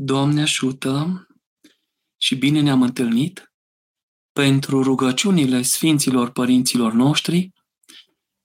Doamne 0.00 0.40
ajută 0.40 1.26
și 2.16 2.34
bine 2.34 2.60
ne-am 2.60 2.82
întâlnit 2.82 3.52
pentru 4.32 4.82
rugăciunile 4.82 5.62
Sfinților 5.62 6.30
Părinților 6.30 6.92
noștri, 6.92 7.52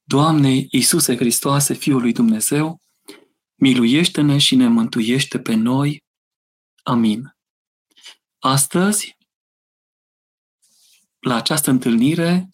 Doamne 0.03 0.65
Iisuse 0.69 1.15
Hristoase, 1.15 1.73
Fiul 1.73 2.01
lui 2.01 2.13
Dumnezeu, 2.13 2.81
miluiește-ne 3.55 4.37
și 4.37 4.55
ne 4.55 4.67
mântuiește 4.67 5.39
pe 5.39 5.53
noi. 5.53 6.03
Amin. 6.83 7.35
Astăzi, 8.39 9.17
la 11.19 11.35
această 11.35 11.69
întâlnire, 11.69 12.49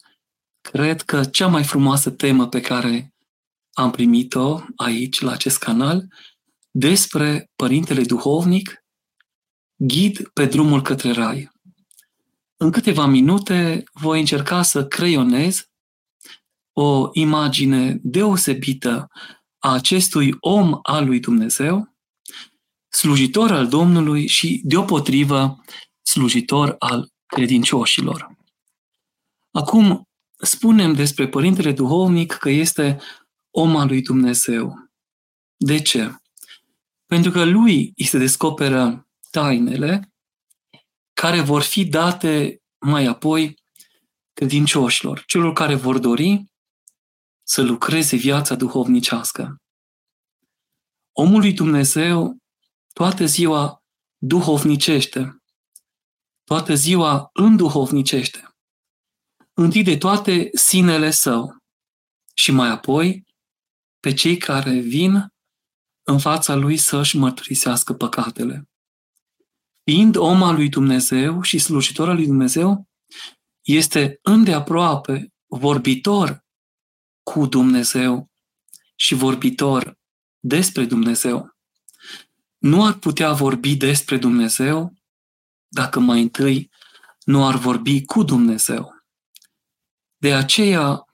cred 0.60 1.02
că 1.02 1.24
cea 1.24 1.46
mai 1.46 1.64
frumoasă 1.64 2.10
temă 2.10 2.48
pe 2.48 2.60
care 2.60 3.14
am 3.72 3.90
primit-o 3.90 4.60
aici, 4.76 5.20
la 5.20 5.32
acest 5.32 5.58
canal, 5.58 6.06
despre 6.70 7.50
Părintele 7.56 8.02
Duhovnic, 8.04 8.79
ghid 9.82 10.28
pe 10.32 10.46
drumul 10.46 10.82
către 10.82 11.12
rai. 11.12 11.50
În 12.56 12.70
câteva 12.70 13.06
minute 13.06 13.84
voi 13.92 14.20
încerca 14.20 14.62
să 14.62 14.86
creionez 14.86 15.68
o 16.72 17.08
imagine 17.12 17.98
deosebită 18.02 19.08
a 19.58 19.72
acestui 19.72 20.36
om 20.40 20.78
al 20.82 21.06
lui 21.06 21.20
Dumnezeu, 21.20 21.96
slujitor 22.88 23.52
al 23.52 23.68
Domnului 23.68 24.26
și, 24.26 24.60
deopotrivă, 24.64 25.64
slujitor 26.02 26.74
al 26.78 27.12
credincioșilor. 27.26 28.36
Acum, 29.50 30.08
spunem 30.38 30.92
despre 30.92 31.28
Părintele 31.28 31.72
Duhovnic 31.72 32.32
că 32.32 32.50
este 32.50 33.00
om 33.50 33.76
al 33.76 33.86
lui 33.86 34.02
Dumnezeu. 34.02 34.90
De 35.56 35.82
ce? 35.82 36.14
Pentru 37.06 37.30
că 37.30 37.44
lui 37.44 37.92
îi 37.96 38.04
se 38.04 38.18
descoperă 38.18 39.09
tainele 39.30 40.12
care 41.12 41.40
vor 41.40 41.62
fi 41.62 41.84
date 41.84 42.62
mai 42.78 43.04
apoi 43.04 43.54
credincioșilor, 44.32 45.24
celor 45.26 45.52
care 45.52 45.74
vor 45.74 45.98
dori 45.98 46.44
să 47.42 47.62
lucreze 47.62 48.16
viața 48.16 48.54
duhovnicească. 48.54 49.56
Omul 51.12 51.40
lui 51.40 51.52
Dumnezeu 51.52 52.36
toată 52.92 53.24
ziua 53.24 53.82
duhovnicește, 54.16 55.42
toată 56.44 56.74
ziua 56.74 57.30
înduhovnicește. 57.32 58.54
Întâi 59.52 59.82
de 59.82 59.96
toate 59.96 60.50
sinele 60.52 61.10
său 61.10 61.56
și 62.34 62.50
mai 62.52 62.68
apoi 62.68 63.26
pe 64.00 64.14
cei 64.14 64.36
care 64.36 64.78
vin 64.78 65.32
în 66.02 66.18
fața 66.18 66.54
lui 66.54 66.76
să-și 66.76 67.16
mărturisească 67.16 67.92
păcatele 67.94 68.69
fiind 69.90 70.16
om 70.16 70.42
al 70.42 70.54
lui 70.54 70.68
Dumnezeu 70.68 71.42
și 71.42 71.58
slujitor 71.58 72.08
al 72.08 72.14
lui 72.14 72.26
Dumnezeu, 72.26 72.88
este 73.60 74.18
îndeaproape 74.22 75.32
vorbitor 75.46 76.44
cu 77.22 77.46
Dumnezeu 77.46 78.30
și 78.96 79.14
vorbitor 79.14 79.98
despre 80.38 80.84
Dumnezeu. 80.84 81.56
Nu 82.58 82.84
ar 82.84 82.92
putea 82.92 83.32
vorbi 83.32 83.76
despre 83.76 84.16
Dumnezeu 84.16 84.94
dacă 85.68 86.00
mai 86.00 86.20
întâi 86.20 86.70
nu 87.24 87.46
ar 87.46 87.56
vorbi 87.56 88.04
cu 88.04 88.22
Dumnezeu. 88.22 88.94
De 90.16 90.34
aceea, 90.34 91.04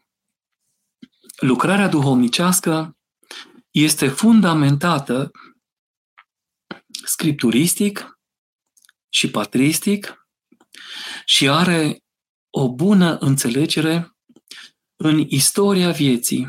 lucrarea 1.41 1.89
duhovnicească 1.89 2.97
este 3.71 4.09
fundamentată 4.09 5.31
scripturistic 7.05 8.16
și 9.17 9.31
patristic 9.31 10.29
și 11.25 11.49
are 11.49 12.05
o 12.51 12.75
bună 12.75 13.19
înțelegere 13.19 14.17
în 14.97 15.19
istoria 15.29 15.91
vieții 15.91 16.49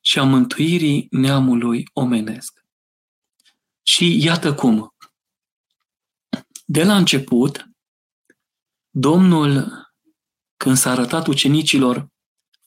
și 0.00 0.18
a 0.18 0.22
mântuirii 0.22 1.06
neamului 1.10 1.84
omenesc. 1.92 2.64
Și 3.82 4.24
iată 4.24 4.54
cum. 4.54 4.94
De 6.64 6.84
la 6.84 6.96
început, 6.96 7.64
Domnul, 8.90 9.70
când 10.56 10.76
s-a 10.76 10.90
arătat 10.90 11.26
ucenicilor 11.26 12.08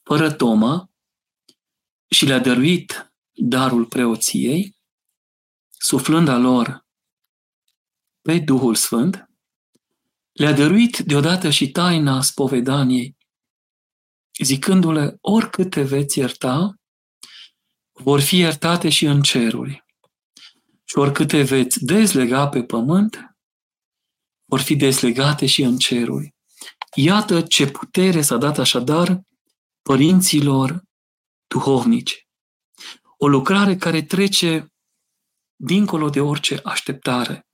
fără 0.03 0.31
tomă 0.31 0.91
și 2.09 2.25
le-a 2.25 2.39
dăruit 2.39 3.13
darul 3.31 3.85
preoției, 3.85 4.75
suflând 5.77 6.27
a 6.27 6.37
lor 6.37 6.82
pe 8.23 8.39
Duhul 8.39 8.75
Sfânt, 8.75 9.29
le-a 10.31 10.53
dăruit 10.53 10.97
deodată 10.97 11.49
și 11.49 11.71
taina 11.71 12.21
spovedaniei, 12.21 13.17
zicându-le, 14.43 15.17
oricât 15.21 15.69
te 15.69 15.83
veți 15.83 16.19
ierta, 16.19 16.73
vor 17.91 18.19
fi 18.19 18.37
iertate 18.37 18.89
și 18.89 19.05
în 19.05 19.21
ceruri. 19.21 19.85
Și 20.83 20.97
oricât 20.97 21.27
te 21.27 21.43
veți 21.43 21.85
dezlega 21.85 22.49
pe 22.49 22.63
pământ, 22.63 23.35
vor 24.45 24.59
fi 24.59 24.75
dezlegate 24.75 25.45
și 25.45 25.61
în 25.61 25.77
ceruri. 25.77 26.35
Iată 26.95 27.41
ce 27.41 27.71
putere 27.71 28.21
s-a 28.21 28.37
dat 28.37 28.57
așadar 28.57 29.21
părinților 29.81 30.83
duhovnici. 31.47 32.27
O 33.17 33.27
lucrare 33.27 33.75
care 33.75 34.01
trece 34.01 34.73
dincolo 35.55 36.09
de 36.09 36.19
orice 36.19 36.59
așteptare 36.63 37.47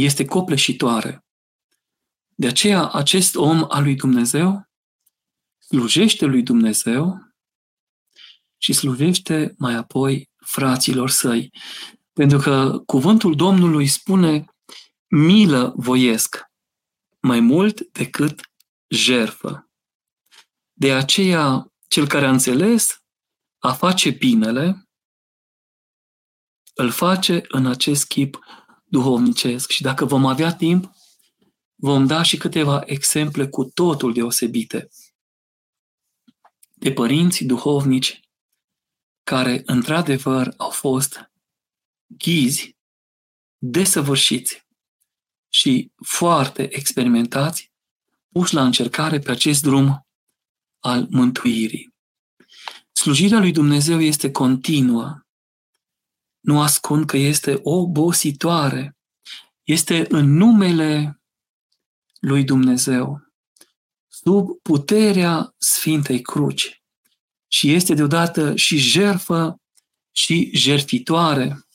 este 0.00 0.24
copleșitoare. 0.24 1.24
De 2.34 2.46
aceea, 2.46 2.88
acest 2.88 3.36
om 3.36 3.64
al 3.68 3.82
lui 3.82 3.94
Dumnezeu 3.94 4.68
slujește 5.58 6.24
lui 6.24 6.42
Dumnezeu 6.42 7.32
și 8.58 8.72
slujește 8.72 9.54
mai 9.58 9.74
apoi 9.74 10.30
fraților 10.36 11.10
săi. 11.10 11.50
Pentru 12.12 12.38
că 12.38 12.82
cuvântul 12.86 13.34
Domnului 13.34 13.86
spune 13.86 14.44
milă 15.08 15.72
voiesc 15.76 16.42
mai 17.20 17.40
mult 17.40 17.80
decât 17.92 18.40
jerfă. 18.88 19.68
De 20.72 20.92
aceea, 20.92 21.72
cel 21.88 22.06
care 22.06 22.26
a 22.26 22.30
înțeles 22.30 23.02
a 23.58 23.72
face 23.72 24.10
binele, 24.10 24.88
îl 26.74 26.90
face 26.90 27.40
în 27.48 27.66
acest 27.66 28.06
chip 28.06 28.38
duhovnicesc 28.94 29.70
și 29.70 29.82
dacă 29.82 30.04
vom 30.04 30.26
avea 30.26 30.54
timp, 30.54 30.90
vom 31.74 32.06
da 32.06 32.22
și 32.22 32.36
câteva 32.36 32.82
exemple 32.84 33.48
cu 33.48 33.64
totul 33.64 34.12
deosebite 34.12 34.88
de 36.74 36.92
părinți 36.92 37.44
duhovnici 37.44 38.20
care, 39.22 39.62
într-adevăr, 39.66 40.54
au 40.56 40.70
fost 40.70 41.30
ghizi, 42.06 42.76
desăvârșiți 43.58 44.66
și 45.48 45.92
foarte 46.04 46.76
experimentați, 46.76 47.72
puși 48.28 48.54
la 48.54 48.64
încercare 48.64 49.18
pe 49.18 49.30
acest 49.30 49.62
drum 49.62 50.06
al 50.78 51.06
mântuirii. 51.10 51.94
Slujirea 52.92 53.38
lui 53.38 53.52
Dumnezeu 53.52 54.00
este 54.00 54.30
continuă, 54.30 55.23
nu 56.44 56.60
ascund 56.60 57.06
că 57.06 57.16
este 57.16 57.60
obositoare. 57.62 58.96
Este 59.62 60.06
în 60.08 60.36
numele 60.36 61.20
lui 62.20 62.44
Dumnezeu, 62.44 63.20
sub 64.08 64.48
puterea 64.62 65.54
Sfintei 65.58 66.22
Cruci. 66.22 66.82
Și 67.48 67.72
este 67.72 67.94
deodată 67.94 68.56
și 68.56 68.76
jerfă 68.76 69.60
și 70.10 70.56
jerfitoare. 70.56 71.66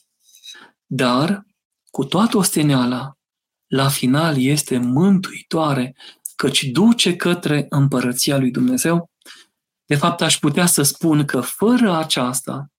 Dar, 0.85 1.45
cu 1.91 2.05
toată 2.05 2.37
osteneala, 2.37 3.17
la 3.67 3.89
final 3.89 4.41
este 4.41 4.77
mântuitoare, 4.77 5.95
căci 6.35 6.63
duce 6.63 7.15
către 7.15 7.65
împărăția 7.69 8.37
lui 8.37 8.51
Dumnezeu. 8.51 9.09
De 9.85 9.95
fapt, 9.95 10.21
aș 10.21 10.39
putea 10.39 10.65
să 10.65 10.81
spun 10.81 11.25
că 11.25 11.41
fără 11.41 11.95
aceasta, 11.95 12.71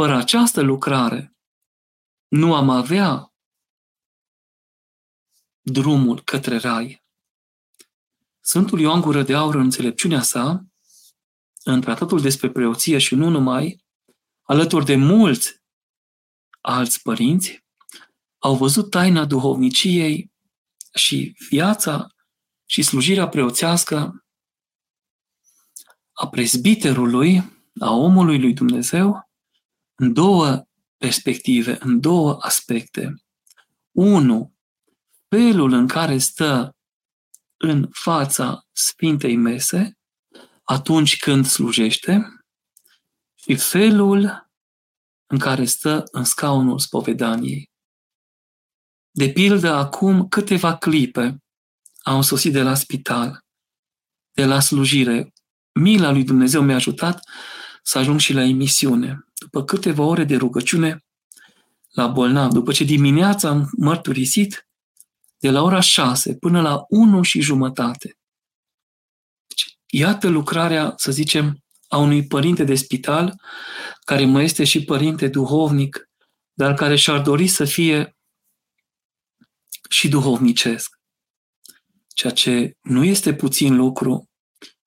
fără 0.00 0.16
această 0.16 0.60
lucrare, 0.60 1.36
nu 2.28 2.54
am 2.54 2.70
avea 2.70 3.34
drumul 5.60 6.22
către 6.22 6.56
rai. 6.56 7.04
Sfântul 8.40 8.80
Ioan 8.80 9.00
Gură 9.00 9.22
de 9.22 9.34
Aur, 9.34 9.54
în 9.54 9.60
înțelepciunea 9.60 10.22
sa, 10.22 10.66
în 11.64 11.80
tratatul 11.80 12.20
despre 12.20 12.50
preoție 12.50 12.98
și 12.98 13.14
nu 13.14 13.28
numai, 13.28 13.84
alături 14.42 14.84
de 14.84 14.96
mulți 14.96 15.62
alți 16.60 17.02
părinți, 17.02 17.64
au 18.38 18.56
văzut 18.56 18.90
taina 18.90 19.24
duhovniciei 19.24 20.32
și 20.94 21.36
viața 21.48 22.06
și 22.64 22.82
slujirea 22.82 23.28
preoțească 23.28 24.24
a 26.12 26.28
prezbiterului, 26.28 27.36
a 27.80 27.90
omului 27.90 28.40
lui 28.40 28.52
Dumnezeu, 28.52 29.27
în 30.00 30.12
două 30.12 30.66
perspective, 30.96 31.76
în 31.80 32.00
două 32.00 32.36
aspecte. 32.40 33.14
Unu, 33.90 34.54
felul 35.28 35.72
în 35.72 35.86
care 35.86 36.18
stă 36.18 36.76
în 37.56 37.88
fața 37.90 38.66
Sfintei 38.72 39.36
Mese 39.36 39.98
atunci 40.62 41.18
când 41.18 41.46
slujește 41.46 42.42
și 43.34 43.56
felul 43.56 44.50
în 45.26 45.38
care 45.38 45.64
stă 45.64 46.04
în 46.10 46.24
scaunul 46.24 46.78
spovedaniei. 46.78 47.70
De 49.10 49.32
pildă, 49.32 49.72
acum 49.72 50.28
câteva 50.28 50.76
clipe 50.76 51.42
am 51.98 52.22
sosit 52.22 52.52
de 52.52 52.62
la 52.62 52.74
spital, 52.74 53.44
de 54.32 54.44
la 54.44 54.60
slujire. 54.60 55.32
Mila 55.72 56.10
lui 56.10 56.24
Dumnezeu 56.24 56.62
mi-a 56.62 56.74
ajutat 56.74 57.20
să 57.82 57.98
ajung 57.98 58.20
și 58.20 58.32
la 58.32 58.42
emisiune. 58.42 59.27
După 59.38 59.64
câteva 59.64 60.04
ore 60.04 60.24
de 60.24 60.36
rugăciune 60.36 61.04
la 61.90 62.06
bolnav, 62.06 62.52
după 62.52 62.72
ce 62.72 62.84
dimineața 62.84 63.48
am 63.48 63.70
mărturisit, 63.76 64.68
de 65.38 65.50
la 65.50 65.62
ora 65.62 65.80
6 65.80 66.34
până 66.34 66.60
la 66.60 66.84
1 66.88 67.22
și 67.22 67.40
jumătate. 67.40 68.18
Deci, 69.46 69.78
iată 69.86 70.28
lucrarea, 70.28 70.92
să 70.96 71.12
zicem, 71.12 71.62
a 71.88 71.96
unui 71.96 72.26
părinte 72.26 72.64
de 72.64 72.74
spital, 72.74 73.40
care 74.04 74.24
mai 74.24 74.44
este 74.44 74.64
și 74.64 74.84
părinte 74.84 75.28
duhovnic, 75.28 76.08
dar 76.52 76.74
care 76.74 76.96
și-ar 76.96 77.22
dori 77.22 77.46
să 77.46 77.64
fie 77.64 78.16
și 79.90 80.08
duhovnicesc. 80.08 81.00
Ceea 82.14 82.32
ce 82.32 82.76
nu 82.80 83.04
este 83.04 83.34
puțin 83.34 83.76
lucru 83.76 84.28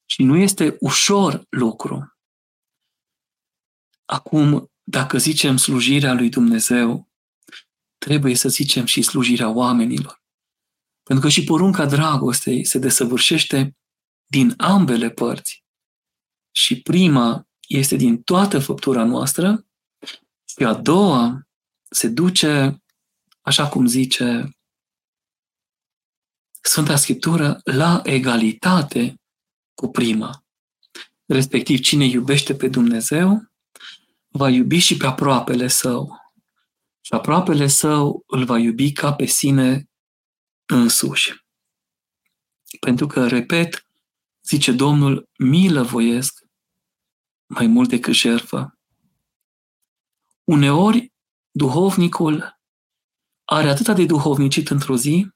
și 0.06 0.24
nu 0.24 0.36
este 0.36 0.76
ușor 0.80 1.44
lucru. 1.50 2.16
Acum, 4.12 4.72
dacă 4.84 5.18
zicem 5.18 5.58
slujirea 5.58 6.14
lui 6.14 6.30
Dumnezeu, 6.30 7.10
trebuie 7.98 8.36
să 8.36 8.50
zicem 8.50 8.86
și 8.86 9.02
slujirea 9.02 9.50
oamenilor. 9.50 10.24
Pentru 11.04 11.26
că 11.26 11.32
și 11.32 11.44
porunca 11.44 11.86
dragostei 11.86 12.66
se 12.66 12.80
desăvârșește 12.80 13.78
din 14.26 14.54
ambele 14.58 15.10
părți. 15.10 15.64
Și 16.56 16.82
prima 16.82 17.48
este 17.68 17.96
din 17.96 18.22
toată 18.22 18.60
făptura 18.60 19.04
noastră 19.04 19.66
și 20.46 20.64
a 20.64 20.74
doua 20.74 21.48
se 21.90 22.08
duce, 22.08 22.84
așa 23.42 23.68
cum 23.68 23.86
zice 23.86 24.58
Sfânta 26.62 26.96
Scriptură, 26.96 27.62
la 27.64 28.02
egalitate 28.04 29.22
cu 29.74 29.88
prima. 29.88 30.46
Respectiv, 31.26 31.80
cine 31.80 32.06
iubește 32.06 32.56
pe 32.56 32.68
Dumnezeu, 32.68 33.51
va 34.32 34.50
iubi 34.50 34.78
și 34.78 34.98
pe 34.98 35.06
aproapele 35.06 35.68
său. 35.68 36.20
Și 37.02 37.14
aproapele 37.14 37.68
său 37.68 38.24
îl 38.28 38.46
va 38.46 38.58
iubi 38.58 38.92
ca 38.92 39.14
pe 39.14 39.26
sine 39.26 39.90
însuși. 40.66 41.46
Pentru 42.80 43.08
că, 43.08 43.28
repet, 43.28 43.88
zice 44.44 44.72
Domnul, 44.72 45.30
milă 45.38 45.84
voiesc 45.84 46.44
mai 47.46 47.68
mult 47.68 47.90
decât 47.90 48.14
jertfă. 48.14 48.80
Uneori, 50.44 51.14
duhovnicul 51.52 52.60
are 53.44 53.70
atâta 53.70 53.94
de 53.94 54.06
duhovnicit 54.06 54.70
într-o 54.70 54.96
zi 54.96 55.28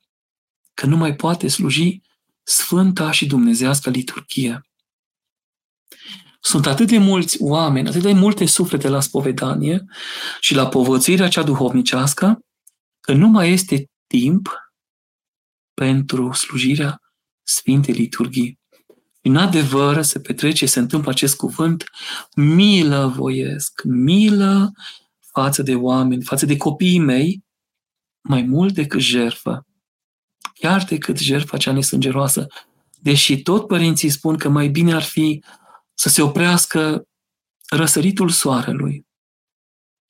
că 0.74 0.86
nu 0.86 0.97
mai 0.97 1.15
poate 1.15 1.47
sluji 1.47 2.01
sfânta 2.44 3.12
și 3.12 3.25
dumnezească 3.25 3.89
liturghie. 3.89 4.62
Sunt 6.45 6.65
atât 6.65 6.88
de 6.88 6.97
mulți 6.97 7.42
oameni, 7.42 7.88
atât 7.88 8.01
de 8.01 8.13
multe 8.13 8.45
suflete 8.45 8.88
la 8.88 9.00
spovedanie 9.00 9.86
și 10.39 10.56
la 10.56 10.68
povățuirea 10.68 11.27
cea 11.27 11.44
duhovnicească, 11.44 12.39
că 13.00 13.13
nu 13.13 13.27
mai 13.27 13.51
este 13.51 13.89
timp 14.07 14.50
pentru 15.74 16.31
slujirea 16.31 17.01
Sfintei 17.44 17.94
Liturghii. 17.94 18.59
În 19.21 19.36
adevăr 19.36 20.01
se 20.01 20.19
petrece, 20.19 20.65
se 20.65 20.80
întâmplă 20.80 21.12
acest 21.12 21.36
cuvânt, 21.36 21.83
milă 22.36 23.13
voiesc, 23.15 23.81
milă 23.83 24.71
față 25.31 25.62
de 25.62 25.75
oameni, 25.75 26.24
față 26.24 26.45
de 26.45 26.57
copiii 26.57 27.00
mei, 27.00 27.44
mai 28.21 28.42
mult 28.42 28.74
decât 28.74 29.01
jertfă. 29.01 29.65
Chiar 30.53 30.83
decât 30.83 31.18
jertfa 31.18 31.57
cea 31.57 31.71
nesângeroasă. 31.71 32.47
Deși 33.01 33.42
tot 33.42 33.68
părinții 33.68 34.09
spun 34.09 34.38
că 34.38 34.50
mai 34.50 34.68
bine 34.68 34.94
ar 34.94 35.03
fi 35.03 35.44
să 35.97 36.09
se 36.09 36.21
oprească 36.21 37.07
răsăritul 37.69 38.30
soarelui 38.30 39.07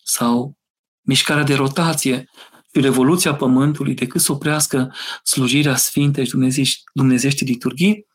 sau 0.04 0.58
mișcarea 1.02 1.44
de 1.44 1.56
rotație 1.56 2.30
și 2.74 2.82
revoluția 2.82 3.36
pământului 3.36 3.94
decât 3.94 4.22
să 4.22 4.32
oprească 4.32 4.94
slujirea 5.24 5.76
Sfintei 5.76 6.26
și 6.26 6.84
Dumnezești 6.94 7.44
liturghii 7.44 8.06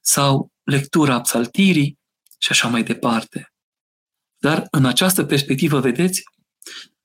sau 0.00 0.52
lectura 0.62 1.20
psaltirii 1.20 1.98
și 2.38 2.48
așa 2.50 2.68
mai 2.68 2.82
departe. 2.82 3.52
Dar 4.38 4.66
în 4.70 4.84
această 4.84 5.24
perspectivă 5.24 5.80
vedeți 5.80 6.22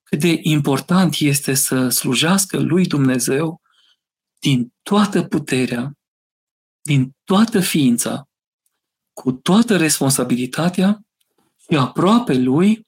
cât 0.03 0.19
de 0.19 0.39
important 0.41 1.15
este 1.19 1.53
să 1.53 1.89
slujească 1.89 2.59
lui 2.59 2.85
Dumnezeu 2.85 3.61
din 4.39 4.73
toată 4.81 5.23
puterea, 5.23 5.91
din 6.81 7.11
toată 7.23 7.59
ființa, 7.59 8.29
cu 9.13 9.31
toată 9.31 9.77
responsabilitatea 9.77 11.05
și 11.57 11.77
aproape 11.77 12.33
lui 12.33 12.87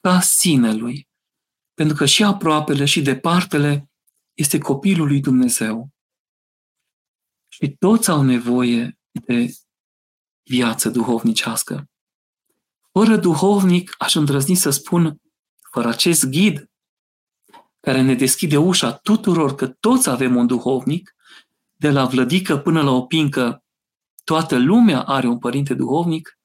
ca 0.00 0.20
sine 0.20 0.74
lui. 0.74 1.08
Pentru 1.74 1.96
că 1.96 2.06
și 2.06 2.24
aproapele 2.24 2.84
și 2.84 3.02
departele 3.02 3.90
este 4.32 4.58
copilul 4.58 5.06
lui 5.06 5.20
Dumnezeu. 5.20 5.90
Și 7.48 7.76
toți 7.78 8.10
au 8.10 8.22
nevoie 8.22 8.98
de 9.10 9.54
viață 10.42 10.90
duhovnicească. 10.90 11.90
Fără 12.92 13.16
duhovnic, 13.16 13.94
aș 13.98 14.14
îndrăzni 14.14 14.54
să 14.54 14.70
spun, 14.70 15.20
fără 15.70 15.88
acest 15.88 16.24
ghid 16.24 16.70
care 17.80 18.02
ne 18.02 18.14
deschide 18.14 18.56
ușa 18.56 18.92
tuturor, 18.92 19.54
că 19.54 19.66
toți 19.68 20.08
avem 20.08 20.36
un 20.36 20.46
duhovnic, 20.46 21.14
de 21.72 21.90
la 21.90 22.04
vlădică 22.04 22.58
până 22.58 22.82
la 22.82 22.90
o 22.90 23.06
pincă, 23.06 23.64
toată 24.24 24.58
lumea 24.58 25.02
are 25.02 25.26
un 25.26 25.38
părinte 25.38 25.74
duhovnic, 25.74 26.38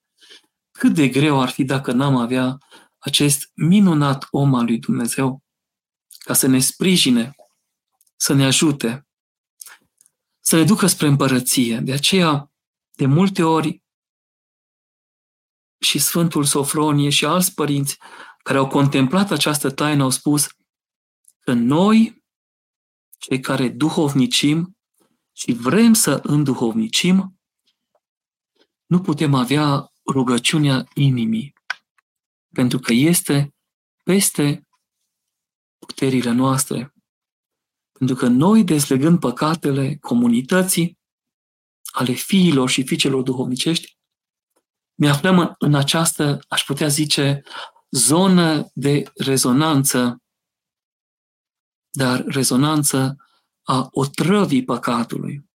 cât 0.72 0.94
de 0.94 1.08
greu 1.08 1.42
ar 1.42 1.50
fi 1.50 1.64
dacă 1.64 1.92
n-am 1.92 2.16
avea 2.16 2.58
acest 2.98 3.52
minunat 3.54 4.28
om 4.32 4.54
al 4.54 4.66
lui 4.66 4.80
Dumnezeu 4.80 5.44
ca 6.18 6.34
să 6.34 6.48
ne 6.48 6.60
sprijine, 6.60 7.36
să 8.16 8.34
ne 8.34 8.46
ajute, 8.46 9.08
să 10.40 10.56
ne 10.56 10.64
ducă 10.64 10.88
spre 10.88 11.08
împărăție. 11.08 11.80
De 11.80 11.94
aceea, 11.94 12.52
de 12.92 13.06
multe 13.06 13.44
ori, 13.44 13.82
și 15.80 16.00
Sfântul 16.00 16.44
Sofronie 16.44 17.10
și 17.10 17.26
alți 17.26 17.54
părinți 17.54 17.98
care 18.44 18.58
au 18.58 18.68
contemplat 18.68 19.32
această 19.32 19.72
taină 19.72 20.04
au 20.04 20.10
spus 20.10 20.48
că 21.40 21.54
noi, 21.54 22.24
cei 23.18 23.40
care 23.40 23.70
duhovnicim 23.70 24.78
și 25.32 25.54
vrem 25.54 25.94
să 25.94 26.20
înduhovnicim, 26.24 27.37
nu 28.88 29.02
putem 29.02 29.34
avea 29.34 29.92
rugăciunea 30.12 30.88
inimii, 30.94 31.54
pentru 32.54 32.80
că 32.80 32.94
este 32.94 33.56
peste 34.04 34.68
puterile 35.78 36.32
noastre. 36.32 36.94
Pentru 37.92 38.16
că 38.16 38.28
noi, 38.28 38.64
dezlegând 38.64 39.20
păcatele 39.20 39.96
comunității, 39.96 41.00
ale 41.94 42.12
fiilor 42.12 42.70
și 42.70 42.86
fiicelor 42.86 43.22
duhovnicești, 43.22 43.98
ne 44.94 45.10
aflăm 45.10 45.56
în 45.60 45.76
această, 45.76 46.40
aș 46.48 46.64
putea 46.64 46.88
zice, 46.88 47.44
zonă 47.90 48.70
de 48.74 49.12
rezonanță, 49.16 50.22
dar 51.90 52.24
rezonanță 52.26 53.16
a 53.64 53.88
otrăvii 53.92 54.64
păcatului. 54.64 55.50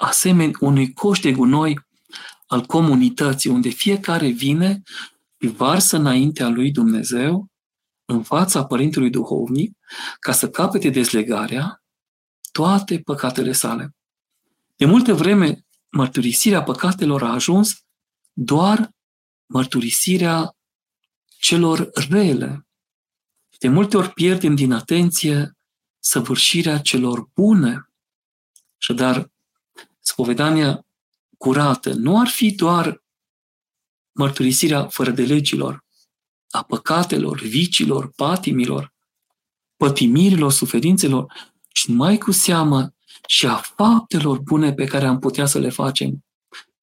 Asemeni 0.00 0.56
unui 0.60 0.92
coș 0.92 1.20
de 1.20 1.32
gunoi 1.32 1.80
al 2.46 2.66
comunității, 2.66 3.50
unde 3.50 3.68
fiecare 3.68 4.28
vine 4.28 4.82
și 5.38 5.46
varsă 5.46 5.96
înaintea 5.96 6.48
lui 6.48 6.70
Dumnezeu, 6.70 7.48
în 8.04 8.22
fața 8.22 8.64
Părintelui 8.64 9.10
Duhovnic, 9.10 9.78
ca 10.20 10.32
să 10.32 10.50
capete 10.50 10.90
dezlegarea 10.90 11.82
toate 12.52 12.98
păcatele 12.98 13.52
sale. 13.52 13.94
De 14.76 14.84
multe 14.84 15.12
vreme, 15.12 15.66
mărturisirea 15.90 16.62
păcatelor 16.62 17.22
a 17.22 17.32
ajuns 17.32 17.84
doar 18.32 18.90
mărturisirea 19.46 20.56
celor 21.38 21.90
rele. 22.08 22.66
De 23.58 23.68
multe 23.68 23.96
ori 23.96 24.12
pierdem 24.12 24.54
din 24.54 24.72
atenție 24.72 25.56
săvârșirea 25.98 26.78
celor 26.78 27.28
bune. 27.34 27.90
Și 28.78 28.92
dar 28.92 29.29
spovedania 30.10 30.86
curată 31.38 31.92
nu 31.92 32.20
ar 32.20 32.28
fi 32.28 32.54
doar 32.54 33.02
mărturisirea 34.12 34.88
fără 34.88 35.10
de 35.10 35.22
legilor, 35.22 35.84
a 36.50 36.62
păcatelor, 36.62 37.40
vicilor, 37.40 38.12
patimilor, 38.16 38.92
pătimirilor, 39.76 40.52
suferințelor 40.52 41.32
și 41.72 41.90
mai 41.90 42.18
cu 42.18 42.30
seamă 42.30 42.94
și 43.26 43.46
a 43.46 43.56
faptelor 43.56 44.40
bune 44.40 44.72
pe 44.72 44.84
care 44.84 45.06
am 45.06 45.18
putea 45.18 45.46
să 45.46 45.58
le 45.58 45.70
facem, 45.70 46.24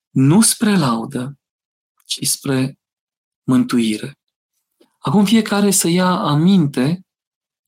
nu 0.09 0.41
spre 0.41 0.77
laudă, 0.77 1.39
ci 2.05 2.27
spre 2.27 2.79
mântuire. 3.43 4.19
Acum 4.99 5.25
fiecare 5.25 5.71
să 5.71 5.87
ia 5.87 6.09
aminte 6.09 7.05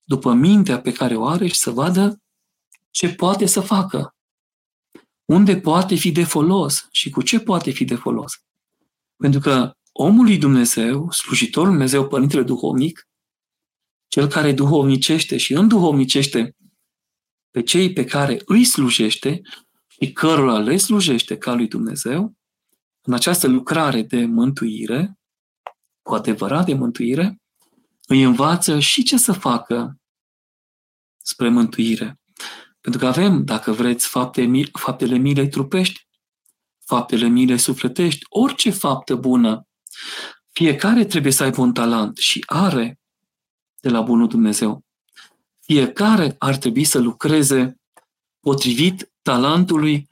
după 0.04 0.34
mintea 0.34 0.82
pe 0.82 0.92
care 0.92 1.16
o 1.16 1.28
are 1.28 1.48
și 1.48 1.56
să 1.56 1.72
vadă 1.72 2.22
ce 2.90 3.14
poate 3.14 3.46
să 3.46 3.62
facă. 3.62 4.16
Unde 5.30 5.60
poate 5.60 5.96
fi 5.96 6.12
de 6.12 6.24
folos 6.24 6.88
și 6.92 7.10
cu 7.10 7.22
ce 7.22 7.40
poate 7.40 7.72
fi 7.72 7.86
de 7.86 7.96
folos. 7.96 8.34
Pentru 9.16 9.40
că 9.40 9.74
omul 9.92 10.26
lui 10.26 10.38
Dumnezeu, 10.38 11.12
slujitorul 11.12 11.70
Dumnezeu, 11.70 12.08
Părintele 12.08 12.44
Duhovnic, 12.44 13.08
cel 14.08 14.28
care 14.28 14.54
duhovnicește 14.54 15.38
și 15.38 15.54
înduhovnicește 15.54 16.56
pe 17.52 17.64
cei 17.64 17.94
pe 17.94 18.06
care 18.06 18.42
îi 18.46 18.64
slujește 18.64 19.42
și 19.88 20.12
cărora 20.12 20.60
le 20.60 20.78
slujește 20.78 21.38
ca 21.38 21.54
lui 21.54 21.68
Dumnezeu, 21.68 22.34
în 23.02 23.14
această 23.14 23.48
lucrare 23.48 24.02
de 24.02 24.26
mântuire, 24.26 25.20
cu 26.02 26.14
adevărat 26.14 26.66
de 26.66 26.74
mântuire, 26.74 27.42
îi 28.08 28.24
învață 28.24 28.80
și 28.80 29.04
ce 29.04 29.18
să 29.18 29.32
facă 29.32 30.00
spre 31.18 31.50
mântuire. 31.50 32.20
Pentru 32.82 33.00
că 33.00 33.08
avem, 33.08 33.44
dacă 33.44 33.72
vreți, 33.72 34.08
fapte, 34.08 34.64
faptele 34.72 35.18
milei 35.18 35.50
trupești, 35.50 36.08
faptele 36.86 37.28
milei 37.28 37.58
sufletești, 37.58 38.26
orice 38.30 38.70
faptă 38.70 39.16
bună. 39.16 39.68
Fiecare 40.52 41.06
trebuie 41.06 41.32
să 41.32 41.44
aibă 41.44 41.62
un 41.62 41.74
talent 41.74 42.18
și 42.18 42.44
are 42.48 43.00
de 43.80 43.90
la 43.90 44.02
Bunul 44.02 44.28
Dumnezeu. 44.28 44.86
Fiecare 45.60 46.36
ar 46.40 46.58
trebui 46.58 46.84
să 46.84 47.00
lucreze 47.00 47.80
potrivit 48.40 49.12
talentului 49.22 50.08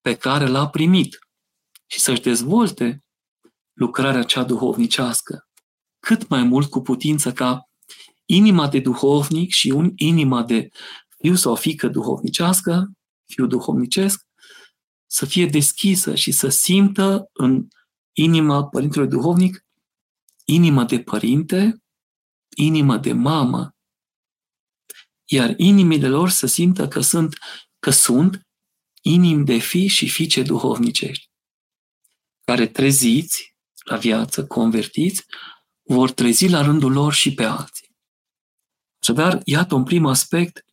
pe 0.00 0.14
care 0.14 0.46
l-a 0.46 0.68
primit 0.68 1.18
și 1.86 2.00
să-și 2.00 2.20
dezvolte 2.20 3.04
lucrarea 3.72 4.22
cea 4.22 4.44
duhovnicească. 4.44 5.48
Cât 5.98 6.28
mai 6.28 6.42
mult 6.42 6.70
cu 6.70 6.80
putință 6.80 7.32
ca 7.32 7.68
inima 8.24 8.68
de 8.68 8.80
duhovnic 8.80 9.50
și 9.52 9.68
un 9.70 9.92
inima 9.96 10.42
de 10.42 10.68
fiu 11.18 11.34
sau 11.34 11.54
fică 11.54 11.88
duhovnicească, 11.88 12.92
fiu 13.24 13.46
duhovnicesc, 13.46 14.26
să 15.06 15.26
fie 15.26 15.46
deschisă 15.46 16.14
și 16.14 16.32
să 16.32 16.48
simtă 16.48 17.30
în 17.32 17.66
inima 18.12 18.68
părintelui 18.68 19.08
duhovnic 19.08 19.66
inima 20.46 20.84
de 20.84 21.02
părinte, 21.02 21.82
inima 22.56 22.98
de 22.98 23.12
mamă, 23.12 23.74
iar 25.24 25.54
inimile 25.56 26.08
lor 26.08 26.28
să 26.28 26.46
simtă 26.46 26.88
că 26.88 27.00
sunt, 27.00 27.38
că 27.78 27.90
sunt 27.90 28.46
inimi 29.02 29.44
de 29.44 29.58
fi 29.58 29.86
și 29.86 30.08
fiice 30.08 30.42
duhovnicești, 30.42 31.30
care 32.44 32.66
treziți 32.66 33.56
la 33.84 33.96
viață, 33.96 34.46
convertiți, 34.46 35.24
vor 35.82 36.10
trezi 36.10 36.48
la 36.48 36.62
rândul 36.62 36.92
lor 36.92 37.12
și 37.12 37.34
pe 37.34 37.44
alții. 37.44 37.96
Așadar, 39.00 39.40
iată 39.44 39.74
un 39.74 39.84
prim 39.84 40.06
aspect, 40.06 40.65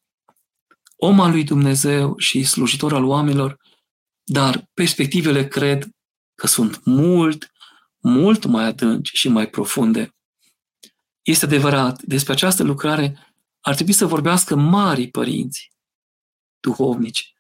om 1.06 1.20
al 1.20 1.32
lui 1.32 1.44
Dumnezeu 1.44 2.18
și 2.18 2.44
slujitor 2.44 2.94
al 2.94 3.04
oamenilor, 3.04 3.60
dar 4.24 4.70
perspectivele 4.74 5.48
cred 5.48 5.90
că 6.36 6.48
sunt 6.48 6.86
mult, 6.86 7.52
mult 8.00 8.46
mai 8.46 8.66
adânci 8.66 9.12
și 9.14 9.28
mai 9.28 9.50
profunde. 9.50 10.16
Este 11.22 11.46
adevărat, 11.46 12.02
despre 12.02 12.34
această 12.34 12.64
lucrare 12.64 13.36
ar 13.62 13.76
trebui 13.76 13.94
să 13.94 14.06
vorbească 14.06 14.56
mari 14.56 15.08
părinți 15.08 15.72
duhovnici, 16.60 17.34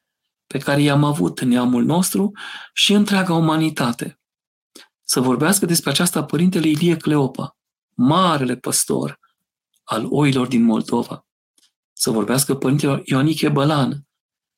pe 0.47 0.57
care 0.57 0.81
i-am 0.81 1.03
avut 1.03 1.39
în 1.39 1.47
neamul 1.47 1.83
nostru 1.83 2.31
și 2.73 2.93
întreaga 2.93 3.33
umanitate. 3.33 4.19
Să 5.01 5.19
vorbească 5.19 5.65
despre 5.65 5.89
aceasta 5.89 6.23
părintele 6.23 6.67
Ilie 6.67 6.97
Cleopa, 6.97 7.57
marele 7.95 8.55
păstor 8.55 9.19
al 9.83 10.05
oilor 10.09 10.47
din 10.47 10.63
Moldova. 10.63 11.25
Să 12.03 12.11
vorbească 12.11 12.55
părintele 12.55 13.01
Ioaniche 13.05 13.49
Bălan, 13.49 14.07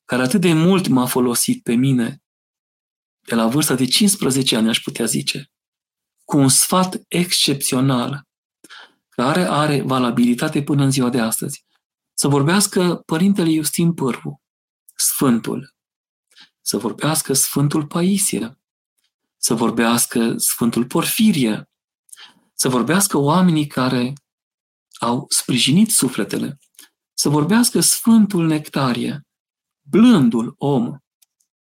care 0.06 0.22
atât 0.22 0.42
de 0.42 0.54
mult 0.54 0.88
m-a 0.88 1.06
folosit 1.06 1.64
pe 1.64 1.74
mine, 1.74 2.24
de 3.28 3.36
la 3.36 3.48
vârsta 3.48 3.76
de 3.76 3.86
15 3.86 4.56
ani, 4.56 4.70
aș 4.70 4.80
putea 4.80 5.06
zice, 5.06 5.52
cu 6.24 6.38
un 6.38 6.50
sfat 6.50 7.02
excepțional, 7.08 8.28
care 9.10 9.44
are 9.44 9.82
valabilitate 9.82 10.64
până 10.64 10.84
în 10.84 10.92
ziua 10.92 11.10
de 11.10 11.20
astăzi. 11.20 11.66
Să 12.14 12.28
vorbească 12.28 12.96
Părintele 12.96 13.50
Iustin 13.50 13.94
Pârvu, 13.94 14.42
Sfântul, 14.96 15.76
să 16.62 16.78
vorbească 16.78 17.34
Sfântul 17.34 17.88
Paisie, 17.88 18.60
să 19.38 19.54
vorbească 19.54 20.38
Sfântul 20.38 20.86
Porfirie, 20.86 21.70
să 22.54 22.70
vorbească 22.70 23.18
oamenii 23.18 23.68
care 23.68 24.14
au 25.00 25.26
sprijinit 25.30 25.92
sufletele, 25.92 26.60
să 27.18 27.30
vorbească 27.30 27.80
Sfântul 27.80 28.46
Nectarie, 28.46 29.28
blândul 29.82 30.56
om, 30.58 30.98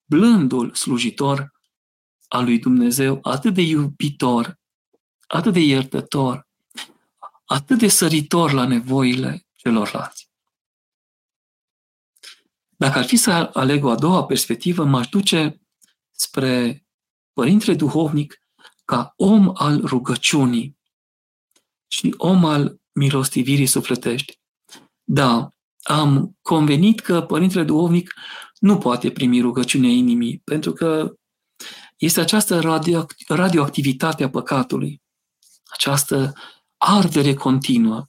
blândul 0.06 0.74
slujitor 0.74 1.52
al 2.28 2.44
lui 2.44 2.60
Dumnezeu, 2.60 3.20
atât 3.22 3.54
de 3.54 3.62
iubitor, 3.62 4.60
atât 5.28 5.54
de 5.54 5.60
iertător, 5.60 6.48
atât 7.46 7.78
de 7.78 7.88
săritor 7.88 8.52
la 8.52 8.66
nevoile 8.66 9.46
celorlalți. 9.54 10.30
Dacă 12.78 12.98
ar 12.98 13.06
fi 13.06 13.16
să 13.16 13.32
aleg 13.54 13.84
o 13.84 13.90
a 13.90 13.96
doua 13.96 14.26
perspectivă, 14.26 14.84
m-aș 14.86 15.08
duce 15.08 15.62
spre 16.12 16.86
Părintele 17.34 17.76
Duhovnic 17.76 18.40
ca 18.86 19.14
om 19.16 19.52
al 19.54 19.82
rugăciunii 19.82 20.78
și 21.88 22.14
om 22.18 22.46
al 22.46 22.82
milostivirii 22.92 23.66
sufletești. 23.66 24.40
Da, 25.08 25.50
am 25.84 26.38
convenit 26.42 27.00
că 27.00 27.22
Părintele 27.22 27.64
Duhovnic 27.64 28.14
nu 28.60 28.78
poate 28.78 29.12
primi 29.12 29.42
rugăciunea 29.42 29.90
inimii, 29.90 30.42
pentru 30.44 30.72
că 30.74 31.14
este 31.98 32.20
această 32.20 32.60
radioactivitate 33.28 34.24
a 34.24 34.30
păcatului, 34.30 35.02
această 35.66 36.34
ardere 36.78 37.34
continuă. 37.34 38.06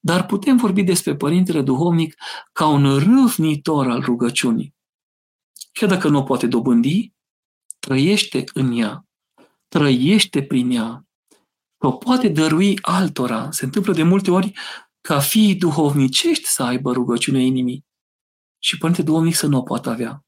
Dar 0.00 0.26
putem 0.26 0.56
vorbi 0.56 0.82
despre 0.82 1.16
Părintele 1.16 1.62
Duhovnic 1.62 2.14
ca 2.52 2.66
un 2.66 2.98
râvnitor 2.98 3.90
al 3.90 4.00
rugăciunii. 4.00 4.74
Chiar 5.72 5.88
dacă 5.88 6.08
nu 6.08 6.18
o 6.18 6.22
poate 6.22 6.46
dobândi, 6.46 7.12
trăiește 7.78 8.44
în 8.54 8.78
ea, 8.78 9.06
trăiește 9.68 10.42
prin 10.42 10.70
ea, 10.70 11.06
o 11.78 11.92
poate 11.92 12.28
dărui 12.28 12.78
altora. 12.82 13.50
Se 13.50 13.64
întâmplă 13.64 13.92
de 13.92 14.02
multe 14.02 14.30
ori 14.30 14.52
ca 15.02 15.20
fiii 15.20 15.54
duhovnicești 15.54 16.46
să 16.46 16.62
aibă 16.62 16.92
rugăciunea 16.92 17.40
inimii 17.40 17.86
și 18.58 18.78
Părinte 18.78 19.02
Duhovnic 19.02 19.34
să 19.34 19.46
nu 19.46 19.58
o 19.58 19.62
poată 19.62 19.90
avea. 19.90 20.24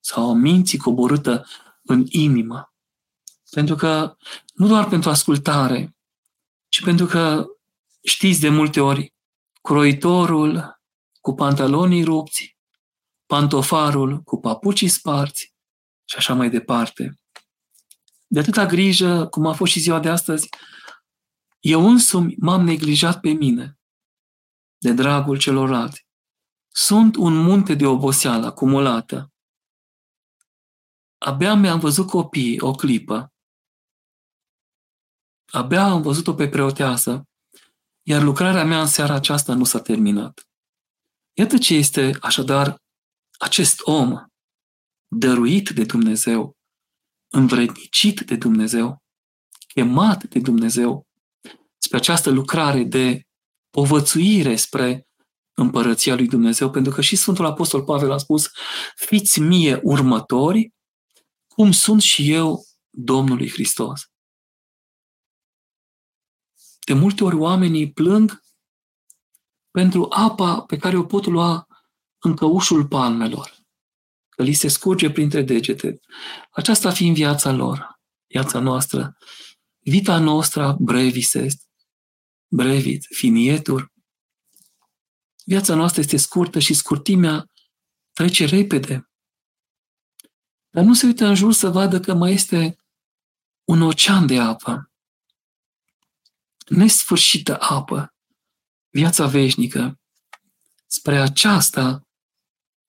Sau 0.00 0.28
o 0.28 0.32
minții 0.32 0.78
coborâtă 0.78 1.46
în 1.82 2.06
inimă. 2.08 2.74
Pentru 3.50 3.74
că, 3.74 4.16
nu 4.54 4.66
doar 4.66 4.88
pentru 4.88 5.10
ascultare, 5.10 5.96
ci 6.68 6.82
pentru 6.82 7.06
că 7.06 7.46
știți 8.02 8.40
de 8.40 8.48
multe 8.48 8.80
ori, 8.80 9.14
croitorul 9.62 10.80
cu 11.20 11.34
pantalonii 11.34 12.04
rupți, 12.04 12.56
pantofarul 13.26 14.20
cu 14.20 14.40
papucii 14.40 14.88
sparți 14.88 15.54
și 16.04 16.16
așa 16.16 16.34
mai 16.34 16.50
departe. 16.50 17.20
De 18.26 18.38
atâta 18.38 18.66
grijă, 18.66 19.26
cum 19.26 19.46
a 19.46 19.52
fost 19.52 19.72
și 19.72 19.80
ziua 19.80 20.00
de 20.00 20.08
astăzi, 20.08 20.48
eu 21.62 21.88
însumi 21.88 22.36
m-am 22.38 22.64
neglijat 22.64 23.20
pe 23.20 23.30
mine, 23.30 23.78
de 24.78 24.92
dragul 24.92 25.38
celorlalți. 25.38 26.06
Sunt 26.68 27.16
un 27.16 27.34
munte 27.34 27.74
de 27.74 27.86
oboseală 27.86 28.46
acumulată. 28.46 29.32
Abia 31.18 31.54
mi-am 31.54 31.78
văzut 31.78 32.06
copiii 32.06 32.60
o 32.60 32.70
clipă. 32.70 33.32
Abia 35.52 35.84
am 35.84 36.02
văzut-o 36.02 36.34
pe 36.34 36.48
preoteasă, 36.48 37.28
iar 38.02 38.22
lucrarea 38.22 38.64
mea 38.64 38.80
în 38.80 38.86
seara 38.86 39.14
aceasta 39.14 39.54
nu 39.54 39.64
s-a 39.64 39.80
terminat. 39.80 40.48
Iată 41.32 41.58
ce 41.58 41.74
este, 41.74 42.18
așadar, 42.20 42.82
acest 43.38 43.80
om 43.84 44.26
dăruit 45.08 45.68
de 45.68 45.84
Dumnezeu, 45.84 46.56
învrednicit 47.32 48.20
de 48.20 48.36
Dumnezeu, 48.36 49.02
chemat 49.68 50.24
de 50.24 50.40
Dumnezeu 50.40 51.10
spre 51.84 51.96
această 51.96 52.30
lucrare 52.30 52.82
de 52.82 53.22
povățuire 53.70 54.56
spre 54.56 55.06
împărăția 55.54 56.14
lui 56.14 56.28
Dumnezeu, 56.28 56.70
pentru 56.70 56.92
că 56.92 57.00
și 57.00 57.16
Sfântul 57.16 57.44
Apostol 57.44 57.84
Pavel 57.84 58.10
a 58.10 58.18
spus, 58.18 58.50
fiți 58.94 59.40
mie 59.40 59.80
următori, 59.82 60.72
cum 61.46 61.72
sunt 61.72 62.02
și 62.02 62.32
eu 62.32 62.64
Domnului 62.90 63.50
Hristos. 63.50 64.00
De 66.86 66.92
multe 66.92 67.24
ori 67.24 67.36
oamenii 67.36 67.92
plâng 67.92 68.40
pentru 69.70 70.06
apa 70.10 70.60
pe 70.60 70.76
care 70.76 70.96
o 70.96 71.04
pot 71.04 71.26
lua 71.26 71.66
în 72.18 72.34
căușul 72.34 72.88
palmelor, 72.88 73.56
că 74.28 74.42
li 74.42 74.52
se 74.52 74.68
scurge 74.68 75.10
printre 75.10 75.42
degete. 75.42 76.00
Aceasta 76.50 76.90
fiind 76.90 77.16
viața 77.16 77.52
lor, 77.52 78.00
viața 78.26 78.58
noastră, 78.58 79.16
vita 79.78 80.18
nostra 80.18 80.76
brevis 80.80 81.34
est, 81.34 81.71
brevit, 82.52 83.06
finietur. 83.10 83.92
Viața 85.44 85.74
noastră 85.74 86.00
este 86.00 86.16
scurtă 86.16 86.58
și 86.58 86.74
scurtimea 86.74 87.50
trece 88.12 88.44
repede. 88.44 89.10
Dar 90.70 90.84
nu 90.84 90.94
se 90.94 91.06
uită 91.06 91.26
în 91.26 91.34
jur 91.34 91.52
să 91.52 91.68
vadă 91.68 92.00
că 92.00 92.14
mai 92.14 92.32
este 92.32 92.76
un 93.64 93.82
ocean 93.82 94.26
de 94.26 94.38
apă, 94.38 94.90
nesfârșită 96.68 97.60
apă, 97.60 98.14
viața 98.88 99.26
veșnică. 99.26 100.00
Spre 100.86 101.18
aceasta 101.18 102.08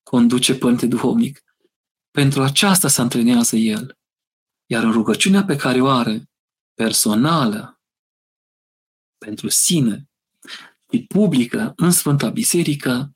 conduce 0.03 0.55
Părinte 0.55 0.85
Duhovnic. 0.85 1.43
Pentru 2.11 2.41
aceasta 2.41 2.87
se 2.87 3.01
antrenează 3.01 3.55
el. 3.55 3.97
Iar 4.65 4.83
în 4.83 4.91
rugăciunea 4.91 5.43
pe 5.43 5.55
care 5.55 5.81
o 5.81 5.87
are, 5.87 6.29
personală, 6.73 7.72
pentru 9.25 9.47
sine, 9.47 10.07
și 10.91 11.05
publică 11.07 11.73
în 11.75 11.91
Sfânta 11.91 12.29
Biserică, 12.29 13.13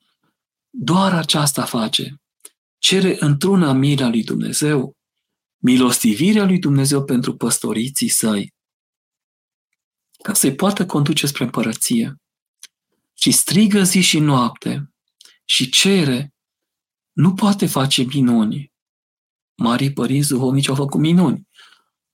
doar 0.70 1.14
aceasta 1.14 1.66
face. 1.66 2.22
Cere 2.78 3.16
într-una 3.20 3.72
mila 3.72 4.08
lui 4.08 4.24
Dumnezeu, 4.24 4.96
milostivirea 5.58 6.46
lui 6.46 6.60
Dumnezeu 6.60 7.04
pentru 7.04 7.36
păstoriții 7.36 8.10
săi, 8.10 8.54
ca 10.24 10.34
să-i 10.34 10.56
poată 10.56 10.86
conduce 10.86 11.28
spre 11.28 11.44
împărăție. 11.44 12.16
Și 13.14 13.32
strigă 13.32 13.84
zi 13.84 14.02
și 14.02 14.20
noapte 14.20 14.92
și 15.46 15.70
cere, 15.70 16.34
nu 17.12 17.34
poate 17.34 17.66
face 17.66 18.04
minuni. 18.04 18.72
Marii 19.56 19.94
părinți 19.94 20.28
duhovnici 20.28 20.68
au 20.68 20.76
făcut 20.76 21.00
minuni. 21.00 21.48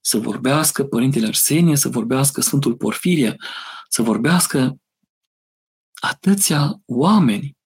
Să 0.00 0.18
vorbească 0.18 0.84
Părintele 0.84 1.26
Arsenie, 1.26 1.76
să 1.76 1.88
vorbească 1.88 2.40
Sfântul 2.40 2.76
Porfirie, 2.76 3.36
să 3.94 4.02
vorbească 4.02 4.76
atâția 6.02 6.82
oameni 6.86 7.56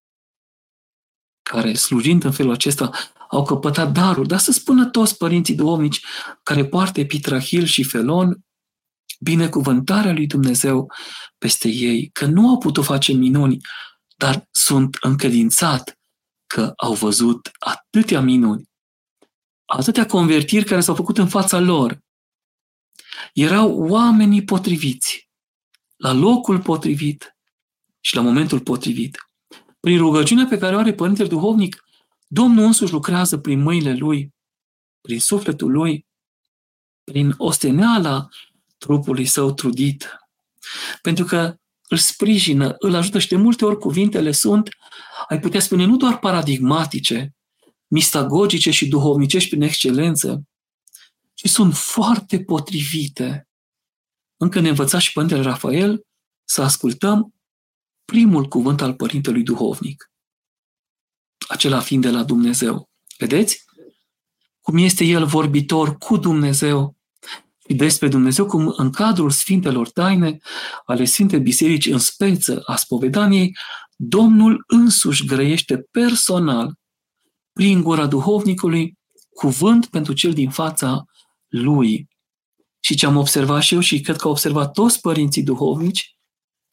care, 1.43 1.75
slujind 1.75 2.25
în 2.25 2.33
felul 2.33 2.53
acesta, 2.53 2.91
au 3.31 3.45
căpătat 3.45 3.93
daruri, 3.93 4.29
dar 4.29 4.39
să 4.39 4.53
spună 4.53 4.87
toți 4.87 5.17
părinții 5.17 5.55
duhovnici 5.55 6.05
care 6.43 6.67
poartă 6.67 7.01
epitrahil 7.01 7.65
și 7.65 7.83
felon, 7.83 8.45
binecuvântarea 9.21 10.13
lui 10.13 10.27
Dumnezeu 10.27 10.93
peste 11.39 11.69
ei, 11.69 12.11
că 12.11 12.27
nu 12.27 12.49
au 12.49 12.59
putut 12.59 12.85
face 12.85 13.13
minuni, 13.13 13.57
dar 14.17 14.49
sunt 14.51 14.97
încredințat 15.01 15.99
că 16.47 16.73
au 16.77 16.95
văzut 16.95 17.51
atâtea 17.59 18.21
minuni, 18.21 18.65
atâtea 19.65 20.07
convertiri 20.07 20.65
care 20.65 20.81
s-au 20.81 20.95
făcut 20.95 21.19
în 21.19 21.29
fața 21.29 21.59
lor. 21.59 21.99
Erau 23.33 23.89
oamenii 23.89 24.45
potriviți, 24.45 25.28
la 25.99 26.13
locul 26.13 26.61
potrivit 26.61 27.37
și 28.01 28.15
la 28.15 28.21
momentul 28.21 28.61
potrivit. 28.61 29.31
Prin 29.81 29.99
rugăciunea 29.99 30.47
pe 30.47 30.59
care 30.59 30.77
o 30.77 30.79
are 30.79 30.95
Părintele 30.95 31.29
Duhovnic, 31.29 31.83
Domnul 32.27 32.65
însuși 32.65 32.93
lucrează 32.93 33.39
prin 33.39 33.61
mâinile 33.63 33.95
Lui, 33.95 34.35
prin 35.01 35.21
sufletul 35.21 35.71
Lui, 35.71 36.07
prin 37.05 37.35
osteneala 37.37 38.29
trupului 38.79 39.27
său 39.27 39.53
trudit. 39.53 40.19
Pentru 41.03 41.25
că 41.25 41.57
îl 41.89 41.97
sprijină, 41.97 42.75
îl 42.79 42.95
ajută 42.95 43.19
și 43.19 43.29
de 43.29 43.37
multe 43.37 43.65
ori 43.65 43.79
cuvintele 43.79 44.33
sunt, 44.33 44.69
ai 45.29 45.41
putea 45.41 45.61
spune, 45.61 45.85
nu 45.85 45.97
doar 45.97 46.19
paradigmatice, 46.19 47.35
mistagogice 47.87 48.71
și 48.71 48.89
duhovnicești 48.89 49.49
prin 49.49 49.63
excelență, 49.63 50.43
ci 51.35 51.49
sunt 51.49 51.75
foarte 51.75 52.41
potrivite. 52.45 53.48
Încă 54.39 54.61
ne 54.61 54.69
învăța 54.69 54.99
și 54.99 55.13
Părintele 55.13 55.43
Rafael 55.43 56.07
să 56.45 56.63
ascultăm 56.63 57.35
primul 58.05 58.45
cuvânt 58.45 58.81
al 58.81 58.95
Părintelui 58.95 59.43
Duhovnic, 59.43 60.11
acela 61.49 61.81
fiind 61.81 62.03
de 62.03 62.11
la 62.11 62.25
Dumnezeu. 62.25 62.89
Vedeți? 63.19 63.65
Cum 64.61 64.77
este 64.77 65.05
el 65.05 65.27
vorbitor 65.27 65.97
cu 65.97 66.17
Dumnezeu 66.17 66.97
și 67.69 67.75
despre 67.75 68.09
Dumnezeu, 68.09 68.47
cum 68.47 68.75
în 68.77 68.91
cadrul 68.91 69.31
Sfintelor 69.31 69.91
Taine 69.91 70.39
ale 70.87 71.05
Sfintei 71.05 71.41
Biserici 71.41 71.87
în 71.87 71.99
speță 71.99 72.63
a 72.67 72.77
spovedaniei, 72.77 73.57
Domnul 73.97 74.65
însuși 74.67 75.27
grăiește 75.27 75.79
personal 75.91 76.79
prin 77.53 77.83
gura 77.83 78.07
duhovnicului 78.07 78.99
cuvânt 79.31 79.87
pentru 79.87 80.13
cel 80.13 80.33
din 80.33 80.51
fața 80.51 81.05
lui. 81.49 82.09
Și 82.89 82.95
ce 82.95 83.07
am 83.07 83.17
observat 83.17 83.63
și 83.63 83.75
eu 83.75 83.81
și 83.81 84.01
cred 84.01 84.17
că 84.17 84.25
au 84.25 84.31
observat 84.31 84.73
toți 84.73 85.01
părinții 85.01 85.43
duhovnici, 85.43 86.19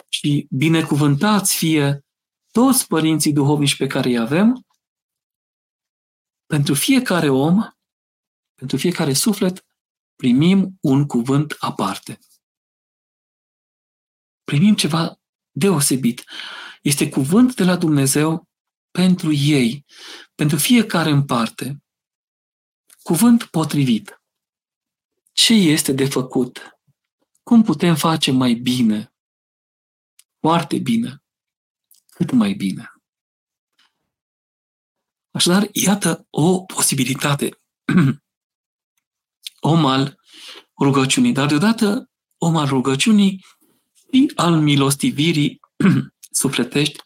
și 0.10 0.48
binecuvântați 0.50 1.56
fie 1.56 2.06
toți 2.52 2.88
părinții 2.88 3.34
duhovnici 3.34 3.78
pe 3.78 3.88
care 3.88 4.10
îi 4.10 4.18
avem, 4.18 4.66
pentru 6.46 6.74
fiecare 6.74 7.30
om, 7.30 7.68
pentru 8.54 8.78
fiecare 8.78 9.14
suflet, 9.14 9.66
primim 10.16 10.78
un 10.82 11.06
cuvânt 11.06 11.56
aparte. 11.60 12.20
Primim 14.44 14.76
ceva 14.76 15.20
deosebit. 15.52 16.24
Este 16.82 17.10
cuvânt 17.10 17.56
de 17.56 17.64
la 17.64 17.76
Dumnezeu 17.76 18.50
pentru 18.92 19.32
ei, 19.32 19.86
pentru 20.36 20.58
fiecare 20.58 21.10
în 21.10 21.26
parte. 21.26 21.84
Cuvânt 23.04 23.44
potrivit. 23.44 24.20
Ce 25.36 25.54
este 25.54 25.92
de 25.92 26.06
făcut? 26.06 26.80
Cum 27.44 27.64
putem 27.64 27.96
face 27.96 28.32
mai 28.32 28.54
bine? 28.54 29.14
Foarte 30.40 30.78
bine. 30.78 31.24
Cât 32.10 32.32
mai 32.32 32.54
bine. 32.54 32.92
Așadar, 35.32 35.70
iată 35.72 36.28
o 36.30 36.60
posibilitate. 36.64 37.62
om 39.60 39.86
al 39.86 40.20
rugăciunii, 40.80 41.34
dar 41.34 41.48
deodată 41.48 42.10
om 42.38 42.56
al 42.56 42.68
rugăciunii 42.68 43.46
și 44.12 44.32
al 44.36 44.60
milostivirii 44.60 45.60
sufletești, 46.42 47.04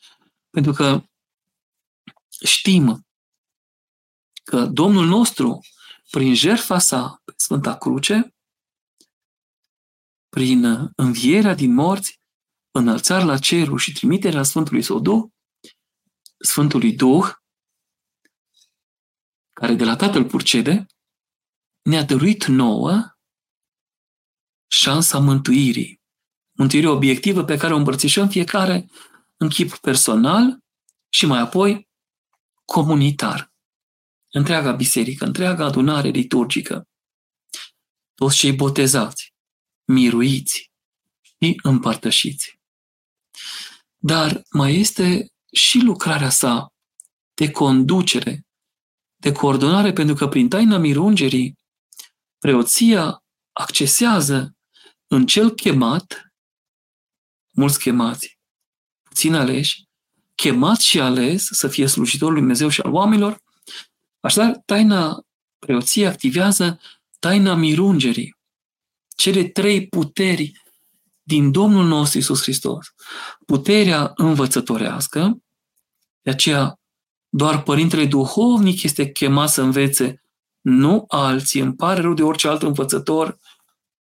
pentru 0.49 0.71
că 0.71 1.03
știm 2.45 3.07
că 4.43 4.65
Domnul 4.65 5.05
nostru, 5.05 5.59
prin 6.09 6.35
jertfa 6.35 6.79
sa 6.79 7.21
pe 7.25 7.33
Sfânta 7.35 7.77
Cruce, 7.77 8.35
prin 10.29 10.91
învierea 10.95 11.53
din 11.53 11.73
morți, 11.73 12.19
înălțarea 12.71 13.25
la 13.25 13.37
cerul 13.37 13.77
și 13.77 13.91
trimiterea 13.91 14.43
Sfântului 14.43 14.81
Său 14.81 14.99
Duh, 14.99 15.23
Sfântului 16.39 16.95
Duh, 16.95 17.31
care 19.53 19.73
de 19.73 19.83
la 19.83 19.95
Tatăl 19.95 20.25
purcede, 20.25 20.85
ne-a 21.81 22.03
dăruit 22.03 22.45
nouă 22.45 23.17
șansa 24.67 25.19
mântuirii. 25.19 26.01
Mântuirea 26.51 26.91
obiectivă 26.91 27.43
pe 27.43 27.57
care 27.57 27.73
o 27.73 27.77
împărțișăm 27.77 28.27
fiecare 28.29 28.89
în 29.37 29.49
chip 29.49 29.77
personal 29.77 30.59
și 31.09 31.25
mai 31.25 31.39
apoi 31.39 31.89
comunitar. 32.65 33.48
Întreaga 34.31 34.71
biserică, 34.71 35.25
întreaga 35.25 35.65
adunare 35.65 36.09
liturgică, 36.09 36.87
toți 38.15 38.35
cei 38.35 38.51
botezați, 38.53 39.33
miruiți 39.85 40.71
și 41.21 41.59
împărtășiți. 41.63 42.59
Dar 43.97 44.41
mai 44.51 44.75
este 44.75 45.25
și 45.51 45.79
lucrarea 45.79 46.29
sa 46.29 46.73
de 47.33 47.51
conducere, 47.51 48.45
de 49.15 49.31
coordonare, 49.31 49.93
pentru 49.93 50.15
că 50.15 50.27
prin 50.27 50.49
taina 50.49 50.77
mirungerii, 50.77 51.57
preoția 52.37 53.23
accesează 53.51 54.57
în 55.07 55.25
cel 55.25 55.51
chemat, 55.51 56.33
mulți 57.51 57.79
chemați, 57.79 58.39
puțin 59.03 59.33
aleși, 59.33 59.83
chemat 60.35 60.79
și 60.79 60.99
ales 60.99 61.47
să 61.51 61.67
fie 61.67 61.87
slujitorul 61.87 62.33
lui 62.33 62.41
Dumnezeu 62.41 62.69
și 62.69 62.81
al 62.81 62.91
oamenilor, 62.91 63.41
așadar 64.19 64.61
taina 64.65 65.25
preoției 65.59 66.07
activează 66.07 66.79
taina 67.19 67.55
mirungerii, 67.55 68.37
cele 69.15 69.43
trei 69.43 69.87
puteri 69.87 70.51
din 71.23 71.51
Domnul 71.51 71.85
nostru 71.85 72.17
Isus 72.17 72.41
Hristos. 72.41 72.87
Puterea 73.45 74.11
învățătorească, 74.15 75.37
de 76.21 76.29
aceea 76.29 76.79
doar 77.29 77.63
Părintele 77.63 78.05
Duhovnic 78.05 78.83
este 78.83 79.11
chemat 79.11 79.49
să 79.49 79.61
învețe 79.61 80.23
nu 80.61 81.05
alții, 81.07 81.61
îmi 81.61 81.75
pare 81.75 82.01
rău 82.01 82.13
de 82.13 82.23
orice 82.23 82.47
alt 82.47 82.61
învățător, 82.61 83.37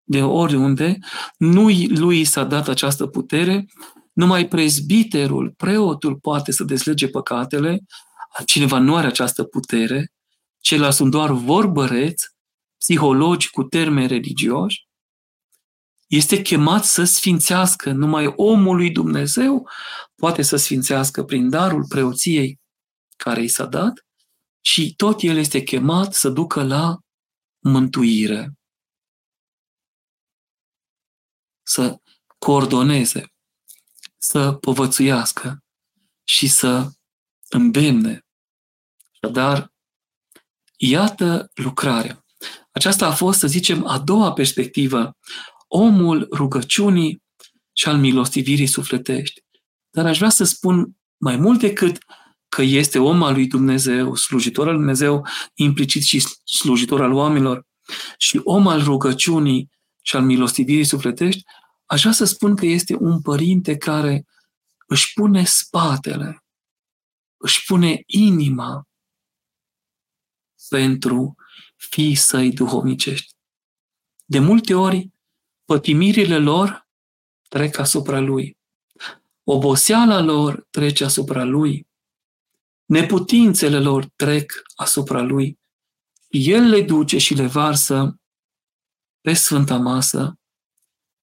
de 0.02 0.22
oriunde, 0.22 0.98
nu 1.36 1.68
lui 1.88 2.24
s-a 2.24 2.44
dat 2.44 2.68
această 2.68 3.06
putere, 3.06 3.66
numai 4.12 4.48
prezbiterul, 4.48 5.54
preotul 5.56 6.16
poate 6.16 6.52
să 6.52 6.64
deslege 6.64 7.08
păcatele, 7.08 7.80
cineva 8.46 8.78
nu 8.78 8.96
are 8.96 9.06
această 9.06 9.44
putere, 9.44 10.12
ceilalți 10.58 10.96
sunt 10.96 11.10
doar 11.10 11.30
vorbăreți, 11.30 12.28
psihologi 12.78 13.50
cu 13.50 13.62
termeni 13.62 14.08
religioși, 14.08 14.86
este 16.06 16.42
chemat 16.42 16.84
să 16.84 17.04
sfințească. 17.04 17.92
Numai 17.92 18.26
omul 18.26 18.76
lui 18.76 18.90
Dumnezeu 18.90 19.68
poate 20.14 20.42
să 20.42 20.56
sfințească 20.56 21.24
prin 21.24 21.50
darul 21.50 21.86
preoției 21.88 22.60
care 23.16 23.42
i 23.42 23.48
s-a 23.48 23.66
dat 23.66 24.06
și 24.60 24.94
tot 24.94 25.22
el 25.22 25.36
este 25.36 25.62
chemat 25.62 26.14
să 26.14 26.28
ducă 26.28 26.62
la 26.62 26.98
mântuire. 27.58 28.52
Să 31.62 31.96
coordoneze, 32.38 33.32
să 34.18 34.52
povățuiască 34.52 35.64
și 36.24 36.48
să 36.48 36.90
îndemne. 37.52 38.26
Dar 39.32 39.72
iată 40.76 41.50
lucrarea. 41.54 42.24
Aceasta 42.70 43.06
a 43.06 43.12
fost, 43.12 43.38
să 43.38 43.46
zicem, 43.46 43.86
a 43.86 43.98
doua 43.98 44.32
perspectivă, 44.32 45.16
omul 45.68 46.28
rugăciunii 46.32 47.22
și 47.72 47.88
al 47.88 47.96
milostivirii 47.96 48.66
sufletești. 48.66 49.40
Dar 49.90 50.06
aș 50.06 50.16
vrea 50.16 50.28
să 50.28 50.44
spun 50.44 50.96
mai 51.16 51.36
mult 51.36 51.60
decât 51.60 51.98
că 52.48 52.62
este 52.62 52.98
om 52.98 53.22
al 53.22 53.32
lui 53.32 53.46
Dumnezeu, 53.46 54.14
slujitor 54.14 54.66
al 54.66 54.72
lui 54.72 54.82
Dumnezeu, 54.82 55.26
implicit 55.54 56.02
și 56.02 56.26
slujitor 56.44 57.02
al 57.02 57.12
oamenilor, 57.12 57.66
și 58.18 58.40
om 58.44 58.66
al 58.66 58.82
rugăciunii 58.82 59.70
și 60.02 60.16
al 60.16 60.22
milostivirii 60.22 60.84
sufletești, 60.84 61.42
aș 61.86 62.00
vrea 62.00 62.12
să 62.12 62.24
spun 62.24 62.56
că 62.56 62.66
este 62.66 62.96
un 62.98 63.20
părinte 63.20 63.76
care 63.76 64.24
își 64.86 65.12
pune 65.12 65.44
spatele, 65.44 66.41
își 67.42 67.64
pune 67.64 68.02
inima 68.06 68.88
pentru 70.68 71.34
fii 71.76 72.14
săi 72.14 72.52
duhovnicești. 72.52 73.32
De 74.24 74.38
multe 74.38 74.74
ori, 74.74 75.10
pătimirile 75.64 76.38
lor 76.38 76.88
trec 77.48 77.78
asupra 77.78 78.20
lui. 78.20 78.58
Oboseala 79.44 80.20
lor 80.20 80.66
trece 80.70 81.04
asupra 81.04 81.44
lui. 81.44 81.86
Neputințele 82.84 83.78
lor 83.80 84.06
trec 84.16 84.52
asupra 84.74 85.22
lui. 85.22 85.58
El 86.28 86.62
le 86.62 86.82
duce 86.82 87.18
și 87.18 87.34
le 87.34 87.46
varsă 87.46 88.20
pe 89.20 89.32
Sfânta 89.32 89.76
Masă 89.76 90.40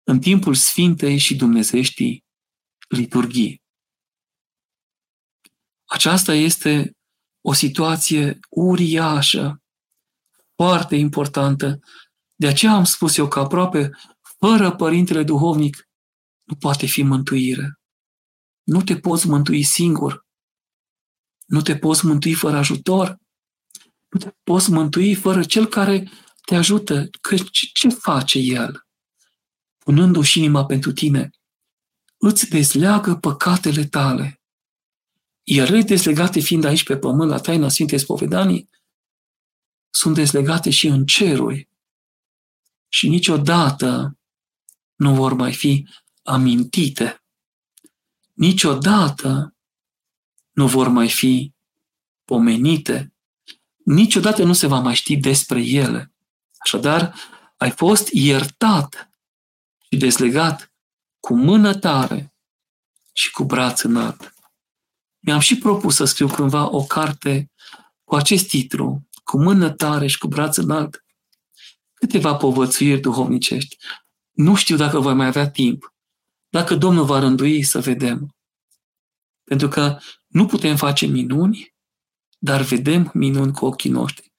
în 0.03 0.19
timpul 0.19 0.53
Sfintei 0.53 1.17
și 1.17 1.36
Dumnezeștii 1.36 2.25
liturghii. 2.88 3.62
Aceasta 5.89 6.34
este 6.34 6.97
o 7.41 7.54
situație 7.54 8.39
uriașă, 8.49 9.62
foarte 10.56 10.95
importantă. 10.95 11.80
De 12.36 12.47
aceea 12.47 12.71
am 12.71 12.84
spus 12.84 13.17
eu 13.17 13.28
că 13.28 13.39
aproape 13.39 13.89
fără 14.39 14.75
Părintele 14.75 15.23
Duhovnic 15.23 15.88
nu 16.43 16.56
poate 16.56 16.86
fi 16.86 17.04
mântuire. 17.04 17.80
Nu 18.63 18.82
te 18.82 18.97
poți 18.97 19.28
mântui 19.28 19.63
singur. 19.63 20.25
Nu 21.45 21.62
te 21.62 21.78
poți 21.78 22.06
mântui 22.06 22.34
fără 22.34 22.58
ajutor. 22.58 23.17
Nu 24.10 24.19
te 24.19 24.36
poți 24.43 24.71
mântui 24.71 25.15
fără 25.15 25.43
cel 25.43 25.67
care 25.67 26.12
te 26.45 26.56
ajută. 26.56 27.10
Că 27.21 27.36
ce 27.73 27.89
face 27.89 28.39
El? 28.39 28.88
Punându-și 29.78 30.38
inima 30.38 30.65
pentru 30.65 30.91
tine, 30.91 31.30
îți 32.17 32.49
dezleagă 32.49 33.15
păcatele 33.15 33.86
tale. 33.86 34.38
Iar 35.51 35.67
ele 35.67 35.81
dezlegate 35.81 36.39
fiind 36.39 36.63
aici 36.63 36.83
pe 36.83 36.97
pământ 36.97 37.29
la 37.29 37.39
taina 37.39 37.69
Sfintei 37.69 37.99
Spovedanii, 37.99 38.69
sunt 39.89 40.15
dezlegate 40.15 40.69
și 40.69 40.88
în 40.88 41.05
ceruri. 41.05 41.69
Și 42.88 43.07
niciodată 43.07 44.17
nu 44.95 45.13
vor 45.13 45.33
mai 45.33 45.53
fi 45.53 45.88
amintite. 46.23 47.23
Niciodată 48.33 49.55
nu 50.51 50.67
vor 50.67 50.88
mai 50.88 51.09
fi 51.09 51.53
pomenite. 52.25 53.13
Niciodată 53.85 54.43
nu 54.43 54.53
se 54.53 54.67
va 54.67 54.79
mai 54.79 54.95
ști 54.95 55.17
despre 55.17 55.62
ele. 55.62 56.13
Așadar, 56.57 57.15
ai 57.57 57.71
fost 57.71 58.07
iertat 58.12 59.12
și 59.89 59.97
dezlegat 59.97 60.73
cu 61.19 61.35
mână 61.35 61.75
tare 61.75 62.33
și 63.13 63.31
cu 63.31 63.43
braț 63.43 63.81
înalt. 63.81 64.33
Mi-am 65.19 65.39
și 65.39 65.58
propus 65.58 65.95
să 65.95 66.05
scriu 66.05 66.27
cândva 66.27 66.71
o 66.71 66.84
carte 66.84 67.51
cu 68.03 68.15
acest 68.15 68.47
titlu, 68.47 69.01
cu 69.23 69.41
mână 69.41 69.69
tare 69.69 70.08
și 70.08 70.17
cu 70.17 70.27
braț 70.27 70.58
înalt, 70.58 71.05
câteva 71.93 72.36
povățuiri 72.36 73.01
duhovnicești. 73.01 73.77
Nu 74.32 74.55
știu 74.55 74.75
dacă 74.75 74.99
voi 74.99 75.13
mai 75.13 75.27
avea 75.27 75.49
timp. 75.49 75.93
Dacă 76.49 76.75
Domnul 76.75 77.05
va 77.05 77.19
rândui, 77.19 77.63
să 77.63 77.79
vedem. 77.79 78.36
Pentru 79.43 79.67
că 79.67 79.99
nu 80.27 80.45
putem 80.45 80.75
face 80.75 81.05
minuni, 81.05 81.75
dar 82.38 82.62
vedem 82.62 83.12
minuni 83.13 83.53
cu 83.53 83.65
ochii 83.65 83.89
noștri. 83.89 84.34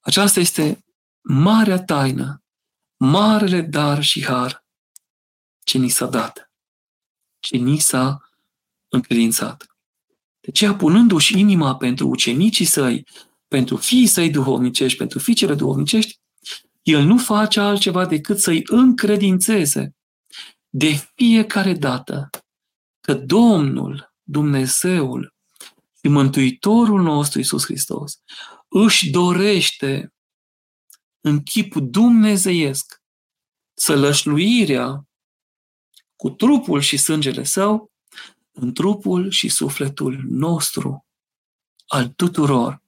Aceasta 0.00 0.40
este 0.40 0.84
marea 1.20 1.82
taină, 1.82 2.44
marele 2.96 3.60
dar 3.60 4.02
și 4.02 4.24
har 4.24 4.64
ce 5.64 5.78
ni 5.78 5.88
s-a 5.88 6.06
dat, 6.06 6.50
ce 7.38 7.56
ni 7.56 7.78
s-a 7.78 8.30
încredințat. 8.88 9.75
De 10.46 10.52
aceea, 10.52 10.74
punându-și 10.74 11.38
inima 11.38 11.76
pentru 11.76 12.08
ucenicii 12.08 12.64
săi, 12.64 13.06
pentru 13.48 13.76
fiii 13.76 14.06
săi 14.06 14.30
duhovnicești, 14.30 14.98
pentru 14.98 15.18
fiicele 15.18 15.54
duhovnicești, 15.54 16.20
el 16.82 17.02
nu 17.02 17.18
face 17.18 17.60
altceva 17.60 18.06
decât 18.06 18.38
să-i 18.38 18.62
încredințeze 18.66 19.96
de 20.68 21.10
fiecare 21.14 21.72
dată 21.72 22.28
că 23.00 23.14
Domnul, 23.14 24.14
Dumnezeul 24.22 25.34
și 26.02 26.08
Mântuitorul 26.08 27.02
nostru 27.02 27.38
Iisus 27.38 27.64
Hristos 27.64 28.20
își 28.68 29.10
dorește 29.10 30.12
în 31.20 31.42
chip 31.42 31.74
dumnezeiesc 31.74 33.02
sălășluirea 33.74 35.08
cu 36.16 36.30
trupul 36.30 36.80
și 36.80 36.96
sângele 36.96 37.42
său 37.42 37.90
în 38.60 38.72
trupul 38.72 39.30
și 39.30 39.48
sufletul 39.48 40.24
nostru, 40.28 41.06
al 41.86 42.08
tuturor. 42.08 42.82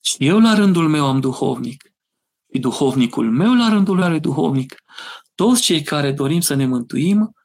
Și 0.00 0.16
eu 0.18 0.40
la 0.40 0.54
rândul 0.54 0.88
meu 0.88 1.06
am 1.06 1.20
duhovnic 1.20 1.94
și 2.52 2.60
duhovnicul 2.60 3.30
meu 3.30 3.54
la 3.54 3.68
rândul 3.68 3.94
lui 3.94 4.04
are 4.04 4.18
duhovnic. 4.18 4.82
Toți 5.34 5.62
cei 5.62 5.82
care 5.82 6.12
dorim 6.12 6.40
să 6.40 6.54
ne 6.54 6.66
mântuim, 6.66 7.36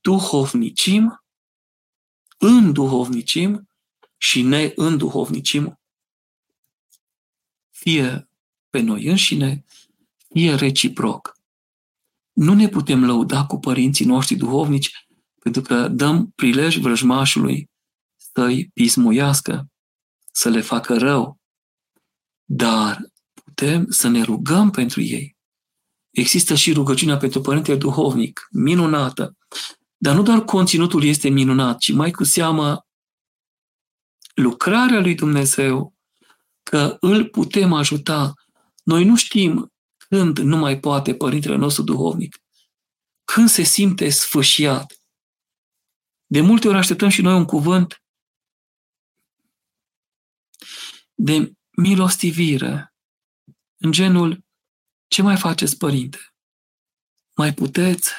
duhovnicim, 0.00 1.24
înduhovnicim 2.38 3.68
și 4.16 4.42
ne 4.42 4.72
înduhovnicim 4.76 5.78
fie 7.84 8.28
pe 8.70 8.80
noi 8.80 9.06
înșine, 9.06 9.64
fie 10.32 10.54
reciproc. 10.54 11.38
Nu 12.32 12.54
ne 12.54 12.68
putem 12.68 13.04
lăuda 13.04 13.46
cu 13.46 13.58
părinții 13.58 14.04
noștri 14.04 14.36
duhovnici 14.36 15.03
pentru 15.44 15.62
că 15.62 15.88
dăm 15.88 16.32
prilej 16.34 16.76
vrăjmașului 16.76 17.70
să-i 18.16 18.70
pismuiască, 18.74 19.66
să 20.32 20.48
le 20.48 20.60
facă 20.60 20.98
rău. 20.98 21.38
Dar 22.44 23.00
putem 23.44 23.86
să 23.88 24.08
ne 24.08 24.22
rugăm 24.22 24.70
pentru 24.70 25.00
ei. 25.00 25.36
Există 26.10 26.54
și 26.54 26.72
rugăciunea 26.72 27.16
pentru 27.16 27.40
Părintele 27.40 27.76
Duhovnic, 27.76 28.46
minunată. 28.50 29.36
Dar 29.96 30.14
nu 30.14 30.22
doar 30.22 30.44
conținutul 30.44 31.04
este 31.04 31.28
minunat, 31.28 31.78
ci 31.78 31.92
mai 31.92 32.10
cu 32.10 32.24
seamă 32.24 32.86
lucrarea 34.34 35.00
lui 35.00 35.14
Dumnezeu, 35.14 35.94
că 36.62 36.96
îl 37.00 37.28
putem 37.28 37.72
ajuta. 37.72 38.32
Noi 38.82 39.04
nu 39.04 39.16
știm 39.16 39.72
când 40.08 40.38
nu 40.38 40.56
mai 40.56 40.80
poate 40.80 41.14
Părintele 41.14 41.56
nostru 41.56 41.82
Duhovnic, 41.82 42.36
când 43.24 43.48
se 43.48 43.62
simte 43.62 44.08
sfâșiat. 44.08 45.03
De 46.34 46.40
multe 46.40 46.68
ori 46.68 46.76
așteptăm 46.76 47.08
și 47.08 47.22
noi 47.22 47.34
un 47.34 47.44
cuvânt 47.44 48.02
de 51.14 51.52
milostivire, 51.76 52.94
în 53.76 53.92
genul, 53.92 54.44
ce 55.06 55.22
mai 55.22 55.36
faceți, 55.36 55.76
părinte? 55.76 56.18
Mai 57.36 57.54
puteți? 57.54 58.10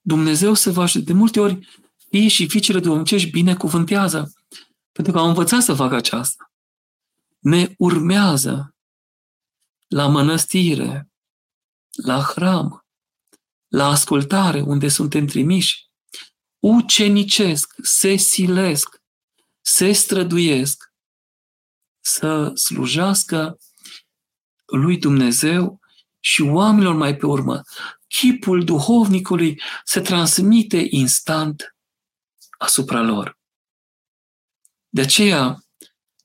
Dumnezeu 0.00 0.54
se 0.54 0.70
va 0.70 0.86
De 1.04 1.12
multe 1.12 1.40
ori, 1.40 1.68
fii 2.10 2.28
și 2.28 2.48
fiicele 2.48 2.80
duhovnicești 2.80 3.30
binecuvântează, 3.30 4.32
pentru 4.92 5.12
că 5.12 5.18
au 5.18 5.28
învățat 5.28 5.62
să 5.62 5.74
facă 5.74 5.94
aceasta. 5.94 6.52
ne 7.38 7.74
urmează 7.78 8.76
la 9.86 10.06
mănăstire, 10.06 11.10
la 12.04 12.22
hram, 12.22 12.86
la 13.66 13.86
ascultare 13.86 14.60
unde 14.60 14.88
suntem 14.88 15.26
trimiși, 15.26 15.85
ucenicesc, 16.66 17.74
se 17.82 18.16
silesc, 18.16 19.02
se 19.60 19.92
străduiesc 19.92 20.92
să 22.00 22.50
slujească 22.54 23.58
lui 24.66 24.98
Dumnezeu 24.98 25.80
și 26.20 26.42
oamenilor 26.42 26.94
mai 26.94 27.16
pe 27.16 27.26
urmă. 27.26 27.62
Chipul 28.06 28.64
duhovnicului 28.64 29.60
se 29.84 30.00
transmite 30.00 30.86
instant 30.90 31.76
asupra 32.58 33.00
lor. 33.00 33.38
De 34.88 35.00
aceea, 35.00 35.64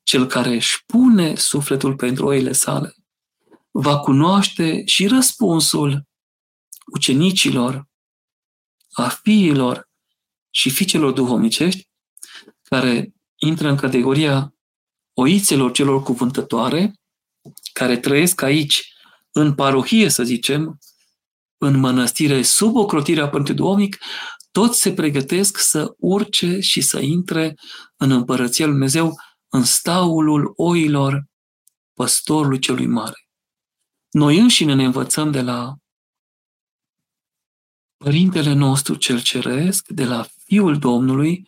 cel 0.04 0.26
care 0.28 0.50
își 0.50 0.86
pune 0.86 1.36
sufletul 1.36 1.96
pentru 1.96 2.26
oile 2.26 2.52
sale 2.52 2.96
va 3.72 4.00
cunoaște 4.00 4.86
și 4.86 5.08
răspunsul 5.08 6.08
ucenicilor, 6.86 7.90
a 8.92 9.10
fiilor 9.10 9.90
și 10.52 10.70
fiicelor 10.70 11.12
duhovnicești, 11.12 11.88
care 12.62 13.14
intră 13.36 13.70
în 13.70 13.76
categoria 13.76 14.54
oițelor 15.14 15.72
celor 15.72 16.04
cuvântătoare, 16.04 16.94
care 17.74 17.98
trăiesc 17.98 18.42
aici, 18.42 18.94
în 19.32 19.56
parohie, 19.56 20.10
să 20.10 20.24
zicem, 20.24 20.80
în 21.58 21.80
mănăstire, 21.80 22.42
sub 22.42 22.76
ocrotirea 22.76 23.30
Părintului 23.30 23.60
Duhovnic, 23.60 23.98
toți 24.52 24.80
se 24.82 24.94
pregătesc 24.94 25.58
să 25.58 25.94
urce 25.98 26.60
și 26.60 26.82
să 26.82 27.00
intre 27.00 27.56
în 27.98 28.12
Împărăția 28.12 28.66
Lui 28.66 28.74
Dumnezeu, 28.74 29.16
în 29.50 29.64
staulul 29.64 30.54
oilor 30.56 31.26
păstorului 31.94 32.60
celui 32.60 32.86
mare. 32.86 33.28
Noi 34.10 34.40
înșine 34.40 34.74
ne 34.74 34.84
învățăm 34.84 35.32
de 35.32 35.42
la 35.42 35.76
Părintele 37.98 38.54
nostru 38.54 38.96
cel 38.96 39.22
Ceresc, 39.22 39.88
de 39.88 40.06
la 40.06 40.28
Fiul 40.52 40.80
Domnului, 40.80 41.48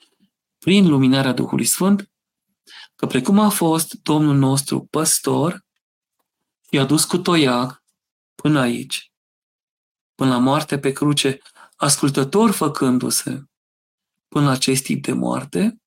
prin 0.58 0.88
luminarea 0.88 1.34
Duhului 1.34 1.66
Sfânt, 1.66 2.12
că 2.96 3.06
precum 3.06 3.40
a 3.40 3.50
fost 3.50 3.94
Domnul 3.94 4.36
nostru 4.36 4.86
păstor, 4.86 5.66
i-a 6.70 6.86
dus 6.86 7.06
cu 7.06 7.18
toiag 7.18 7.84
până 8.36 8.60
aici, 8.60 9.12
până 10.16 10.30
la 10.30 10.38
moarte 10.38 10.80
pe 10.80 10.92
cruce, 10.92 11.40
ascultător 11.76 12.52
făcându-se 12.52 13.44
până 14.28 14.46
la 14.46 14.52
acest 14.52 14.84
tip 14.84 15.04
de 15.04 15.14
moarte, 15.14 15.82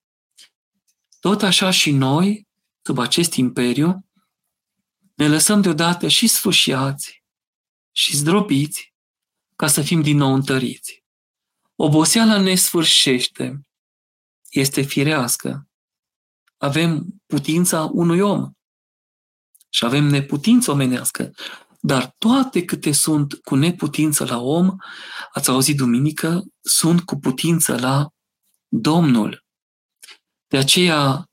tot 1.21 1.43
așa 1.43 1.71
și 1.71 1.91
noi, 1.91 2.49
sub 2.83 2.99
acest 2.99 3.35
imperiu, 3.35 4.07
ne 5.15 5.29
lăsăm 5.29 5.61
deodată 5.61 6.09
și 6.09 6.27
sfâșiați 6.27 7.25
și 7.93 8.17
zdrobiți 8.17 8.95
ca 9.55 9.67
să 9.67 9.83
fim 9.83 10.01
din 10.03 10.17
nou 10.17 10.35
întăriți. 10.35 11.06
Oboseala 11.77 12.39
ne 12.39 12.55
sfârșește, 12.55 13.61
este 14.51 14.83
firească. 14.83 15.69
Avem 16.57 17.07
putința 17.27 17.91
unui 17.93 18.21
om 18.21 18.51
și 19.69 19.85
avem 19.85 20.05
neputință 20.05 20.71
omenească, 20.71 21.31
dar 21.81 22.15
toate 22.19 22.65
câte 22.65 22.93
sunt 22.93 23.35
cu 23.35 23.55
neputință 23.55 24.25
la 24.25 24.39
om, 24.41 24.77
ați 25.33 25.51
auzit 25.51 25.77
duminică, 25.77 26.45
sunt 26.61 27.01
cu 27.01 27.17
putință 27.19 27.79
la 27.79 28.09
Domnul. 28.69 29.45
De 30.47 30.57
aceea, 30.57 31.31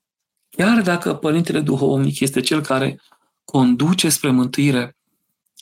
chiar 0.49 0.81
dacă 0.81 1.15
Părintele 1.15 1.61
Duhovnic 1.61 2.19
este 2.19 2.41
cel 2.41 2.61
care 2.61 3.01
conduce 3.43 4.09
spre 4.09 4.29
mântuire, 4.29 4.97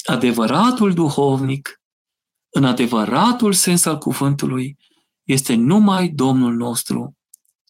adevăratul 0.03 0.93
duhovnic, 0.93 1.80
în 2.51 2.63
adevăratul 2.63 3.53
sens 3.53 3.85
al 3.85 3.97
cuvântului, 3.97 4.77
este 5.23 5.55
numai 5.55 6.07
Domnul 6.07 6.53
nostru, 6.53 7.17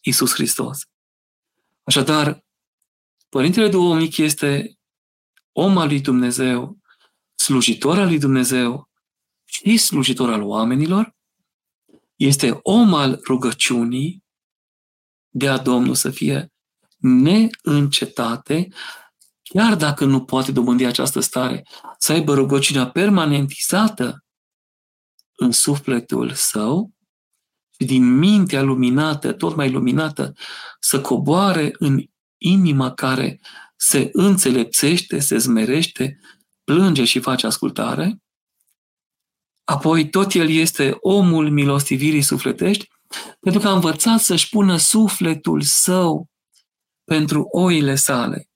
Isus 0.00 0.32
Hristos. 0.32 0.78
Așadar, 1.82 2.44
Părintele 3.28 3.68
Duhovnic 3.68 4.16
este 4.16 4.78
om 5.52 5.78
al 5.78 5.86
lui 5.88 6.00
Dumnezeu, 6.00 6.78
slujitor 7.34 7.98
al 7.98 8.06
lui 8.06 8.18
Dumnezeu 8.18 8.90
și 9.44 9.76
slujitor 9.76 10.32
al 10.32 10.42
oamenilor, 10.42 11.14
este 12.16 12.58
om 12.62 12.94
al 12.94 13.20
rugăciunii, 13.26 14.24
de 15.28 15.48
a 15.48 15.58
Domnul 15.58 15.94
să 15.94 16.10
fie 16.10 16.52
neîncetate, 16.98 18.68
chiar 19.42 19.76
dacă 19.76 20.04
nu 20.04 20.24
poate 20.24 20.52
dobândi 20.52 20.84
această 20.84 21.20
stare, 21.20 21.66
să 21.98 22.12
aibă 22.12 22.34
rugăciunea 22.34 22.90
permanentizată 22.90 24.21
în 25.42 25.50
sufletul 25.50 26.32
său 26.32 26.92
și 27.78 27.86
din 27.86 28.18
mintea 28.18 28.62
luminată, 28.62 29.32
tot 29.32 29.56
mai 29.56 29.70
luminată, 29.70 30.32
să 30.80 31.00
coboare 31.00 31.70
în 31.78 32.04
inima 32.38 32.92
care 32.92 33.40
se 33.76 34.10
înțelepțește, 34.12 35.18
se 35.18 35.36
zmerește, 35.36 36.18
plânge 36.64 37.04
și 37.04 37.20
face 37.20 37.46
ascultare, 37.46 38.22
apoi 39.64 40.08
tot 40.08 40.32
el 40.32 40.50
este 40.50 40.96
omul 41.00 41.50
milostivirii 41.50 42.22
sufletești, 42.22 42.88
pentru 43.40 43.60
că 43.60 43.68
a 43.68 43.72
învățat 43.72 44.20
să-și 44.20 44.48
pună 44.48 44.76
sufletul 44.76 45.62
său 45.62 46.30
pentru 47.04 47.48
oile 47.50 47.94
sale. 47.94 48.48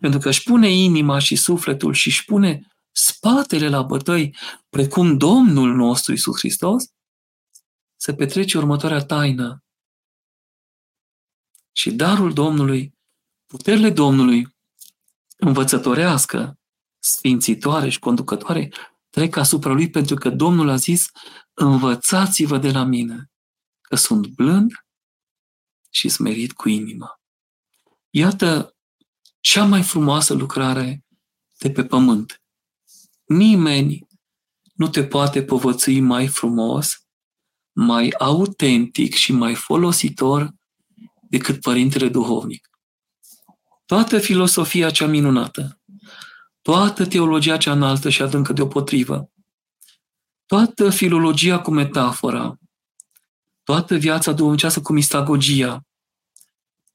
Pentru 0.00 0.18
că 0.20 0.28
își 0.28 0.42
pune 0.42 0.70
inima 0.70 1.18
și 1.18 1.36
sufletul 1.36 1.92
și 1.92 2.08
își 2.08 2.24
pune 2.24 2.60
spatele 2.92 3.68
la 3.68 3.82
bătăi, 3.82 4.36
precum 4.68 5.16
Domnul 5.16 5.74
nostru 5.74 6.12
Isus 6.12 6.38
Hristos, 6.38 6.84
se 7.96 8.14
petrece 8.14 8.58
următoarea 8.58 9.04
taină. 9.04 9.64
Și 11.72 11.90
darul 11.92 12.32
Domnului, 12.32 12.98
puterile 13.46 13.90
Domnului, 13.90 14.56
învățătorească, 15.36 16.58
sfințitoare 16.98 17.88
și 17.88 17.98
conducătoare, 17.98 18.72
trec 19.10 19.36
asupra 19.36 19.72
lui 19.72 19.90
pentru 19.90 20.14
că 20.14 20.30
Domnul 20.30 20.68
a 20.68 20.76
zis, 20.76 21.10
învățați-vă 21.54 22.58
de 22.58 22.70
la 22.70 22.84
mine, 22.84 23.30
că 23.80 23.96
sunt 23.96 24.26
blând 24.26 24.72
și 25.90 26.08
smerit 26.08 26.52
cu 26.52 26.68
inima. 26.68 27.20
Iată 28.10 28.76
cea 29.40 29.64
mai 29.64 29.82
frumoasă 29.82 30.34
lucrare 30.34 31.04
de 31.58 31.70
pe 31.70 31.84
pământ. 31.84 32.39
Nimeni 33.30 34.06
nu 34.74 34.88
te 34.88 35.04
poate 35.04 35.42
povățui 35.42 36.00
mai 36.00 36.28
frumos, 36.28 37.06
mai 37.72 38.10
autentic 38.18 39.14
și 39.14 39.32
mai 39.32 39.54
folositor 39.54 40.54
decât 41.28 41.60
Părintele 41.60 42.08
Duhovnic. 42.08 42.70
Toată 43.86 44.18
filosofia 44.18 44.90
cea 44.90 45.06
minunată, 45.06 45.80
toată 46.62 47.06
teologia 47.06 47.56
cea 47.56 47.72
înaltă 47.72 48.08
și 48.08 48.22
adâncă 48.22 48.52
deopotrivă, 48.52 49.30
toată 50.46 50.90
filologia 50.90 51.60
cu 51.60 51.70
metafora, 51.70 52.58
toată 53.62 53.96
viața 53.96 54.32
duhovnicească 54.32 54.80
cu 54.80 54.92
mistagogia, 54.92 55.86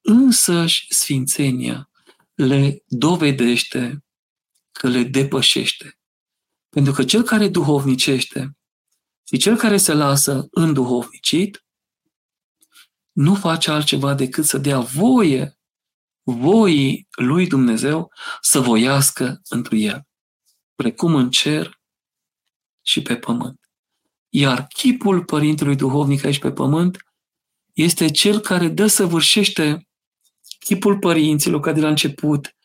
însăși 0.01 0.85
sfințenia 0.89 1.89
le 2.33 2.83
dovedește 2.87 4.03
că 4.71 4.87
le 4.87 5.03
depășește. 5.03 5.99
Pentru 6.75 6.93
că 6.93 7.03
cel 7.03 7.23
care 7.23 7.47
duhovnicește 7.47 8.57
și 9.23 9.37
cel 9.37 9.57
care 9.57 9.77
se 9.77 9.93
lasă 9.93 10.47
înduhovnicit 10.51 11.65
nu 13.11 13.35
face 13.35 13.71
altceva 13.71 14.13
decât 14.13 14.45
să 14.45 14.57
dea 14.57 14.79
voie 14.79 15.59
voii 16.23 17.07
lui 17.11 17.47
Dumnezeu 17.47 18.11
să 18.41 18.59
voiască 18.59 19.41
întru 19.49 19.75
el, 19.75 20.07
precum 20.75 21.15
în 21.15 21.29
cer 21.29 21.79
și 22.81 23.01
pe 23.01 23.15
pământ. 23.15 23.59
Iar 24.29 24.67
chipul 24.67 25.25
Părintelui 25.25 25.75
Duhovnic 25.75 26.23
aici 26.23 26.39
pe 26.39 26.51
pământ 26.51 26.97
este 27.73 28.11
cel 28.11 28.39
care 28.39 28.67
dă 28.67 28.87
săvârșește 28.87 29.87
chipul 30.59 30.99
părinților 30.99 31.59
ca 31.59 31.71
de 31.71 31.81
la 31.81 31.89
început, 31.89 32.55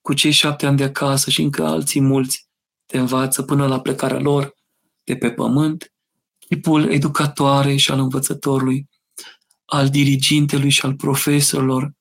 cu 0.00 0.14
cei 0.14 0.32
șapte 0.32 0.66
ani 0.66 0.76
de 0.76 0.84
acasă 0.84 1.30
și 1.30 1.42
încă 1.42 1.64
alții 1.64 2.00
mulți 2.00 2.45
te 2.86 2.98
învață 2.98 3.42
până 3.42 3.66
la 3.66 3.80
plecarea 3.80 4.18
lor 4.18 4.54
de 5.04 5.16
pe 5.16 5.30
pământ, 5.30 5.92
chipul 6.38 6.90
educatoare 6.90 7.76
și 7.76 7.90
al 7.90 7.98
învățătorului, 7.98 8.88
al 9.64 9.88
dirigintelui 9.88 10.70
și 10.70 10.84
al 10.84 10.94
profesorilor, 10.94 11.92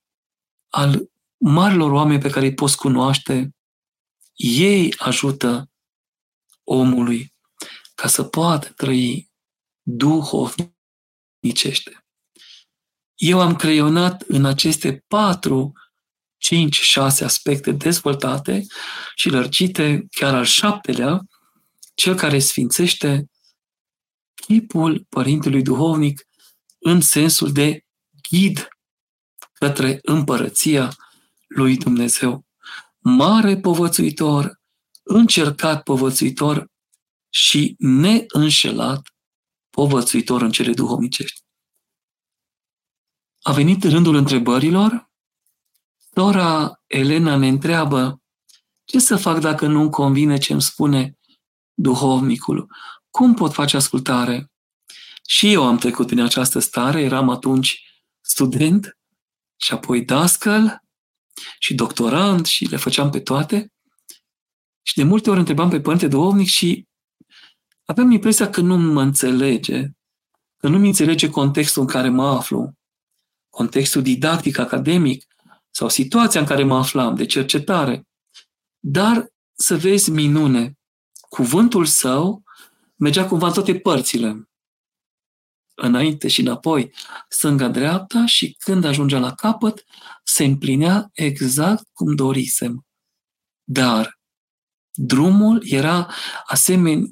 al 0.69 1.10
marilor 1.38 1.91
oameni 1.91 2.21
pe 2.21 2.30
care 2.30 2.45
îi 2.45 2.54
poți 2.54 2.78
cunoaște, 2.78 3.56
ei 4.36 4.93
ajută 4.98 5.69
omului 6.63 7.34
ca 7.95 8.08
să 8.08 8.24
poată 8.24 8.69
trăi 8.76 9.32
duhovnicește. 9.82 10.76
Eu 13.15 13.41
am 13.41 13.56
creionat 13.56 14.21
în 14.21 14.45
aceste 14.45 15.04
patru 15.08 15.74
5-6 16.45 17.23
aspecte 17.23 17.71
dezvoltate 17.71 18.65
și 19.15 19.29
lărgite, 19.29 20.05
chiar 20.10 20.36
al 20.36 20.45
șaptelea, 20.45 21.21
cel 21.93 22.15
care 22.15 22.39
sfințește 22.39 23.25
chipul 24.36 25.05
Părintelui 25.10 25.62
Duhovnic 25.62 26.27
în 26.79 27.01
sensul 27.01 27.51
de 27.51 27.86
ghid 28.29 28.67
către 29.53 29.99
împărăția 30.01 30.95
lui 31.47 31.77
Dumnezeu. 31.77 32.45
Mare 32.99 33.58
povățuitor, 33.58 34.60
încercat 35.03 35.84
povățuitor 35.84 36.67
și 37.29 37.75
neînșelat 37.77 39.13
povățuitor 39.69 40.41
în 40.41 40.51
cele 40.51 40.73
duhovnicești. 40.73 41.41
A 43.41 43.51
venit 43.51 43.84
rândul 43.84 44.15
întrebărilor. 44.15 45.10
Sora 46.17 46.82
Elena 46.88 47.36
ne 47.36 47.47
întreabă 47.47 48.21
ce 48.84 48.99
să 48.99 49.15
fac 49.15 49.39
dacă 49.39 49.67
nu-mi 49.67 49.89
convine 49.89 50.38
ce 50.38 50.54
îmi 50.54 50.62
spune 50.62 51.17
duhovnicul? 51.73 52.71
Cum 53.10 53.34
pot 53.34 53.54
face 53.54 53.75
ascultare? 53.75 54.51
Și 55.28 55.51
eu 55.51 55.67
am 55.67 55.78
trecut 55.78 56.06
prin 56.06 56.19
această 56.19 56.60
stare, 56.60 57.01
eram 57.01 57.30
atunci 57.30 57.84
student 58.21 58.97
și 59.56 59.73
apoi 59.73 60.06
dascăl 60.06 60.84
și 61.60 61.73
doctorant 61.73 62.45
și 62.45 62.65
le 62.65 62.78
făceam 62.78 63.10
pe 63.10 63.19
toate. 63.19 63.73
Și 64.82 64.95
de 64.95 65.04
multe 65.04 65.30
ori 65.30 65.39
întrebam 65.39 65.69
pe 65.69 65.82
părinte 65.82 66.08
duhovnic 66.08 66.47
și 66.47 66.88
aveam 67.86 68.12
impresia 68.12 68.49
că 68.49 68.62
nu 68.62 68.78
mă 68.78 69.01
înțelege, 69.01 69.88
că 70.58 70.67
nu 70.67 70.78
mi 70.78 70.88
înțelege 70.88 71.30
contextul 71.30 71.82
în 71.82 71.88
care 71.88 72.10
mă 72.10 72.28
aflu, 72.28 72.73
contextul 73.49 74.01
didactic, 74.01 74.58
academic 74.58 75.25
sau 75.75 75.89
situația 75.89 76.39
în 76.39 76.45
care 76.45 76.63
mă 76.63 76.77
aflam, 76.77 77.15
de 77.15 77.25
cercetare. 77.25 78.07
Dar 78.79 79.27
să 79.57 79.77
vezi 79.77 80.11
minune, 80.11 80.77
cuvântul 81.29 81.85
său 81.85 82.43
mergea 82.95 83.27
cumva 83.27 83.47
în 83.47 83.53
toate 83.53 83.79
părțile, 83.79 84.49
înainte 85.73 86.27
și 86.27 86.41
înapoi, 86.41 86.93
stânga-dreapta 87.29 88.25
și 88.25 88.55
când 88.59 88.83
ajungea 88.83 89.19
la 89.19 89.33
capăt, 89.33 89.83
se 90.23 90.43
împlinea 90.43 91.09
exact 91.13 91.88
cum 91.93 92.15
dorisem. 92.15 92.85
Dar 93.63 94.19
drumul 94.91 95.61
era 95.65 96.13
asemenea 96.45 97.05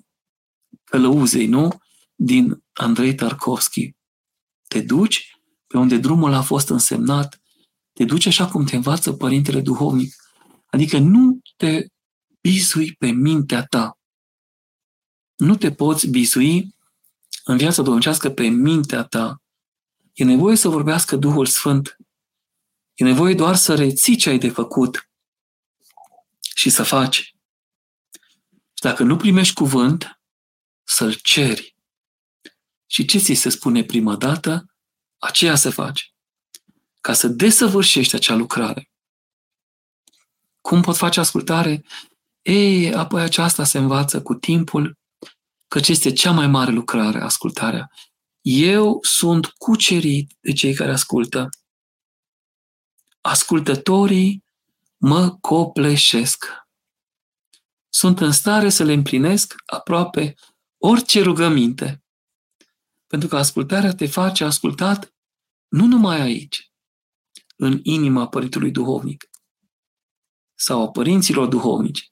călăuzei, 0.83 1.47
nu? 1.47 1.81
Din 2.15 2.63
Andrei 2.73 3.15
Tarkovski. 3.15 3.95
Te 4.67 4.81
duci 4.81 5.37
pe 5.67 5.77
unde 5.77 5.97
drumul 5.97 6.33
a 6.33 6.41
fost 6.41 6.69
însemnat, 6.69 7.42
te 7.93 8.05
duci 8.05 8.25
așa 8.25 8.47
cum 8.47 8.65
te 8.65 8.75
învață 8.75 9.13
Părintele 9.13 9.61
Duhovnic. 9.61 10.15
Adică 10.65 10.97
nu 10.97 11.39
te 11.55 11.87
bizui 12.41 12.95
pe 12.95 13.11
mintea 13.11 13.65
ta. 13.65 13.97
Nu 15.35 15.55
te 15.55 15.71
poți 15.71 16.07
bizui 16.07 16.75
în 17.43 17.57
viața 17.57 17.81
domnicească 17.81 18.29
pe 18.29 18.47
mintea 18.47 19.03
ta. 19.03 19.41
E 20.13 20.23
nevoie 20.23 20.55
să 20.55 20.67
vorbească 20.67 21.15
Duhul 21.15 21.45
Sfânt. 21.45 21.97
E 22.93 23.03
nevoie 23.03 23.33
doar 23.33 23.55
să 23.55 23.75
reții 23.75 24.15
ce 24.15 24.29
ai 24.29 24.37
de 24.37 24.49
făcut 24.49 25.09
și 26.55 26.69
să 26.69 26.83
faci. 26.83 27.35
Și 28.51 28.81
dacă 28.81 29.03
nu 29.03 29.17
primești 29.17 29.53
cuvânt, 29.53 30.21
să-l 30.83 31.13
ceri. 31.13 31.77
Și 32.85 33.05
ce 33.05 33.17
ți 33.17 33.33
se 33.33 33.49
spune 33.49 33.83
prima 33.83 34.15
dată, 34.15 34.65
aceea 35.17 35.55
să 35.55 35.69
faci. 35.69 36.12
Ca 37.03 37.13
să 37.13 37.27
desăvârșești 37.27 38.15
acea 38.15 38.35
lucrare. 38.35 38.89
Cum 40.61 40.81
pot 40.81 40.97
face 40.97 41.19
ascultare? 41.19 41.85
Ei, 42.41 42.93
apoi 42.93 43.21
aceasta 43.21 43.63
se 43.63 43.77
învață 43.77 44.21
cu 44.21 44.33
timpul, 44.33 44.97
căci 45.67 45.87
este 45.87 46.11
cea 46.11 46.31
mai 46.31 46.47
mare 46.47 46.71
lucrare, 46.71 47.21
ascultarea. 47.21 47.91
Eu 48.41 48.99
sunt 49.01 49.45
cucerit 49.45 50.37
de 50.39 50.51
cei 50.51 50.73
care 50.73 50.91
ascultă. 50.91 51.49
Ascultătorii 53.21 54.43
mă 54.97 55.37
copleșesc. 55.41 56.45
Sunt 57.89 58.19
în 58.19 58.31
stare 58.31 58.69
să 58.69 58.83
le 58.83 58.93
împlinesc 58.93 59.55
aproape 59.65 60.33
orice 60.77 61.21
rugăminte. 61.21 62.03
Pentru 63.07 63.27
că 63.27 63.37
ascultarea 63.37 63.93
te 63.93 64.07
face 64.07 64.43
ascultat 64.43 65.13
nu 65.67 65.85
numai 65.85 66.21
aici, 66.21 66.72
în 67.63 67.79
inima 67.83 68.27
Părintului 68.27 68.71
Duhovnic 68.71 69.29
sau 70.55 70.81
a 70.81 70.89
părinților 70.89 71.47
duhovnici, 71.47 72.11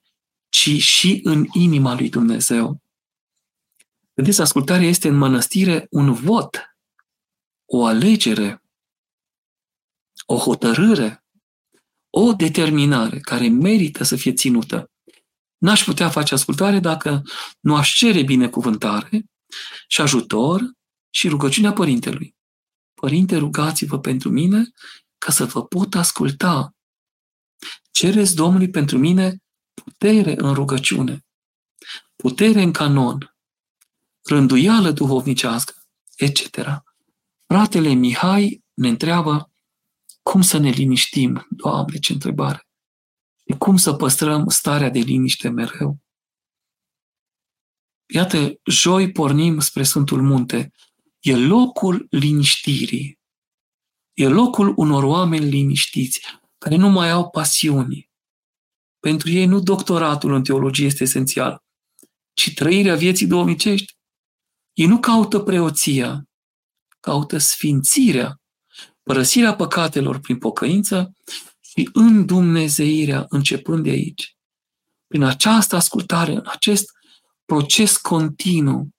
ci 0.49 0.69
și 0.81 1.19
în 1.23 1.45
inima 1.53 1.93
lui 1.93 2.09
Dumnezeu. 2.09 2.81
Vedeți, 4.13 4.41
ascultarea 4.41 4.87
este 4.87 5.07
în 5.07 5.17
mănăstire 5.17 5.87
un 5.89 6.13
vot, 6.13 6.75
o 7.65 7.85
alegere, 7.85 8.63
o 10.25 10.37
hotărâre, 10.37 11.25
o 12.09 12.33
determinare 12.33 13.19
care 13.19 13.47
merită 13.47 14.03
să 14.03 14.15
fie 14.15 14.33
ținută. 14.33 14.91
N-aș 15.57 15.83
putea 15.83 16.09
face 16.09 16.33
ascultare 16.33 16.79
dacă 16.79 17.23
nu 17.59 17.75
aș 17.75 17.93
cere 17.93 18.23
binecuvântare 18.23 19.25
și 19.87 20.01
ajutor 20.01 20.71
și 21.09 21.27
rugăciunea 21.27 21.73
Părintelui. 21.73 22.35
Părinte, 22.93 23.37
rugați-vă 23.37 23.99
pentru 23.99 24.29
mine 24.29 24.71
ca 25.25 25.31
să 25.31 25.45
vă 25.45 25.65
pot 25.65 25.95
asculta. 25.95 26.75
Cereți 27.91 28.35
Domnului 28.35 28.69
pentru 28.69 28.97
mine 28.97 29.43
putere 29.73 30.33
în 30.37 30.53
rugăciune, 30.53 31.25
putere 32.15 32.61
în 32.61 32.71
canon, 32.71 33.35
rânduială 34.21 34.91
duhovnicească, 34.91 35.73
etc. 36.15 36.57
Fratele 37.45 37.93
Mihai 37.93 38.63
ne 38.73 38.87
întreabă 38.87 39.51
cum 40.21 40.41
să 40.41 40.57
ne 40.57 40.69
liniștim. 40.69 41.47
Doamne, 41.49 41.97
ce 41.97 42.13
întrebare! 42.13 42.67
Și 43.49 43.57
cum 43.57 43.77
să 43.77 43.93
păstrăm 43.93 44.47
starea 44.47 44.89
de 44.89 44.99
liniște 44.99 45.49
mereu? 45.49 45.99
Iată, 48.05 48.59
joi 48.65 49.11
pornim 49.11 49.59
spre 49.59 49.83
Sfântul 49.83 50.21
Munte. 50.21 50.71
E 51.19 51.35
locul 51.35 52.07
liniștirii. 52.09 53.20
E 54.13 54.27
locul 54.27 54.73
unor 54.75 55.03
oameni 55.03 55.45
liniștiți, 55.45 56.21
care 56.57 56.75
nu 56.75 56.89
mai 56.89 57.09
au 57.09 57.29
pasiuni. 57.29 58.09
Pentru 58.99 59.29
ei 59.29 59.45
nu 59.45 59.59
doctoratul 59.59 60.33
în 60.33 60.43
teologie 60.43 60.85
este 60.85 61.03
esențial, 61.03 61.63
ci 62.33 62.53
trăirea 62.53 62.95
vieții 62.95 63.27
domnicești. 63.27 63.93
Ei 64.73 64.85
nu 64.85 64.99
caută 64.99 65.39
preoția, 65.39 66.23
caută 66.99 67.37
sfințirea, 67.37 68.41
părăsirea 69.03 69.55
păcatelor 69.55 70.19
prin 70.19 70.37
pocăință 70.37 71.13
și 71.59 71.89
îndumnezeirea 71.93 73.25
începând 73.29 73.83
de 73.83 73.89
aici. 73.89 74.35
Prin 75.07 75.23
această 75.23 75.75
ascultare, 75.75 76.31
în 76.31 76.43
acest 76.45 76.91
proces 77.45 77.97
continuu 77.97 78.89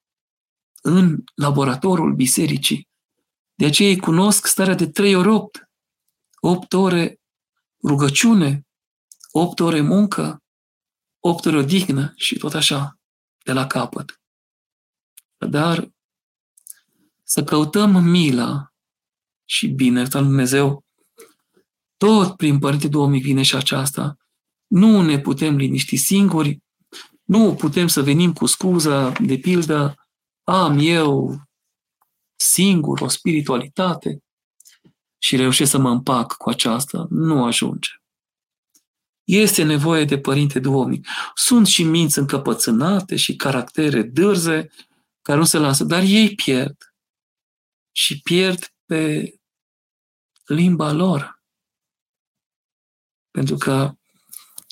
în 0.81 1.23
laboratorul 1.35 2.13
bisericii. 2.15 2.87
De 3.63 3.69
aceea 3.69 3.89
ei 3.89 3.99
cunosc 3.99 4.45
starea 4.45 4.75
de 4.75 4.89
trei 4.89 5.15
ori 5.15 5.27
opt. 5.27 5.69
Opt 6.39 6.73
ore 6.73 7.19
rugăciune, 7.83 8.67
opt 9.31 9.59
ore 9.59 9.81
muncă, 9.81 10.43
opt 11.19 11.45
ore 11.45 11.57
odihnă 11.57 12.13
și 12.15 12.37
tot 12.37 12.53
așa, 12.53 12.99
de 13.43 13.51
la 13.51 13.67
capăt. 13.67 14.21
Dar 15.49 15.91
să 17.23 17.43
căutăm 17.43 18.03
mila 18.03 18.73
și 19.45 19.67
bine, 19.67 19.99
al 19.99 20.07
Dumnezeu, 20.23 20.85
tot 21.97 22.35
prin 22.35 22.59
Părinte 22.59 22.87
Duhovnic 22.87 23.23
vine 23.23 23.41
și 23.41 23.55
aceasta. 23.55 24.17
Nu 24.67 25.01
ne 25.01 25.19
putem 25.19 25.55
liniști 25.55 25.95
singuri, 25.95 26.63
nu 27.23 27.55
putem 27.55 27.87
să 27.87 28.01
venim 28.01 28.33
cu 28.33 28.45
scuza, 28.45 29.11
de 29.11 29.37
pildă, 29.37 29.95
am 30.43 30.77
eu 30.81 31.41
singur 32.43 33.01
o 33.01 33.07
spiritualitate 33.07 34.23
și 35.17 35.35
reușesc 35.35 35.71
să 35.71 35.77
mă 35.77 35.89
împac 35.89 36.33
cu 36.33 36.49
aceasta. 36.49 37.07
Nu 37.09 37.43
ajunge. 37.43 37.89
Este 39.23 39.63
nevoie 39.63 40.05
de 40.05 40.19
părinte 40.19 40.59
duhovnic. 40.59 41.07
Sunt 41.35 41.67
și 41.67 41.83
minți 41.83 42.19
încăpățânate 42.19 43.15
și 43.15 43.35
caractere 43.35 44.01
dârze 44.01 44.71
care 45.21 45.37
nu 45.37 45.45
se 45.45 45.57
lasă, 45.57 45.83
dar 45.83 46.01
ei 46.01 46.35
pierd. 46.35 46.77
Și 47.91 48.21
pierd 48.21 48.73
pe 48.85 49.33
limba 50.45 50.91
lor. 50.91 51.41
Pentru 53.31 53.55
că 53.55 53.93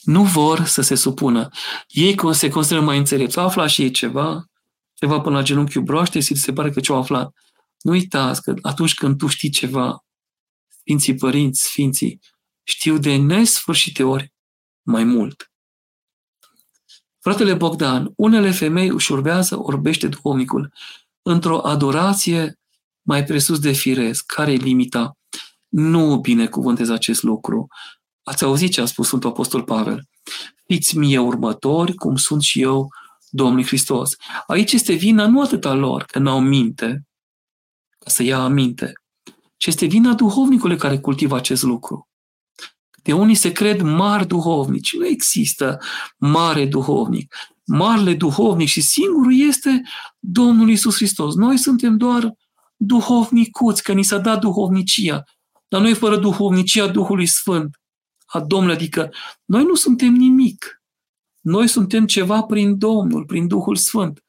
nu 0.01 0.23
vor 0.23 0.65
să 0.65 0.81
se 0.81 0.95
supună. 0.95 1.49
Ei 1.87 2.15
se 2.31 2.49
consideră 2.49 2.81
mai 2.81 2.97
înțelepți. 2.97 3.37
Au 3.37 3.45
aflat 3.45 3.69
și 3.69 3.81
ei 3.81 3.91
ceva, 3.91 4.45
ceva 4.93 5.21
până 5.21 5.37
la 5.37 5.43
genunchiul 5.43 5.83
broaște 5.83 6.19
și 6.19 6.35
se 6.35 6.53
pare 6.53 6.71
că 6.71 6.79
ce-au 6.79 6.97
aflat. 6.97 7.35
Nu 7.81 7.91
uitați 7.91 8.41
că 8.41 8.53
atunci 8.61 8.93
când 8.93 9.17
tu 9.17 9.27
știi 9.27 9.49
ceva, 9.49 10.05
Sfinții 10.67 11.15
Părinți, 11.15 11.61
Sfinții, 11.61 12.19
știu 12.63 12.97
de 12.97 13.15
nesfârșite 13.15 14.03
ori 14.03 14.33
mai 14.81 15.03
mult. 15.03 15.51
Fratele 17.19 17.53
Bogdan, 17.53 18.11
unele 18.15 18.51
femei 18.51 18.87
își 18.87 19.11
urbează 19.11 19.59
orbește 19.59 20.07
duhovnicul 20.07 20.73
într-o 21.21 21.59
adorație 21.59 22.59
mai 23.01 23.23
presus 23.23 23.59
de 23.59 23.71
firesc. 23.71 24.25
Care 24.25 24.51
e 24.51 24.55
limita? 24.55 25.17
Nu 25.67 26.19
binecuvântez 26.19 26.89
acest 26.89 27.23
lucru. 27.23 27.67
Ați 28.23 28.43
auzit 28.43 28.71
ce 28.71 28.81
a 28.81 28.85
spus 28.85 29.07
Sfântul 29.07 29.29
Apostol 29.29 29.63
Pavel. 29.63 30.09
Fiți 30.65 30.97
mie 30.97 31.19
următori, 31.19 31.93
cum 31.93 32.15
sunt 32.15 32.41
și 32.41 32.61
eu 32.61 32.87
Domnului 33.29 33.65
Hristos. 33.65 34.15
Aici 34.47 34.71
este 34.71 34.93
vina 34.93 35.27
nu 35.27 35.41
atât 35.41 35.65
a 35.65 35.73
lor, 35.73 36.03
că 36.03 36.19
n-au 36.19 36.39
minte, 36.39 37.07
ca 38.03 38.09
să 38.09 38.23
ia 38.23 38.39
aminte, 38.39 38.93
ci 39.57 39.65
este 39.65 39.85
vina 39.85 40.13
duhovnicului 40.13 40.77
care 40.77 40.99
cultivă 40.99 41.35
acest 41.35 41.63
lucru. 41.63 42.09
De 43.03 43.13
unii 43.13 43.35
se 43.35 43.51
cred 43.51 43.81
mari 43.81 44.27
duhovnici. 44.27 44.95
Nu 44.95 45.05
există 45.05 45.79
mare 46.17 46.65
duhovnic. 46.65 47.35
Marele 47.65 48.13
duhovnic 48.13 48.67
și 48.67 48.81
singurul 48.81 49.39
este 49.39 49.81
Domnul 50.19 50.69
Isus 50.69 50.95
Hristos. 50.95 51.35
Noi 51.35 51.57
suntem 51.57 51.97
doar 51.97 52.33
duhovnicuți, 52.75 53.83
că 53.83 53.93
ni 53.93 54.03
s-a 54.03 54.17
dat 54.17 54.39
duhovnicia. 54.39 55.23
Dar 55.67 55.81
noi 55.81 55.93
fără 55.93 56.17
duhovnicia 56.17 56.87
Duhului 56.87 57.27
Sfânt 57.27 57.79
a 58.25 58.39
Domnului, 58.39 58.75
adică 58.75 59.13
noi 59.45 59.63
nu 59.63 59.75
suntem 59.75 60.13
nimic. 60.13 60.81
Noi 61.39 61.67
suntem 61.67 62.05
ceva 62.05 62.41
prin 62.41 62.77
Domnul, 62.77 63.25
prin 63.25 63.47
Duhul 63.47 63.75
Sfânt. 63.75 64.23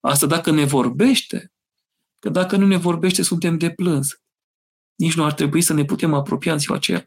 Asta 0.00 0.26
dacă 0.26 0.50
ne 0.50 0.64
vorbește, 0.64 1.52
că 2.20 2.28
dacă 2.28 2.56
nu 2.56 2.66
ne 2.66 2.76
vorbește, 2.76 3.22
suntem 3.22 3.58
de 3.58 3.70
plâns. 3.70 4.20
Nici 4.94 5.14
nu 5.14 5.24
ar 5.24 5.32
trebui 5.32 5.62
să 5.62 5.72
ne 5.72 5.84
putem 5.84 6.14
apropia 6.14 6.52
în 6.52 6.58
ziua 6.58 6.76
aceea 6.76 7.06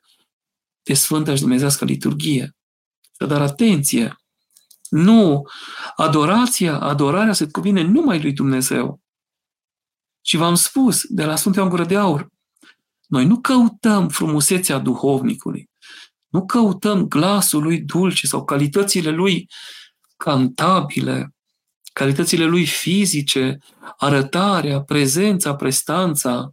de 0.84 0.94
Sfânta 0.94 1.36
și 1.36 1.42
Dumnezească 1.42 1.86
liturghie. 1.86 2.56
Dar 3.28 3.42
atenție! 3.42 4.16
Nu! 4.90 5.44
Adorația, 5.96 6.80
adorarea 6.80 7.34
se 7.34 7.48
cuvine 7.48 7.82
numai 7.82 8.22
lui 8.22 8.34
Dumnezeu. 8.34 9.02
Și 10.22 10.38
v-am 10.38 10.56
spus 10.56 11.04
de 11.08 11.26
la 11.26 11.36
Sfântul 11.36 11.62
Ioan 11.62 11.74
Gură 11.74 11.86
de 11.86 11.98
Aur, 11.98 12.28
noi 13.08 13.26
nu 13.26 13.40
căutăm 13.42 14.10
frumusețea 14.10 14.78
duhovnicului, 14.78 15.70
nu 16.28 16.46
căutăm 16.46 17.08
glasul 17.08 17.64
lui 17.64 17.82
dulce 17.82 18.28
sau 18.28 18.46
calitățile 18.46 19.10
lui 19.10 19.50
cantabile, 20.18 21.33
calitățile 21.94 22.46
lui 22.46 22.66
fizice, 22.66 23.58
arătarea, 23.98 24.82
prezența, 24.82 25.56
prestanța, 25.56 26.52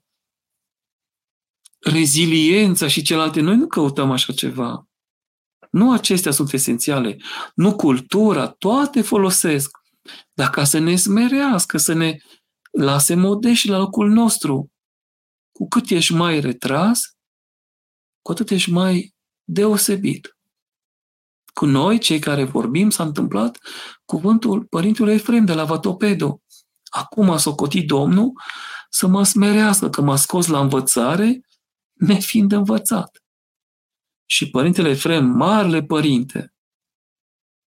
reziliența 1.78 2.88
și 2.88 3.02
celelalte. 3.02 3.40
Noi 3.40 3.56
nu 3.56 3.66
căutăm 3.66 4.10
așa 4.10 4.32
ceva. 4.32 4.84
Nu 5.70 5.92
acestea 5.92 6.32
sunt 6.32 6.52
esențiale. 6.52 7.16
Nu 7.54 7.76
cultura, 7.76 8.48
toate 8.48 9.02
folosesc. 9.02 9.78
Dar 10.32 10.50
ca 10.50 10.64
să 10.64 10.78
ne 10.78 10.96
smerească, 10.96 11.78
să 11.78 11.92
ne 11.92 12.16
lase 12.70 13.14
modești 13.14 13.68
la 13.68 13.78
locul 13.78 14.08
nostru. 14.08 14.72
Cu 15.52 15.68
cât 15.68 15.90
ești 15.90 16.12
mai 16.12 16.40
retras, 16.40 17.00
cu 18.22 18.32
atât 18.32 18.50
ești 18.50 18.70
mai 18.70 19.14
deosebit. 19.44 20.38
Cu 21.52 21.66
noi, 21.66 21.98
cei 21.98 22.18
care 22.18 22.44
vorbim, 22.44 22.90
s-a 22.90 23.02
întâmplat 23.04 23.58
cuvântul 24.04 24.64
Părintele 24.64 25.12
Efrem 25.12 25.44
de 25.44 25.54
la 25.54 25.64
Vatopedo. 25.64 26.42
Acum 26.84 27.30
a 27.30 27.36
socotit 27.36 27.86
Domnul 27.86 28.32
să 28.90 29.06
mă 29.06 29.24
smerească, 29.24 29.90
că 29.90 30.00
m-a 30.00 30.16
scos 30.16 30.46
la 30.46 30.60
învățare, 30.60 31.40
nefiind 31.92 32.52
învățat. 32.52 33.22
Și 34.26 34.50
Părintele 34.50 34.88
Efrem, 34.88 35.26
marele 35.26 35.82
părinte, 35.82 36.54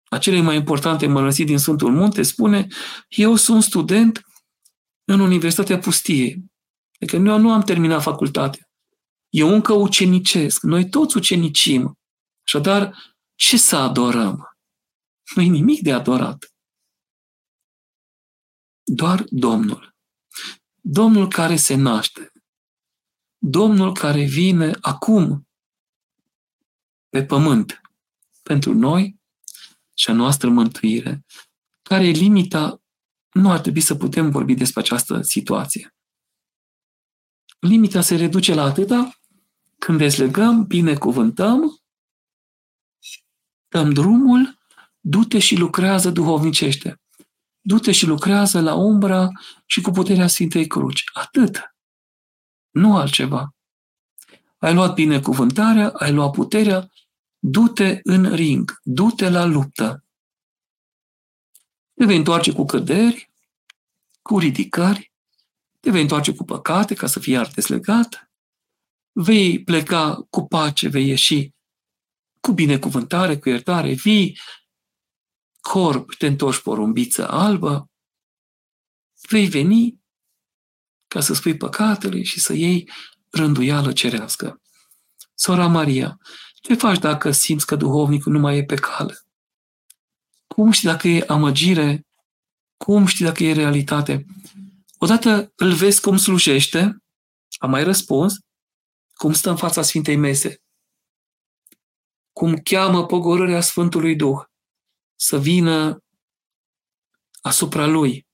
acele 0.09 0.41
mai 0.41 0.55
importante 0.55 1.07
mănăstiri 1.07 1.47
din 1.47 1.57
Sfântul 1.57 1.93
Munte, 1.93 2.21
spune, 2.21 2.67
eu 3.07 3.35
sunt 3.35 3.63
student 3.63 4.23
în 5.03 5.19
Universitatea 5.19 5.79
Pustiei. 5.79 6.45
Adică 6.99 7.15
eu 7.15 7.37
nu 7.37 7.51
am 7.51 7.61
terminat 7.61 8.01
facultatea. 8.01 8.69
Eu 9.29 9.53
încă 9.53 9.73
ucenicesc. 9.73 10.63
Noi 10.63 10.89
toți 10.89 11.17
ucenicim. 11.17 11.99
Așadar, 12.45 12.93
ce 13.39 13.57
să 13.57 13.75
adorăm? 13.75 14.57
Nu 15.35 15.41
e 15.41 15.45
nimic 15.45 15.81
de 15.81 15.93
adorat. 15.93 16.53
Doar 18.83 19.25
Domnul. 19.29 19.95
Domnul 20.81 21.27
care 21.27 21.55
se 21.55 21.75
naște. 21.75 22.31
Domnul 23.37 23.93
care 23.93 24.23
vine 24.23 24.77
acum 24.81 25.47
pe 27.09 27.25
pământ 27.25 27.81
pentru 28.43 28.73
noi 28.73 29.19
și 29.93 30.09
a 30.09 30.13
noastră 30.13 30.49
mântuire. 30.49 31.25
Care 31.81 32.07
e 32.07 32.11
limita? 32.11 32.81
Nu 33.31 33.51
ar 33.51 33.59
trebui 33.59 33.81
să 33.81 33.95
putem 33.95 34.31
vorbi 34.31 34.53
despre 34.53 34.79
această 34.79 35.21
situație. 35.21 35.95
Limita 37.59 38.01
se 38.01 38.15
reduce 38.15 38.53
la 38.53 38.63
atâta 38.63 39.19
când 39.77 39.97
dezlegăm, 39.97 40.65
binecuvântăm, 40.65 41.78
dăm 43.69 43.93
drumul, 43.93 44.57
du-te 44.99 45.39
și 45.39 45.55
lucrează 45.55 46.09
duhovnicește. 46.09 47.01
Du-te 47.61 47.91
și 47.91 48.05
lucrează 48.05 48.61
la 48.61 48.73
umbra 48.73 49.27
și 49.65 49.81
cu 49.81 49.91
puterea 49.91 50.27
Sfintei 50.27 50.67
Cruci. 50.67 51.03
Atât. 51.13 51.75
Nu 52.69 52.97
altceva. 52.97 53.55
Ai 54.57 54.73
luat 54.73 54.93
binecuvântarea, 54.93 55.89
ai 55.89 56.11
luat 56.11 56.31
puterea, 56.31 56.89
du-te 57.39 57.99
în 58.03 58.35
ring, 58.35 58.79
du-te 58.83 59.29
la 59.29 59.45
luptă. 59.45 60.03
Te 61.93 62.05
vei 62.05 62.17
întoarce 62.17 62.51
cu 62.51 62.65
căderi, 62.65 63.31
cu 64.21 64.39
ridicări, 64.39 65.11
te 65.79 65.91
vei 65.91 66.01
întoarce 66.01 66.33
cu 66.33 66.43
păcate 66.43 66.93
ca 66.93 67.07
să 67.07 67.19
fii 67.19 67.33
iar 67.33 67.51
deslegat, 67.55 68.31
vei 69.11 69.63
pleca 69.63 70.27
cu 70.29 70.47
pace, 70.47 70.87
vei 70.87 71.07
ieși 71.07 71.53
cu 72.39 72.51
binecuvântare, 72.51 73.37
cu 73.37 73.49
iertare, 73.49 73.93
vii 73.93 74.39
corp, 75.59 76.15
te 76.15 76.27
întorci 76.27 76.61
porumbiță 76.61 77.29
albă, 77.29 77.89
vei 79.29 79.47
veni 79.47 79.99
ca 81.07 81.19
să 81.19 81.33
spui 81.33 81.57
păcatele 81.57 82.21
și 82.23 82.39
să 82.39 82.53
iei 82.53 82.91
rânduială 83.29 83.91
cerească. 83.91 84.61
Sora 85.33 85.67
Maria, 85.67 86.17
ce 86.61 86.73
faci 86.73 86.99
dacă 86.99 87.31
simți 87.31 87.65
că 87.65 87.75
duhovnicul 87.75 88.31
nu 88.31 88.39
mai 88.39 88.57
e 88.57 88.63
pe 88.63 88.75
cale? 88.75 89.19
Cum 90.47 90.71
știi 90.71 90.87
dacă 90.87 91.07
e 91.07 91.23
amăgire? 91.27 92.07
Cum 92.77 93.05
știi 93.05 93.25
dacă 93.25 93.43
e 93.43 93.53
realitate? 93.53 94.25
Odată 94.97 95.51
îl 95.55 95.73
vezi 95.73 96.01
cum 96.01 96.17
slujește, 96.17 97.03
am 97.57 97.69
mai 97.69 97.83
răspuns, 97.83 98.33
cum 99.13 99.33
stă 99.33 99.49
în 99.49 99.55
fața 99.55 99.81
Sfintei 99.81 100.15
Mese, 100.15 100.61
cum 102.39 102.57
cheamă 102.57 103.05
pogorârea 103.05 103.61
Sfântului 103.61 104.15
Duh 104.15 104.41
să 105.15 105.39
vină 105.39 106.03
asupra 107.41 107.85
lui, 107.85 108.27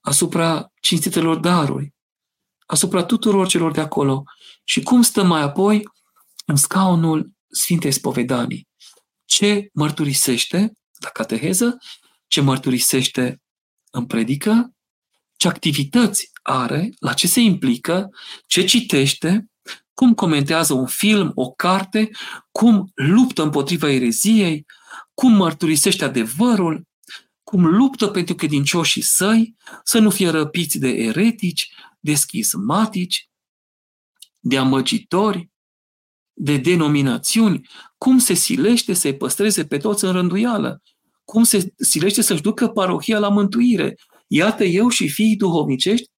asupra 0.00 0.72
cinstitelor 0.80 1.36
daruri, 1.36 1.94
asupra 2.66 3.04
tuturor 3.04 3.46
celor 3.46 3.72
de 3.72 3.80
acolo 3.80 4.22
și 4.64 4.82
cum 4.82 5.02
stă 5.02 5.22
mai 5.22 5.40
apoi 5.40 5.82
în 6.46 6.56
scaunul 6.56 7.30
Sfintei 7.48 7.92
Spovedanii. 7.92 8.68
Ce 9.24 9.68
mărturisește 9.72 10.72
la 10.98 11.08
cateheză, 11.08 11.76
ce 12.26 12.40
mărturisește 12.40 13.42
în 13.90 14.06
predică, 14.06 14.72
ce 15.36 15.48
activități 15.48 16.30
are, 16.42 16.90
la 16.98 17.12
ce 17.12 17.26
se 17.26 17.40
implică, 17.40 18.08
ce 18.46 18.64
citește, 18.64 19.46
cum 19.98 20.14
comentează 20.14 20.72
un 20.72 20.86
film, 20.86 21.32
o 21.34 21.50
carte, 21.50 22.10
cum 22.50 22.90
luptă 22.94 23.42
împotriva 23.42 23.90
ereziei, 23.90 24.66
cum 25.14 25.32
mărturisește 25.32 26.04
adevărul, 26.04 26.86
cum 27.42 27.66
luptă 27.66 28.08
pentru 28.08 28.34
credincioșii 28.34 29.02
săi 29.02 29.56
să 29.84 29.98
nu 29.98 30.10
fie 30.10 30.28
răpiți 30.28 30.78
de 30.78 30.88
eretici, 30.88 31.74
de 32.00 32.14
schismatici, 32.14 33.30
de 34.40 34.58
amăgitori, 34.58 35.50
de 36.32 36.56
denominațiuni, 36.56 37.68
cum 37.96 38.18
se 38.18 38.34
silește 38.34 38.92
să-i 38.92 39.16
păstreze 39.16 39.66
pe 39.66 39.76
toți 39.76 40.04
în 40.04 40.12
rânduială, 40.12 40.82
cum 41.24 41.42
se 41.42 41.74
silește 41.76 42.22
să-și 42.22 42.42
ducă 42.42 42.68
parohia 42.68 43.18
la 43.18 43.28
mântuire. 43.28 43.98
Iată 44.26 44.64
eu 44.64 44.88
și 44.88 45.08
fiii 45.08 45.36
duhovnicești 45.36 46.10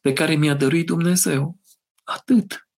pe 0.00 0.12
care 0.12 0.34
mi-a 0.34 0.54
dăruit 0.54 0.86
Dumnezeu. 0.86 1.64
Atât. 2.06 2.68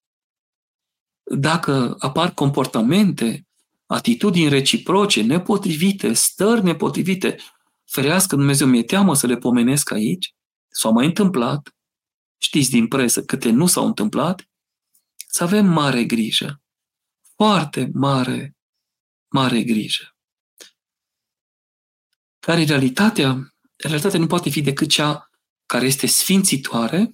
Dacă 1.23 1.97
apar 1.99 2.35
comportamente, 2.35 3.47
atitudini 3.87 4.49
reciproce, 4.49 5.23
nepotrivite, 5.23 6.13
stări 6.13 6.63
nepotrivite, 6.63 7.37
ferească 7.85 8.37
Dumnezeu, 8.37 8.67
mi-e 8.67 8.83
teamă 8.83 9.15
să 9.15 9.27
le 9.27 9.37
pomenesc 9.37 9.91
aici, 9.91 10.35
s-au 10.69 10.93
mai 10.93 11.07
întâmplat, 11.07 11.77
știți 12.37 12.71
din 12.71 12.89
presă 12.89 13.25
câte 13.25 13.51
nu 13.51 13.67
s-au 13.67 13.87
întâmplat, 13.87 14.49
să 15.29 15.43
avem 15.43 15.67
mare 15.67 16.05
grijă. 16.05 16.63
Foarte 17.35 17.91
mare, 17.95 18.57
mare 19.29 19.63
grijă. 19.63 20.17
Care 22.39 22.65
realitatea, 22.65 23.55
realitatea 23.77 24.19
nu 24.19 24.27
poate 24.27 24.51
fi 24.51 24.61
decât 24.61 24.89
cea 24.89 25.31
care 25.67 25.87
este 25.87 26.07
sfințitoare, 26.07 27.11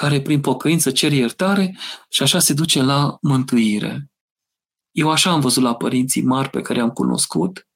care 0.00 0.20
prin 0.20 0.40
pocăință 0.40 0.90
cere 0.90 1.14
iertare 1.14 1.78
și 2.08 2.22
așa 2.22 2.38
se 2.38 2.54
duce 2.54 2.82
la 2.82 3.16
mântuire. 3.20 4.10
Eu 4.90 5.10
așa 5.10 5.30
am 5.30 5.40
văzut 5.40 5.62
la 5.62 5.74
părinții 5.74 6.22
mari 6.22 6.50
pe 6.50 6.60
care 6.60 6.80
am 6.80 6.90
cunoscut, 6.90 7.68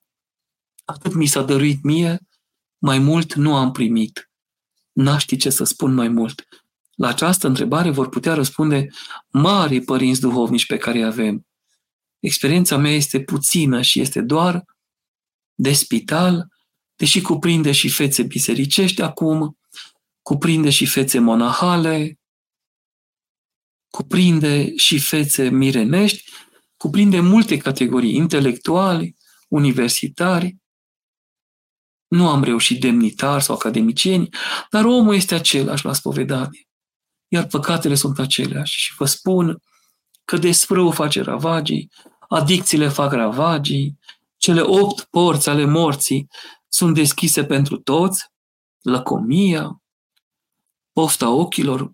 atât 0.84 1.14
mi 1.14 1.26
s-a 1.26 1.42
dăruit 1.42 1.82
mie, 1.82 2.18
mai 2.78 2.98
mult 2.98 3.34
nu 3.34 3.56
am 3.56 3.72
primit. 3.72 4.30
N-aș 4.92 5.22
ști 5.22 5.36
ce 5.36 5.50
să 5.50 5.64
spun 5.64 5.94
mai 5.94 6.08
mult. 6.08 6.46
La 6.94 7.08
această 7.08 7.46
întrebare 7.46 7.90
vor 7.90 8.08
putea 8.08 8.34
răspunde 8.34 8.88
mari 9.28 9.80
părinți 9.80 10.20
duhovnici 10.20 10.66
pe 10.66 10.76
care 10.76 10.98
îi 10.98 11.04
avem. 11.04 11.46
Experiența 12.18 12.76
mea 12.76 12.92
este 12.92 13.20
puțină 13.20 13.82
și 13.82 14.00
este 14.00 14.20
doar 14.20 14.64
de 15.54 15.72
spital, 15.72 16.48
deși 16.96 17.20
cuprinde 17.20 17.72
și 17.72 17.88
fețe 17.88 18.22
bisericești 18.22 19.02
acum, 19.02 19.59
cuprinde 20.30 20.70
și 20.70 20.86
fețe 20.86 21.18
monahale, 21.18 22.20
cuprinde 23.92 24.76
și 24.76 24.98
fețe 24.98 25.48
mirenești, 25.48 26.30
cuprinde 26.76 27.20
multe 27.20 27.56
categorii 27.56 28.14
intelectuali, 28.14 29.16
universitari. 29.48 30.56
Nu 32.08 32.28
am 32.28 32.42
reușit 32.42 32.80
demnitari 32.80 33.42
sau 33.42 33.54
academicieni, 33.54 34.28
dar 34.70 34.84
omul 34.84 35.14
este 35.14 35.34
același 35.34 35.84
la 35.84 35.92
spovedanie. 35.92 36.68
Iar 37.28 37.46
păcatele 37.46 37.94
sunt 37.94 38.18
aceleași. 38.18 38.78
Și 38.78 38.94
vă 38.94 39.04
spun 39.04 39.62
că 40.24 40.36
desprâu 40.36 40.90
face 40.90 41.22
ravagii, 41.22 41.90
adicțiile 42.28 42.88
fac 42.88 43.12
ravagii, 43.12 43.98
cele 44.36 44.60
opt 44.60 45.04
porți 45.04 45.48
ale 45.48 45.64
morții 45.64 46.28
sunt 46.68 46.94
deschise 46.94 47.44
pentru 47.44 47.76
toți, 47.76 48.24
lăcomia, 48.80 49.80
pofta 51.00 51.30
ochilor, 51.30 51.90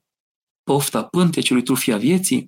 pofta 0.63 1.05
pântecului, 1.05 1.63
trufia 1.63 1.97
vieții, 1.97 2.47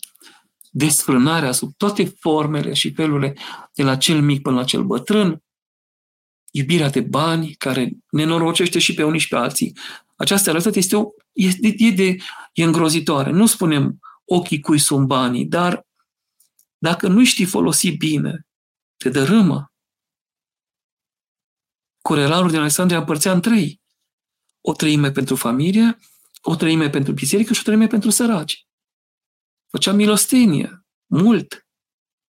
desfrânarea 0.70 1.52
sub 1.52 1.72
toate 1.76 2.04
formele 2.04 2.72
și 2.72 2.92
felurile, 2.92 3.36
de 3.74 3.82
la 3.82 3.96
cel 3.96 4.22
mic 4.22 4.42
până 4.42 4.56
la 4.56 4.64
cel 4.64 4.84
bătrân, 4.84 5.42
iubirea 6.50 6.90
de 6.90 7.00
bani 7.00 7.54
care 7.54 7.90
ne 8.11 8.24
norocește 8.24 8.78
și 8.78 8.94
pe 8.94 9.02
unii 9.04 9.20
și 9.20 9.28
pe 9.28 9.36
alții. 9.36 9.78
Această 10.16 10.50
realitate 10.50 10.78
este, 10.78 10.96
o, 10.96 11.09
este 11.32 11.74
e, 11.76 11.90
de, 11.90 12.16
e 12.52 12.64
îngrozitoare. 12.64 13.30
Nu 13.30 13.46
spunem 13.46 13.98
ochii 14.24 14.61
cui 14.61 14.78
sunt 14.78 15.06
banii, 15.06 15.46
dar 15.46 15.86
dacă 16.78 17.09
nu 17.09 17.24
știi 17.24 17.44
folosi 17.44 17.90
bine, 17.90 18.46
te 18.96 19.09
dărâmă. 19.09 19.72
Corelarul 22.00 22.50
din 22.50 22.59
Alexandria 22.59 22.98
împărțea 22.98 23.32
în 23.32 23.40
trei. 23.40 23.80
O 24.61 24.72
treime 24.72 25.11
pentru 25.11 25.36
familie, 25.36 25.98
o 26.43 26.55
treime 26.55 26.91
pentru 26.91 27.12
biserică 27.12 27.53
și 27.53 27.61
o 27.61 27.62
treime 27.62 27.86
pentru 27.86 28.11
săraci. 28.11 28.66
Făcea 29.70 29.93
milostenie, 29.93 30.86
mult. 31.07 31.66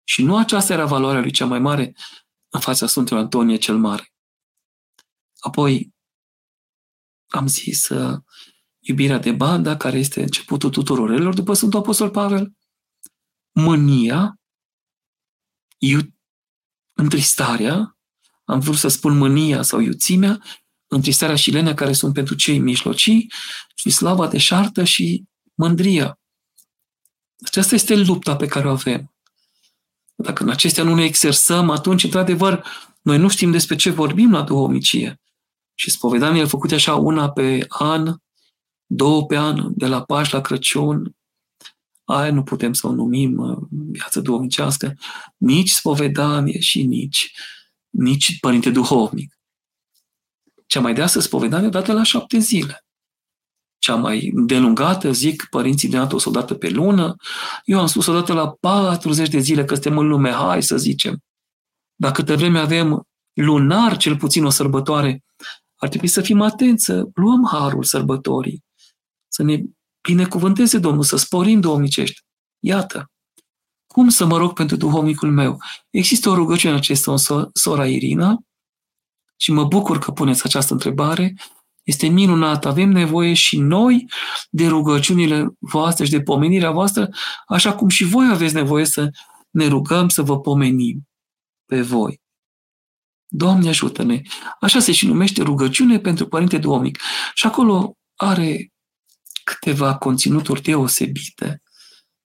Și 0.03 0.23
nu 0.23 0.37
aceasta 0.37 0.73
era 0.73 0.85
valoarea 0.85 1.21
lui 1.21 1.31
cea 1.31 1.45
mai 1.45 1.59
mare 1.59 1.95
în 2.49 2.59
fața 2.59 2.87
Sfântului 2.87 3.23
Antonie 3.23 3.57
cel 3.57 3.77
Mare. 3.77 4.13
Apoi 5.39 5.93
am 7.27 7.47
zis 7.47 7.89
uh, 7.89 8.19
iubirea 8.79 9.17
de 9.17 9.31
banda, 9.31 9.77
care 9.77 9.97
este 9.97 10.21
începutul 10.21 10.69
tuturor 10.69 11.09
relor 11.09 11.33
după 11.33 11.53
Sfântul 11.53 11.79
Apostol 11.79 12.09
Pavel, 12.09 12.51
mânia, 13.51 14.39
iu- 15.77 16.15
întristarea, 16.93 17.97
am 18.43 18.59
vrut 18.59 18.77
să 18.77 18.87
spun 18.87 19.17
mânia 19.17 19.61
sau 19.61 19.79
iuțimea, 19.79 20.43
întristarea 20.87 21.35
și 21.35 21.51
lenea 21.51 21.73
care 21.73 21.93
sunt 21.93 22.13
pentru 22.13 22.35
cei 22.35 22.59
mijlocii 22.59 23.31
și 23.75 23.89
slava 23.89 24.27
deșartă 24.27 24.83
și 24.83 25.23
mândria. 25.53 26.19
Aceasta 27.45 27.75
este 27.75 27.95
lupta 27.95 28.35
pe 28.35 28.47
care 28.47 28.67
o 28.67 28.71
avem. 28.71 29.11
Dacă 30.15 30.43
în 30.43 30.49
acestea 30.49 30.83
nu 30.83 30.95
ne 30.95 31.03
exersăm, 31.03 31.69
atunci, 31.69 32.03
într-adevăr, 32.03 32.65
noi 33.01 33.17
nu 33.17 33.29
știm 33.29 33.51
despre 33.51 33.75
ce 33.75 33.89
vorbim 33.89 34.31
la 34.31 34.41
duhovnicie. 34.41 35.21
Și 35.73 35.89
spovedaniile 35.89 36.47
făcute 36.47 36.75
așa 36.75 36.95
una 36.95 37.31
pe 37.31 37.65
an, 37.67 38.15
două 38.85 39.25
pe 39.25 39.37
an, 39.37 39.71
de 39.75 39.87
la 39.87 40.03
Paști 40.03 40.33
la 40.33 40.41
Crăciun, 40.41 41.15
aia 42.03 42.31
nu 42.31 42.43
putem 42.43 42.73
să 42.73 42.87
o 42.87 42.91
numim 42.91 43.37
uh, 43.37 43.57
viață 43.69 44.21
duhovnicească, 44.21 44.97
nici 45.37 45.69
spovedanie 45.69 46.59
și 46.59 46.83
nici, 46.83 47.31
nici 47.89 48.39
părinte 48.39 48.69
duhovnic. 48.69 49.36
Cea 50.67 50.79
mai 50.79 50.93
deasă 50.93 51.19
spovedanie 51.19 51.69
dată 51.69 51.93
la 51.93 52.03
șapte 52.03 52.37
zile. 52.37 52.85
Cea 53.77 53.95
mai 53.95 54.31
delungată, 54.33 55.11
zic 55.11 55.47
părinții 55.49 55.89
de 55.89 56.07
o 56.25 56.31
dată 56.31 56.53
pe 56.53 56.69
lună. 56.69 57.15
Eu 57.63 57.79
am 57.79 57.87
spus 57.87 58.05
o 58.05 58.13
dată 58.13 58.33
la 58.33 58.49
40 58.49 59.29
de 59.29 59.39
zile 59.39 59.65
că 59.65 59.73
suntem 59.73 59.97
în 59.97 60.07
lume, 60.07 60.31
hai 60.31 60.63
să 60.63 60.77
zicem. 60.77 61.19
Dacă 61.95 62.13
câte 62.13 62.35
vreme 62.35 62.59
avem 62.59 63.07
lunar, 63.33 63.97
cel 63.97 64.17
puțin 64.17 64.45
o 64.45 64.49
sărbătoare, 64.49 65.23
ar 65.75 65.89
trebui 65.89 66.07
să 66.07 66.21
fim 66.21 66.41
atenți, 66.41 66.85
să 66.85 67.07
luăm 67.13 67.47
harul 67.51 67.83
sărbătorii, 67.83 68.63
să 69.27 69.43
ne 69.43 69.61
binecuvânteze 70.01 70.79
Domnul, 70.79 71.03
să 71.03 71.15
sporim 71.15 71.59
duhovnicești. 71.59 72.21
Iată, 72.59 73.11
cum 73.87 74.09
să 74.09 74.25
mă 74.25 74.37
rog 74.37 74.53
pentru 74.53 74.75
duhovnicul 74.75 75.31
meu? 75.31 75.57
Există 75.89 76.29
o 76.29 76.35
rugăciune 76.35 76.75
acestă, 76.75 77.15
sora 77.53 77.87
Irina, 77.87 78.39
și 79.37 79.51
mă 79.51 79.63
bucur 79.63 79.99
că 79.99 80.11
puneți 80.11 80.45
această 80.45 80.73
întrebare. 80.73 81.35
Este 81.83 82.07
minunat. 82.07 82.65
Avem 82.65 82.89
nevoie 82.89 83.33
și 83.33 83.57
noi 83.59 84.05
de 84.49 84.67
rugăciunile 84.67 85.47
voastre 85.59 86.05
și 86.05 86.11
de 86.11 86.21
pomenirea 86.21 86.71
voastră, 86.71 87.09
așa 87.47 87.75
cum 87.75 87.89
și 87.89 88.03
voi 88.03 88.27
aveți 88.31 88.53
nevoie 88.53 88.85
să 88.85 89.09
ne 89.49 89.67
rugăm 89.67 90.09
să 90.09 90.21
vă 90.21 90.39
pomenim 90.39 91.07
pe 91.65 91.81
voi. 91.81 92.21
Doamne 93.27 93.69
ajută-ne! 93.69 94.21
Așa 94.59 94.79
se 94.79 94.91
și 94.91 95.07
numește 95.07 95.43
rugăciune 95.43 95.99
pentru 95.99 96.27
Părinte 96.27 96.57
Duhovnic. 96.57 96.99
Și 97.33 97.45
acolo 97.45 97.97
are 98.15 98.71
câteva 99.43 99.97
conținuturi 99.97 100.61
deosebite. 100.61 101.61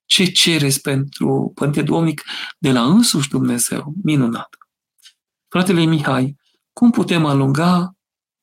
Ce 0.05 0.25
cereți 0.25 0.81
pentru 0.81 1.53
Părinte 1.55 1.83
Duhovnic 1.83 2.23
de 2.59 2.73
la 2.73 2.85
însuși 2.85 3.29
Dumnezeu? 3.29 3.95
Minunat! 4.03 4.49
Fratele 5.49 5.85
Mihai, 5.85 6.37
cum 6.73 6.91
putem 6.91 7.25
alunga 7.25 7.97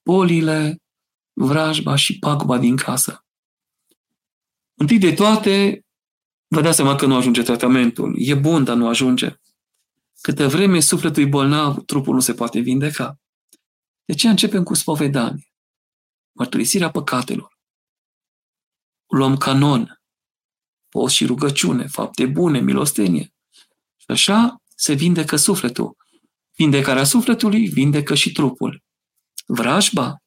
bolile, 0.03 0.81
vrajba 1.33 1.95
și 1.95 2.19
paguba 2.19 2.57
din 2.57 2.75
casă? 2.75 3.25
Întâi 4.73 4.97
de 4.97 5.13
toate, 5.13 5.85
vă 6.47 6.61
dați 6.61 6.75
seama 6.75 6.95
că 6.95 7.05
nu 7.05 7.15
ajunge 7.15 7.41
tratamentul. 7.41 8.15
E 8.17 8.35
bun, 8.35 8.63
dar 8.63 8.75
nu 8.75 8.87
ajunge. 8.87 9.35
Câte 10.21 10.45
vreme 10.45 10.79
sufletul 10.79 11.23
e 11.23 11.25
bolnav, 11.25 11.83
trupul 11.85 12.13
nu 12.13 12.19
se 12.19 12.33
poate 12.33 12.59
vindeca. 12.59 13.19
De 14.05 14.13
ce 14.13 14.29
începem 14.29 14.63
cu 14.63 14.73
spovedanie? 14.73 15.53
Mărturisirea 16.31 16.91
păcatelor. 16.91 17.57
Luăm 19.07 19.37
canon, 19.37 20.01
post 20.89 21.15
și 21.15 21.25
rugăciune, 21.25 21.87
fapte 21.87 22.25
bune, 22.25 22.59
milostenie. 22.59 23.33
Și 23.97 24.05
așa 24.07 24.61
se 24.75 24.93
vindecă 24.93 25.35
sufletul. 25.35 25.97
Vindecarea 26.59 27.03
sufletului 27.03 27.67
vindecă 27.67 28.15
și 28.15 28.31
trupul. 28.31 28.83
Vrajba? 29.45 30.23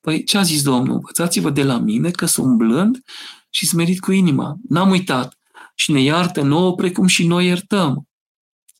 Păi 0.00 0.24
ce 0.24 0.38
a 0.38 0.42
zis 0.42 0.62
Domnul? 0.62 0.94
Învățați-vă 0.94 1.50
de 1.50 1.62
la 1.62 1.78
mine 1.78 2.10
că 2.10 2.26
sunt 2.26 2.56
blând 2.56 3.02
și 3.48 3.66
smerit 3.66 4.00
cu 4.00 4.12
inima. 4.12 4.56
N-am 4.68 4.90
uitat. 4.90 5.38
Și 5.74 5.92
ne 5.92 6.00
iartă 6.00 6.42
nouă 6.42 6.74
precum 6.74 7.06
și 7.06 7.26
noi 7.26 7.46
iertăm 7.46 8.08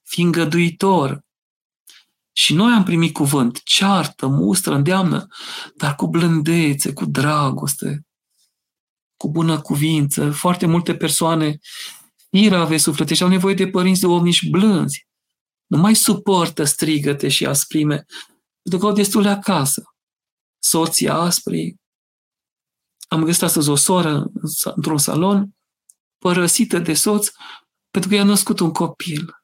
fi 0.03 0.21
îngăduitor. 0.21 1.21
Și 2.33 2.55
noi 2.55 2.73
am 2.73 2.85
primit 2.85 3.13
cuvânt, 3.13 3.63
ceartă, 3.63 4.27
mustră, 4.27 4.75
îndeamnă, 4.75 5.27
dar 5.77 5.95
cu 5.95 6.09
blândețe, 6.09 6.93
cu 6.93 7.05
dragoste, 7.05 8.07
cu 9.17 9.31
bună 9.31 9.61
cuvință. 9.61 10.31
Foarte 10.31 10.67
multe 10.67 10.95
persoane 10.95 11.59
irave 12.31 12.77
sufletești 12.77 13.23
au 13.23 13.29
nevoie 13.29 13.55
de 13.55 13.69
părinți 13.69 14.01
de 14.01 14.07
omnici 14.07 14.49
blânzi. 14.49 15.09
Nu 15.71 15.79
mai 15.79 15.95
suportă 15.95 16.65
strigăte 16.65 17.29
și 17.29 17.47
asprime, 17.47 18.05
pentru 18.63 18.81
că 18.81 18.87
au 18.87 18.93
destule 18.93 19.29
acasă. 19.29 19.83
Soții 20.59 21.09
aspri. 21.09 21.77
Am 23.09 23.25
găsit 23.25 23.43
astăzi 23.43 23.69
o 23.69 23.75
soră 23.75 24.31
într-un 24.75 24.99
salon, 24.99 25.57
părăsită 26.19 26.79
de 26.79 26.95
soț, 26.95 27.29
pentru 27.91 28.11
că 28.11 28.17
i-a 28.17 28.25
născut 28.25 28.61
un 28.61 28.73
copil. 28.73 29.43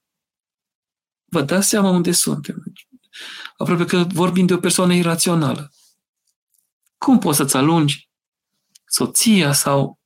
Vă 1.24 1.42
dați 1.42 1.68
seama 1.68 1.90
unde 1.90 2.12
suntem. 2.12 2.62
Aproape 3.56 3.84
că 3.84 4.04
vorbim 4.12 4.46
de 4.46 4.54
o 4.54 4.58
persoană 4.58 4.94
irațională. 4.94 5.70
Cum 6.98 7.18
poți 7.18 7.36
să-ți 7.36 7.56
alungi 7.56 8.10
soția 8.84 9.52
sau 9.52 10.00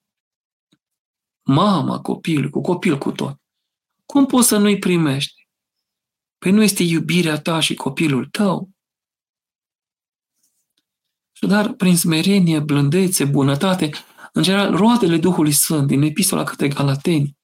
mama, 1.43 2.01
copil, 2.01 2.51
cu 2.51 2.61
copil 2.61 2.99
cu 2.99 3.13
tot. 3.13 3.41
Cum 4.07 4.27
poți 4.27 4.49
să 4.49 4.59
nu-i 4.59 4.79
primești? 4.79 5.40
Păi 6.41 6.51
nu 6.51 6.63
este 6.63 6.83
iubirea 6.83 7.41
ta 7.41 7.61
și 7.61 7.75
copilul 7.75 8.27
tău? 8.27 8.71
Dar 11.41 11.73
prin 11.73 11.97
smerenie, 11.97 12.61
blândețe, 12.61 13.25
bunătate, 13.25 13.91
în 14.33 14.43
general, 14.43 14.77
roadele 14.77 15.17
Duhului 15.17 15.53
Sfânt 15.53 15.87
din 15.87 16.03
Epistola 16.03 16.45
către 16.45 16.69
Galateni, 16.69 17.37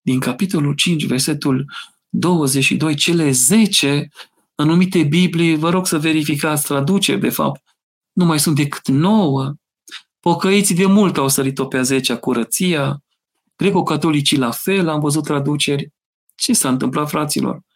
din 0.00 0.20
capitolul 0.20 0.74
5, 0.74 1.06
versetul 1.06 1.72
22, 2.08 2.94
cele 2.94 3.30
10 3.30 4.08
anumite 4.54 5.02
Biblii, 5.02 5.56
vă 5.56 5.70
rog 5.70 5.86
să 5.86 5.98
verificați 5.98 6.66
traduceri, 6.66 7.20
de 7.20 7.30
fapt, 7.30 7.62
nu 8.12 8.24
mai 8.24 8.40
sunt 8.40 8.56
decât 8.56 8.88
9. 8.88 9.54
Pocăiții 10.20 10.74
de 10.74 10.86
mult 10.86 11.16
au 11.16 11.28
sărit-o 11.28 11.66
pe 11.66 11.78
a 11.78 11.82
10 11.82 12.14
curăția, 12.14 13.02
greco-catolicii 13.56 14.38
la 14.38 14.50
fel, 14.50 14.88
am 14.88 15.00
văzut 15.00 15.24
traduceri. 15.24 15.92
Ce 16.34 16.52
s-a 16.52 16.68
întâmplat, 16.68 17.08
fraților? 17.08 17.68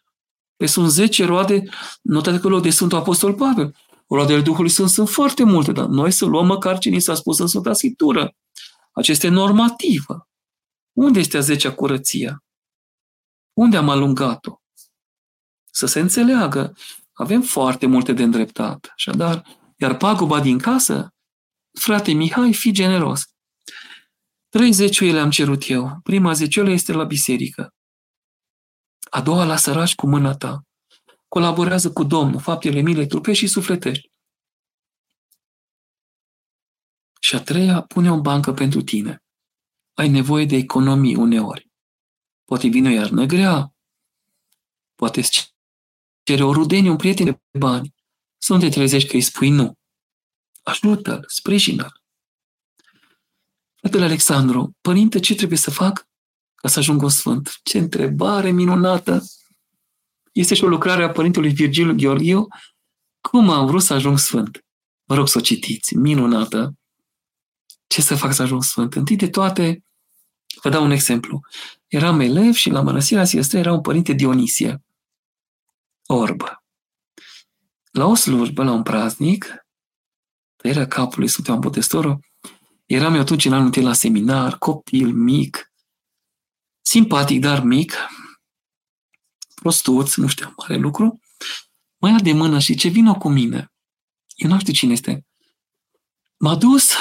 Păi 0.65 0.73
sunt 0.73 0.91
10 0.91 1.25
roade 1.25 1.63
notate 2.01 2.35
acolo 2.35 2.59
de 2.59 2.69
Sfântul 2.69 2.97
Apostol 2.97 3.33
Pavel. 3.33 3.75
Roadele 4.07 4.41
Duhului 4.41 4.69
sunt, 4.69 4.89
sunt 4.89 5.09
foarte 5.09 5.43
multe, 5.43 5.71
dar 5.71 5.85
noi 5.85 6.11
să 6.11 6.25
luăm 6.25 6.45
măcar 6.45 6.77
ce 6.77 6.89
ni 6.89 6.99
s-a 6.99 7.15
spus 7.15 7.39
în 7.39 7.47
Sfânta 7.47 7.73
Scriptură. 7.73 8.35
Aceste 8.91 9.27
normativă. 9.27 10.29
Unde 10.91 11.19
este 11.19 11.37
a 11.37 11.39
zecea 11.39 11.73
curăția? 11.73 12.43
Unde 13.53 13.77
am 13.77 13.89
alungat-o? 13.89 14.61
Să 15.71 15.85
se 15.85 15.99
înțeleagă. 15.99 16.77
Avem 17.13 17.41
foarte 17.41 17.85
multe 17.85 18.13
de 18.13 18.23
îndreptat. 18.23 18.91
Așadar, 18.95 19.43
iar 19.77 19.97
paguba 19.97 20.39
din 20.39 20.57
casă, 20.57 21.13
frate 21.79 22.11
Mihai, 22.11 22.53
fi 22.53 22.71
generos. 22.71 23.23
Trei 24.49 24.71
zeciuile 24.71 25.19
am 25.19 25.29
cerut 25.29 25.69
eu. 25.69 25.99
Prima 26.03 26.33
zeciuială 26.33 26.71
este 26.71 26.93
la 26.93 27.03
biserică. 27.03 27.74
A 29.15 29.21
doua 29.21 29.45
la 29.45 29.57
săraci 29.57 29.95
cu 29.95 30.07
mâna 30.07 30.35
ta 30.35 30.65
colaborează 31.27 31.91
cu 31.91 32.03
Domnul, 32.03 32.39
faptele 32.39 32.81
mile 32.81 33.05
trupești 33.05 33.45
și 33.45 33.51
sufletești. 33.51 34.11
Și 37.19 37.35
a 37.35 37.43
treia, 37.43 37.81
pune 37.81 38.11
o 38.11 38.21
bancă 38.21 38.53
pentru 38.53 38.81
tine. 38.81 39.23
Ai 39.93 40.09
nevoie 40.09 40.45
de 40.45 40.55
economii 40.55 41.15
uneori. 41.15 41.69
Poate 42.43 42.67
vine 42.67 42.89
o 42.89 42.91
iarnă 42.91 43.25
grea, 43.25 43.75
poate 44.95 45.19
îți 45.19 45.55
cere 46.23 46.43
o 46.43 46.53
rudenie, 46.53 46.89
un 46.89 46.97
prieten 46.97 47.25
de 47.25 47.39
bani. 47.59 47.95
Să 48.37 48.53
nu 48.53 48.59
te 48.59 48.69
trezești 48.69 49.09
că 49.09 49.15
îi 49.15 49.21
spui 49.21 49.49
nu. 49.49 49.73
Ajută-l, 50.63 51.23
sprijină-l. 51.27 52.03
Fratele 53.75 54.03
Alexandru, 54.03 54.77
părinte, 54.81 55.19
ce 55.19 55.35
trebuie 55.35 55.57
să 55.57 55.71
fac 55.71 56.07
ca 56.65 56.71
să 56.71 56.79
ajung 56.79 57.01
un 57.01 57.09
sfânt? 57.09 57.59
Ce 57.63 57.77
întrebare 57.77 58.51
minunată! 58.51 59.23
Este 60.31 60.55
și 60.55 60.63
o 60.63 60.67
lucrare 60.67 61.03
a 61.03 61.09
Părintelui 61.09 61.53
Virgil 61.53 61.91
Gheorghiu, 61.91 62.47
cum 63.21 63.49
am 63.49 63.65
vrut 63.65 63.81
să 63.81 63.93
ajung 63.93 64.17
sfânt. 64.17 64.65
Vă 65.03 65.15
rog 65.15 65.27
să 65.27 65.37
o 65.37 65.41
citiți, 65.41 65.95
minunată. 65.95 66.73
Ce 67.87 68.01
să 68.01 68.15
fac 68.15 68.33
să 68.33 68.41
ajung 68.41 68.63
sfânt? 68.63 68.93
Întâi 68.93 69.15
de 69.15 69.29
toate, 69.29 69.85
vă 70.61 70.69
dau 70.69 70.83
un 70.83 70.91
exemplu. 70.91 71.39
Eram 71.87 72.19
elev 72.19 72.53
și 72.53 72.69
la 72.69 72.81
Mănăstirea 72.81 73.25
Siestre 73.25 73.59
era 73.59 73.73
un 73.73 73.81
părinte 73.81 74.13
Dionisie, 74.13 74.83
orbă. 76.05 76.63
La 77.91 78.05
o 78.05 78.15
slujbă, 78.15 78.63
la 78.63 78.71
un 78.71 78.83
praznic, 78.83 79.65
tăierea 80.55 80.87
capului 80.87 81.27
Sfântul 81.27 81.59
Botestorul, 81.59 82.19
eram 82.85 83.13
eu 83.13 83.21
atunci 83.21 83.45
în 83.45 83.53
anul 83.53 83.65
întâi 83.65 83.83
la 83.83 83.93
seminar, 83.93 84.57
copil, 84.57 85.13
mic, 85.13 85.69
simpatic, 86.87 87.39
dar 87.39 87.63
mic, 87.63 87.93
prostuț, 89.55 90.15
nu 90.15 90.27
știu, 90.27 90.53
mare 90.57 90.75
lucru, 90.75 91.19
mă 91.97 92.09
ia 92.09 92.19
de 92.19 92.33
mână 92.33 92.59
și 92.59 92.75
ce 92.75 92.87
vină 92.87 93.17
cu 93.17 93.29
mine. 93.29 93.73
Eu 94.35 94.49
nu 94.49 94.59
știu 94.59 94.73
cine 94.73 94.91
este. 94.91 95.25
M-a 96.37 96.55
dus 96.55 96.93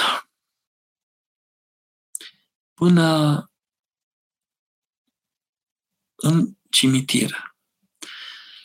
până 2.74 3.38
în 6.14 6.56
cimitir. 6.70 7.56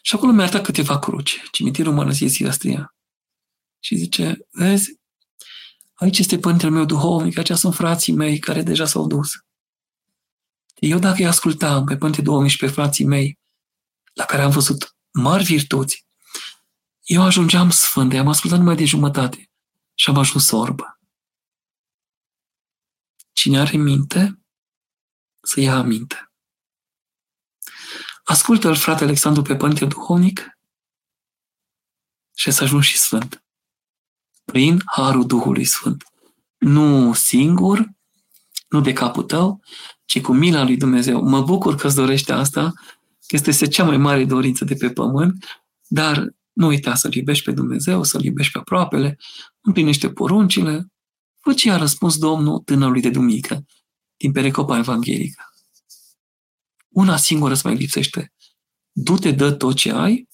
Și 0.01 0.15
acolo 0.15 0.31
mi-a 0.31 0.43
arătat 0.43 0.63
câteva 0.63 0.99
cruci. 0.99 1.41
Cimitirul 1.51 1.93
Mănăsiei 1.93 2.29
Silastria. 2.29 2.95
Și 3.79 3.95
zice, 3.95 4.47
vezi, 4.51 4.99
aici 5.93 6.19
este 6.19 6.39
părintele 6.39 6.71
meu 6.71 6.85
duhovnic, 6.85 7.37
aceia 7.37 7.57
sunt 7.57 7.75
frații 7.75 8.13
mei 8.13 8.39
care 8.39 8.61
deja 8.61 8.85
s-au 8.85 9.07
dus. 9.07 9.31
Eu 10.79 10.99
dacă 10.99 11.15
îi 11.17 11.27
ascultam 11.27 11.85
pe 11.85 11.97
părinte 11.97 12.21
duhovnic 12.21 12.51
și 12.51 12.57
pe 12.57 12.67
frații 12.67 13.05
mei, 13.05 13.39
la 14.13 14.25
care 14.25 14.41
am 14.41 14.51
văzut 14.51 14.95
mari 15.11 15.43
virtuți, 15.43 16.07
eu 17.01 17.21
ajungeam 17.21 17.69
sfânt, 17.69 18.13
am 18.13 18.27
ascultat 18.27 18.59
numai 18.59 18.75
de 18.75 18.85
jumătate 18.85 19.51
și 19.93 20.09
am 20.09 20.17
ajuns 20.17 20.45
sorbă. 20.45 20.99
Cine 23.33 23.59
are 23.59 23.77
minte, 23.77 24.41
să 25.41 25.59
ia 25.59 25.75
aminte. 25.75 26.31
Ascultă-l, 28.23 28.75
frate 28.75 29.03
Alexandru, 29.03 29.41
pe 29.41 29.55
Părinte 29.55 29.85
Duhovnic 29.85 30.59
și 32.35 32.51
să 32.51 32.63
ajungi 32.63 32.87
și 32.87 32.97
sfânt. 32.97 33.43
Prin 34.45 34.81
Harul 34.85 35.25
Duhului 35.25 35.65
Sfânt. 35.65 36.03
Nu 36.57 37.13
singur, 37.13 37.89
nu 38.69 38.81
de 38.81 38.93
capul 38.93 39.23
tău, 39.23 39.61
ci 40.05 40.21
cu 40.21 40.33
mila 40.33 40.63
lui 40.63 40.77
Dumnezeu. 40.77 41.21
Mă 41.21 41.41
bucur 41.41 41.75
că 41.75 41.87
îți 41.87 41.95
dorește 41.95 42.31
asta 42.31 42.73
este 43.29 43.67
cea 43.67 43.83
mai 43.83 43.97
mare 43.97 44.25
dorință 44.25 44.65
de 44.65 44.75
pe 44.75 44.89
pământ, 44.89 45.45
dar 45.87 46.27
nu 46.53 46.67
uita 46.67 46.95
să-L 46.95 47.13
iubești 47.13 47.43
pe 47.43 47.51
Dumnezeu, 47.51 48.03
să-L 48.03 48.23
iubești 48.23 48.51
pe 48.51 48.57
aproapele, 48.59 49.17
împlinește 49.61 50.11
poruncile, 50.11 50.91
fă 51.39 51.53
ce 51.53 51.71
a 51.71 51.77
răspuns 51.77 52.17
Domnul 52.17 52.59
tânărului 52.59 53.01
de 53.01 53.09
duminică 53.09 53.65
din 54.17 54.31
Pericopa 54.31 54.77
Evanghelică. 54.77 55.43
Una 56.89 57.17
singură 57.17 57.53
îți 57.53 57.65
mai 57.65 57.75
lipsește. 57.75 58.33
Du-te, 58.91 59.31
dă 59.31 59.51
tot 59.51 59.75
ce 59.75 59.91
ai, 59.91 60.27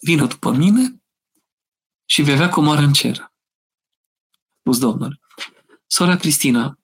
vină 0.00 0.26
după 0.26 0.52
mine 0.52 1.02
și 2.04 2.22
vei 2.22 2.34
avea 2.34 2.48
comoară 2.48 2.80
în 2.80 2.92
cer. 2.92 3.32
Spus 4.60 4.78
Domnul. 4.78 5.27
Sora 5.90 6.16
Cristina, 6.16 6.78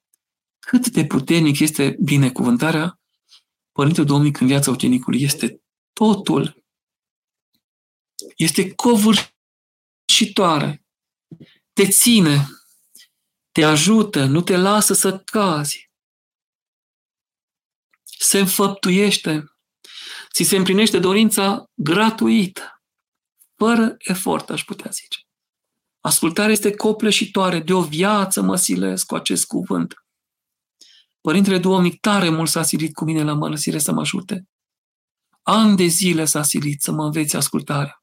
cât 0.58 0.88
de 0.88 1.06
puternic 1.06 1.58
este 1.58 1.96
binecuvântarea 2.04 3.00
Părintele 3.72 4.06
Domnului 4.06 4.36
în 4.40 4.46
viața 4.46 4.70
ucenicului 4.70 5.22
este 5.22 5.62
totul. 5.92 6.64
Este 8.36 8.74
covârșitoare. 8.74 10.84
Te 11.72 11.88
ține, 11.88 12.48
te 13.52 13.64
ajută, 13.64 14.24
nu 14.24 14.40
te 14.40 14.56
lasă 14.56 14.94
să 14.94 15.18
cazi. 15.18 15.90
Se 18.02 18.38
înfăptuiește, 18.38 19.44
ți 20.32 20.42
se 20.42 20.56
împlinește 20.56 20.98
dorința 20.98 21.70
gratuită, 21.74 22.82
fără 23.56 23.94
efort, 23.98 24.50
aș 24.50 24.64
putea 24.64 24.90
zice. 24.90 25.23
Ascultarea 26.06 26.52
este 26.52 26.76
copleșitoare, 26.76 27.60
de 27.60 27.72
o 27.72 27.82
viață 27.82 28.42
mă 28.42 28.56
silesc 28.56 29.06
cu 29.06 29.14
acest 29.14 29.46
cuvânt. 29.46 29.94
Părintele 31.20 31.58
Duomnic 31.58 32.00
tare 32.00 32.28
mult 32.28 32.48
s-a 32.48 32.62
silit 32.62 32.94
cu 32.94 33.04
mine 33.04 33.22
la 33.22 33.34
mănăsire 33.34 33.78
să 33.78 33.92
mă 33.92 34.00
ajute. 34.00 34.48
Ani 35.42 35.76
de 35.76 35.84
zile 35.84 36.24
s-a 36.24 36.42
silit 36.42 36.82
să 36.82 36.92
mă 36.92 37.04
înveți 37.04 37.36
ascultarea, 37.36 38.02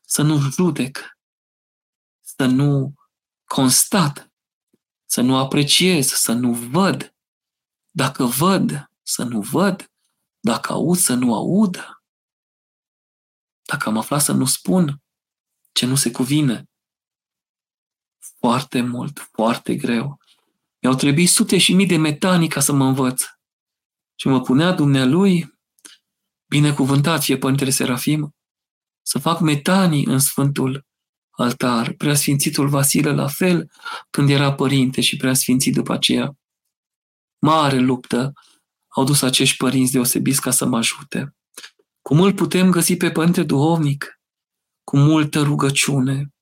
să 0.00 0.22
nu 0.22 0.38
judec, 0.38 1.18
să 2.20 2.44
nu 2.44 2.94
constat, 3.44 4.32
să 5.04 5.20
nu 5.20 5.36
apreciez, 5.36 6.06
să 6.06 6.32
nu 6.32 6.52
văd. 6.52 7.14
Dacă 7.90 8.24
văd, 8.24 8.90
să 9.02 9.22
nu 9.22 9.40
văd. 9.40 9.92
Dacă 10.40 10.72
aud, 10.72 10.96
să 10.96 11.14
nu 11.14 11.34
aud. 11.34 12.02
Dacă 13.62 13.88
am 13.88 13.98
aflat 13.98 14.22
să 14.22 14.32
nu 14.32 14.44
spun 14.44 15.02
ce 15.72 15.86
nu 15.86 15.94
se 15.94 16.10
cuvine. 16.10 16.68
Foarte 18.44 18.80
mult, 18.80 19.28
foarte 19.32 19.74
greu. 19.74 20.20
Mi-au 20.82 20.94
trebuit 20.94 21.28
sute 21.28 21.58
și 21.58 21.74
mii 21.74 21.86
de 21.86 21.96
metanii 21.96 22.48
ca 22.48 22.60
să 22.60 22.72
mă 22.72 22.84
învăț. 22.84 23.22
Și 24.14 24.28
mă 24.28 24.40
punea 24.40 24.72
dumnealui, 24.72 25.54
binecuvântat 26.46 27.22
fie 27.22 27.38
Părintele 27.38 27.70
Serafim, 27.70 28.34
să 29.02 29.18
fac 29.18 29.40
metanii 29.40 30.04
în 30.04 30.18
Sfântul 30.18 30.86
altar. 31.30 31.92
Preasfințitul 31.92 32.68
Vasile 32.68 33.12
la 33.12 33.28
fel 33.28 33.70
când 34.10 34.30
era 34.30 34.54
părinte 34.54 35.00
și 35.00 35.16
preasfințit 35.16 35.74
după 35.74 35.92
aceea. 35.92 36.36
Mare 37.38 37.78
luptă 37.78 38.32
au 38.88 39.04
dus 39.04 39.22
acești 39.22 39.56
părinți 39.56 39.92
deosebiți 39.92 40.40
ca 40.40 40.50
să 40.50 40.66
mă 40.66 40.76
ajute. 40.76 41.36
Cum 42.02 42.20
îl 42.20 42.34
putem 42.34 42.70
găsi 42.70 42.96
pe 42.96 43.10
Părinte 43.10 43.42
Duhovnic? 43.42 44.20
Cu 44.82 44.96
multă 44.96 45.42
rugăciune. 45.42 46.33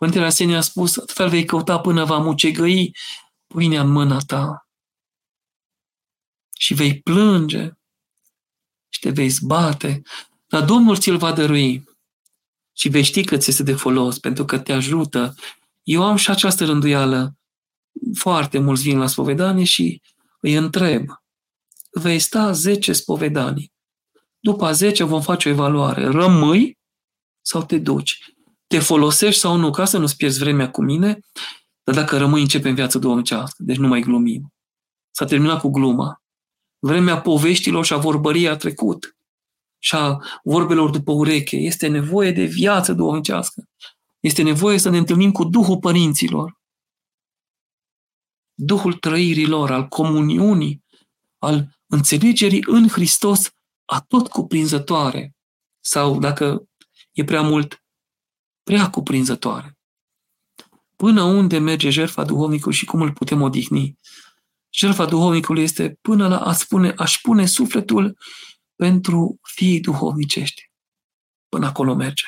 Părintele 0.00 0.26
Arsenie 0.26 0.56
a 0.56 0.60
spus, 0.60 0.96
atât 0.96 1.28
vei 1.28 1.44
căuta 1.44 1.80
până 1.80 2.04
va 2.04 2.18
mucegăi 2.18 2.96
pâinea 3.46 3.80
în 3.80 3.90
mâna 3.90 4.18
ta 4.18 4.68
și 6.58 6.74
vei 6.74 7.00
plânge 7.00 7.72
și 8.88 9.00
te 9.00 9.10
vei 9.10 9.28
zbate, 9.28 10.02
dar 10.46 10.64
Domnul 10.64 10.96
ți-l 10.96 11.16
va 11.16 11.32
dărui 11.32 11.84
și 12.72 12.88
vei 12.88 13.02
ști 13.02 13.24
că 13.24 13.36
ți 13.36 13.50
este 13.50 13.62
de 13.62 13.74
folos, 13.74 14.18
pentru 14.18 14.44
că 14.44 14.58
te 14.58 14.72
ajută. 14.72 15.34
Eu 15.82 16.04
am 16.04 16.16
și 16.16 16.30
această 16.30 16.64
rânduială. 16.64 17.36
Foarte 18.14 18.58
mulți 18.58 18.82
vin 18.82 18.98
la 18.98 19.06
spovedanie 19.06 19.64
și 19.64 20.02
îi 20.40 20.54
întreb, 20.54 21.06
vei 21.90 22.18
sta 22.18 22.52
10 22.52 22.92
spovedanii. 22.92 23.72
După 24.38 24.64
a 24.64 24.72
10 24.72 25.04
vom 25.04 25.22
face 25.22 25.48
o 25.48 25.52
evaluare. 25.52 26.06
Rămâi 26.06 26.78
sau 27.40 27.64
te 27.64 27.78
duci? 27.78 28.34
Te 28.70 28.78
folosești 28.78 29.40
sau 29.40 29.56
nu? 29.56 29.70
Ca 29.70 29.84
să 29.84 29.98
nu-ți 29.98 30.16
pierzi 30.16 30.38
vremea 30.38 30.70
cu 30.70 30.82
mine, 30.82 31.20
dar 31.82 31.94
dacă 31.94 32.18
rămâi, 32.18 32.40
începe 32.40 32.68
în 32.68 32.74
viață 32.74 32.98
duhovnicească. 32.98 33.62
Deci 33.62 33.76
nu 33.76 33.88
mai 33.88 34.00
glumim. 34.00 34.52
S-a 35.10 35.24
terminat 35.24 35.60
cu 35.60 35.68
gluma. 35.68 36.22
Vremea 36.78 37.20
poveștilor 37.20 37.84
și 37.84 37.92
a 37.92 37.96
vorbării 37.96 38.48
a 38.48 38.56
trecut 38.56 39.16
și 39.78 39.94
a 39.94 40.18
vorbelor 40.42 40.90
după 40.90 41.12
ureche. 41.12 41.56
Este 41.56 41.86
nevoie 41.86 42.32
de 42.32 42.44
viață 42.44 42.92
duhovnicească. 42.92 43.68
Este 44.20 44.42
nevoie 44.42 44.78
să 44.78 44.88
ne 44.88 44.98
întâlnim 44.98 45.32
cu 45.32 45.44
Duhul 45.44 45.78
părinților. 45.78 46.60
Duhul 48.54 48.92
trăirilor, 48.92 49.70
al 49.70 49.88
comuniunii, 49.88 50.84
al 51.38 51.78
înțelegerii 51.86 52.64
în 52.66 52.88
Hristos 52.88 53.50
a 53.84 54.00
tot 54.00 54.28
cuprinzătoare. 54.28 55.34
Sau, 55.80 56.18
dacă 56.18 56.68
e 57.12 57.24
prea 57.24 57.42
mult, 57.42 57.80
prea 58.70 58.90
cuprinzătoare. 58.90 59.78
Până 60.96 61.22
unde 61.22 61.58
merge 61.58 61.90
jertfa 61.90 62.24
duhovnicului 62.24 62.76
și 62.76 62.84
cum 62.84 63.00
îl 63.00 63.12
putem 63.12 63.42
odihni? 63.42 63.98
Jertfa 64.70 65.04
duhovnicului 65.04 65.62
este 65.62 65.98
până 66.00 66.28
la 66.28 66.38
a 66.38 66.52
spune, 66.52 66.94
aș 66.96 67.18
pune 67.22 67.46
sufletul 67.46 68.18
pentru 68.76 69.38
fiii 69.42 69.80
duhovnicești. 69.80 70.70
Până 71.48 71.66
acolo 71.66 71.94
merge. 71.94 72.24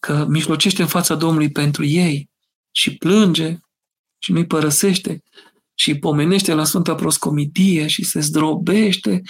Că 0.00 0.26
mijlocește 0.28 0.82
în 0.82 0.88
fața 0.88 1.14
Domnului 1.14 1.50
pentru 1.50 1.84
ei 1.84 2.30
și 2.70 2.96
plânge 2.96 3.58
și 4.18 4.32
nu-i 4.32 4.46
părăsește 4.46 5.22
și 5.74 5.98
pomenește 5.98 6.54
la 6.54 6.64
Sfânta 6.64 6.94
Proscomitie 6.94 7.86
și 7.86 8.04
se 8.04 8.20
zdrobește 8.20 9.22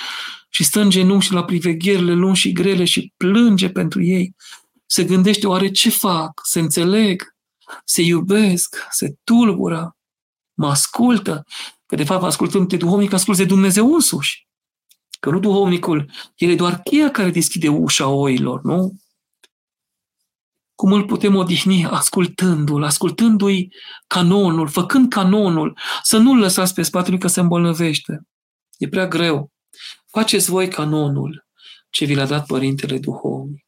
și 0.49 0.65
stă 0.65 0.81
în 0.81 0.91
genunchi 0.91 1.25
și 1.25 1.33
la 1.33 1.45
privegherile 1.45 2.13
lungi 2.13 2.41
și 2.41 2.53
grele 2.53 2.85
și 2.85 3.13
plânge 3.17 3.69
pentru 3.69 4.03
ei. 4.03 4.35
Se 4.95 5.05
gândește 5.05 5.47
oare 5.47 5.71
ce 5.71 5.91
fac, 5.91 6.41
se 6.45 6.61
înțeleg, 6.61 7.35
se 7.85 8.03
iubesc, 8.03 8.87
se 8.91 9.15
tulbură, 9.25 9.97
mă 10.55 10.69
ascultă, 10.69 11.45
că 11.87 11.97
de 11.97 12.05
fapt 12.05 12.23
ascultând 12.23 12.69
de 12.69 12.77
duhovnic, 12.77 13.13
ascultă 13.13 13.43
de 13.43 13.49
Dumnezeu 13.49 13.95
însuși. 13.95 14.47
Că 15.21 15.31
nu 15.31 15.39
duhovnicul, 15.39 16.11
el 16.37 16.51
e 16.51 16.55
doar 16.55 16.81
cheia 16.81 17.11
care 17.11 17.31
deschide 17.31 17.69
ușa 17.69 18.09
oilor, 18.09 18.63
nu? 18.63 18.97
Cum 20.75 20.93
îl 20.93 21.05
putem 21.05 21.35
odihni? 21.35 21.87
Ascultându-l, 21.87 22.83
ascultându-i 22.83 23.73
canonul, 24.07 24.69
făcând 24.69 25.09
canonul, 25.09 25.79
să 26.03 26.17
nu-l 26.17 26.39
lăsați 26.39 26.75
pe 26.75 26.83
spatele 26.83 27.19
că 27.19 27.27
se 27.27 27.41
îmbolnăvește. 27.41 28.27
E 28.79 28.89
prea 28.89 29.09
greu. 29.09 29.53
Faceți 30.07 30.51
voi 30.51 30.69
canonul 30.69 31.47
ce 31.91 32.05
vi 32.05 32.15
l-a 32.15 32.27
dat 32.27 32.47
Părintele 32.47 32.99
Duhovnic 32.99 33.64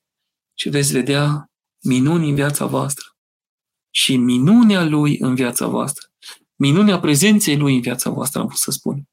și 0.58 0.68
veți 0.68 0.92
vedea 0.92 1.50
minuni 1.84 2.28
în 2.28 2.34
viața 2.34 2.66
voastră 2.66 3.16
și 3.90 4.16
minunea 4.16 4.84
Lui 4.84 5.18
în 5.18 5.34
viața 5.34 5.66
voastră. 5.66 6.06
Minunea 6.56 7.00
prezenței 7.00 7.56
Lui 7.56 7.74
în 7.74 7.80
viața 7.80 8.10
voastră, 8.10 8.40
am 8.40 8.46
vrut 8.46 8.58
să 8.58 8.70
spun. 8.70 9.08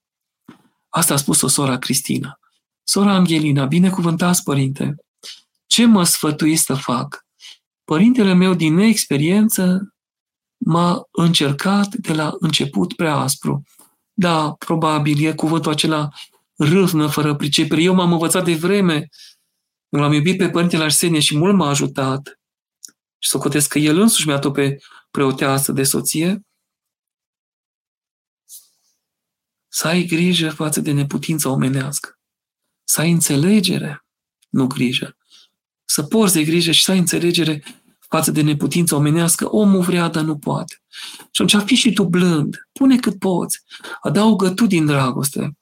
Asta 0.89 1.14
a 1.14 1.18
spus-o 1.18 1.48
sora 1.48 1.78
Cristina. 1.78 2.39
Sora 2.84 3.14
Angelina, 3.14 3.66
binecuvântați, 3.66 4.44
părinte, 4.44 4.96
ce 5.68 5.86
mă 5.86 6.04
sfătuiți 6.04 6.64
să 6.64 6.74
fac? 6.74 7.26
Părintele 7.84 8.34
meu, 8.34 8.54
din 8.54 8.74
neexperiență, 8.74 9.94
m-a 10.58 11.02
încercat 11.12 11.96
de 11.96 12.14
la 12.14 12.36
început 12.39 12.94
prea 12.94 13.16
aspru. 13.16 13.64
Da, 14.14 14.52
probabil 14.52 15.26
e 15.26 15.34
cuvântul 15.34 15.72
acela 15.72 16.10
râvnă, 16.56 17.08
fără 17.08 17.36
pricepere. 17.36 17.82
Eu 17.82 17.94
m-am 17.94 18.12
învățat 18.12 18.46
de 18.46 18.54
vreme, 18.54 19.10
l-am 20.00 20.14
iubit 20.14 20.38
pe 20.38 20.50
Părintele 20.50 20.84
Arsenie 20.84 21.20
și 21.20 21.38
mult 21.38 21.56
m-a 21.56 21.70
ajutat. 21.70 22.39
Și 23.18 23.30
să 23.30 23.38
cotesc 23.38 23.70
că 23.70 23.80
el 23.80 24.00
însuși 24.00 24.28
mi-a 24.28 24.39
pe 24.39 24.78
preoteasă 25.12 25.72
de 25.72 25.84
soție, 25.84 26.46
să 29.68 29.88
ai 29.88 30.06
grijă 30.06 30.50
față 30.50 30.82
de 30.82 30.91
neputința 30.91 31.50
omenească, 31.50 32.20
să 32.84 33.02
ai 33.02 33.12
înțelegere, 33.12 34.06
nu 34.50 34.68
grijă, 34.68 35.18
să 35.86 36.04
porți 36.04 36.34
de 36.34 36.44
grijă 36.44 36.72
și 36.72 36.84
să 36.84 36.91
ai 36.91 36.98
înțelegere 36.98 37.64
față 38.00 38.32
de 38.32 38.41
neputința 38.41 38.96
omenească, 38.96 39.52
omul 39.52 39.82
vrea, 39.82 40.08
dar 40.08 40.24
nu 40.24 40.38
poate. 40.38 40.82
Și 41.32 41.41
atunci 41.41 41.64
fi 41.64 41.76
și 41.76 41.94
tu 41.94 42.04
blând, 42.04 42.68
pune 42.72 42.98
cât 42.98 43.20
poți, 43.20 43.64
adaugă 44.02 44.50
tu 44.50 44.66
din 44.66 44.86
dragoste, 44.86 45.58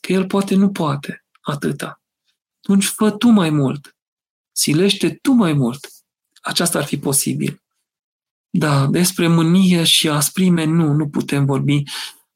că 0.00 0.12
el 0.12 0.26
poate, 0.26 0.54
nu 0.54 0.70
poate, 0.70 1.24
atâta. 1.40 1.99
Atunci 2.62 2.84
fă 2.84 3.10
tu 3.10 3.28
mai 3.28 3.50
mult, 3.50 3.96
silește 4.52 5.18
tu 5.22 5.32
mai 5.32 5.52
mult. 5.52 5.88
Aceasta 6.42 6.78
ar 6.78 6.84
fi 6.84 6.98
posibil. 6.98 7.62
Da, 8.50 8.86
despre 8.86 9.28
mânie 9.28 9.84
și 9.84 10.08
asprime 10.08 10.64
nu, 10.64 10.92
nu 10.92 11.08
putem 11.08 11.44
vorbi, 11.44 11.82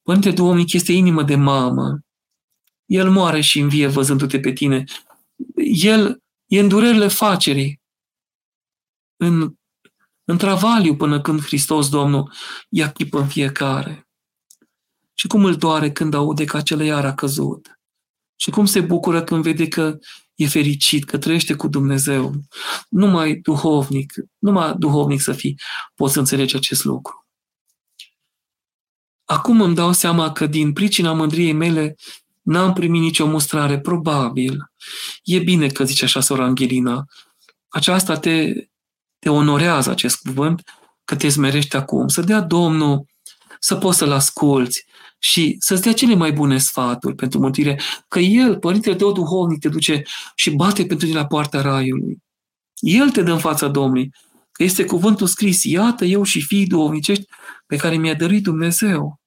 Părinte 0.04 0.30
Duhovnic 0.30 0.72
este 0.72 0.92
inimă 0.92 1.22
de 1.22 1.36
mamă. 1.36 1.98
El 2.84 3.10
moare 3.10 3.40
și 3.40 3.58
învie 3.58 3.86
văzându-te 3.86 4.40
pe 4.40 4.52
tine. 4.52 4.84
El 5.82 6.22
e 6.46 6.60
în 6.60 6.68
durerile 6.68 7.08
facerii, 7.08 7.80
în, 9.16 9.54
în 10.24 10.38
travaliu 10.38 10.96
până 10.96 11.20
când 11.20 11.42
Hristos 11.42 11.88
Domnul 11.88 12.32
ia 12.68 12.92
chipă 12.92 13.18
în 13.18 13.28
fiecare. 13.28 14.08
Și 15.14 15.26
cum 15.26 15.44
îl 15.44 15.56
doare 15.56 15.92
când 15.92 16.14
aude 16.14 16.44
că 16.44 16.56
acela 16.56 16.84
iar 16.84 17.04
a 17.04 17.14
căzut. 17.14 17.80
Și 18.36 18.50
cum 18.50 18.64
se 18.64 18.80
bucură 18.80 19.22
când 19.22 19.42
vede 19.42 19.68
că 19.68 19.98
e 20.34 20.46
fericit, 20.46 21.04
că 21.04 21.18
trăiește 21.18 21.54
cu 21.54 21.68
Dumnezeu. 21.68 22.32
Numai 22.88 23.34
duhovnic, 23.34 24.12
numai 24.38 24.74
duhovnic 24.78 25.20
să 25.20 25.32
fii, 25.32 25.60
poți 25.94 26.12
să 26.12 26.18
înțelegi 26.18 26.56
acest 26.56 26.84
lucru. 26.84 27.26
Acum 29.24 29.60
îmi 29.60 29.74
dau 29.74 29.92
seama 29.92 30.32
că 30.32 30.46
din 30.46 30.72
pricina 30.72 31.12
mândriei 31.12 31.52
mele 31.52 31.96
n-am 32.42 32.72
primit 32.72 33.00
nicio 33.00 33.26
mustrare, 33.26 33.80
probabil. 33.80 34.72
E 35.22 35.38
bine 35.38 35.66
că 35.68 35.84
zice 35.84 36.04
așa 36.04 36.20
sora 36.20 36.44
Angelina. 36.44 37.04
Aceasta 37.68 38.16
te, 38.16 38.52
te 39.18 39.28
onorează 39.28 39.90
acest 39.90 40.16
cuvânt, 40.16 40.62
că 41.04 41.16
te 41.16 41.28
smerești 41.28 41.76
acum. 41.76 42.08
Să 42.08 42.20
dea 42.22 42.40
Domnul 42.40 43.06
să 43.58 43.76
poți 43.76 43.98
să-L 43.98 44.12
asculți 44.12 44.84
și 45.18 45.56
să-ți 45.58 45.82
dea 45.82 45.92
cele 45.92 46.14
mai 46.14 46.32
bune 46.32 46.58
sfaturi 46.58 47.14
pentru 47.14 47.38
mântuire, 47.38 47.80
că 48.08 48.18
El, 48.18 48.58
Părintele 48.58 48.96
Tău 48.96 49.12
Duhovnic, 49.12 49.60
te 49.60 49.68
duce 49.68 50.02
și 50.34 50.50
bate 50.50 50.86
pentru 50.86 51.06
tine 51.06 51.18
la 51.18 51.26
poarta 51.26 51.60
Raiului. 51.60 52.22
El 52.74 53.10
te 53.10 53.22
dă 53.22 53.32
în 53.32 53.38
fața 53.38 53.68
Domnului, 53.68 54.12
că 54.52 54.62
este 54.62 54.84
cuvântul 54.84 55.26
scris, 55.26 55.64
iată 55.64 56.04
eu 56.04 56.22
și 56.22 56.42
fii 56.42 56.66
duhovnicești 56.66 57.24
pe 57.66 57.76
care 57.76 57.96
mi-a 57.96 58.14
dăruit 58.14 58.42
Dumnezeu. 58.42 59.20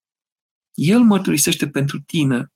El 0.73 0.99
mărturisește 0.99 1.69
pentru 1.69 1.99
tine. 2.01 2.51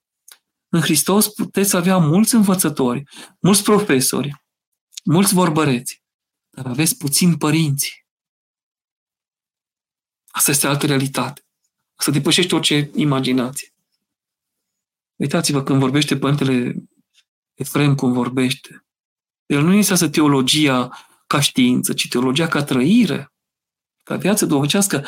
În 0.70 0.82
Hristos 0.82 1.28
puteți 1.28 1.76
avea 1.76 1.98
mulți 1.98 2.36
învățători, 2.36 3.04
mulți 3.40 3.64
profesori, 3.64 4.44
mulți 5.04 5.34
vorbăreți, 5.34 6.04
dar 6.50 6.66
aveți 6.66 6.98
puțini 6.98 7.38
părinți. 7.38 8.06
Asta 10.28 10.52
este 10.52 10.68
altă 10.68 10.86
realitate. 10.86 11.41
Asta 12.02 12.14
depășește 12.14 12.56
orice 12.56 12.90
imaginație. 12.96 13.74
Uitați-vă 15.16 15.64
când 15.64 15.80
vorbește 15.80 16.18
Părintele 16.18 16.84
Efrem 17.54 17.96
cum 17.96 18.14
vorbește. 18.14 18.86
El 19.46 19.62
nu 19.64 19.74
este 19.74 20.10
teologia 20.10 20.90
ca 21.28 21.40
știință, 21.40 21.94
ci 21.94 22.08
teologia 22.08 22.48
ca 22.48 22.64
trăire, 22.64 23.34
ca 24.04 24.16
viață 24.16 24.46
duhovnicească 24.46 25.06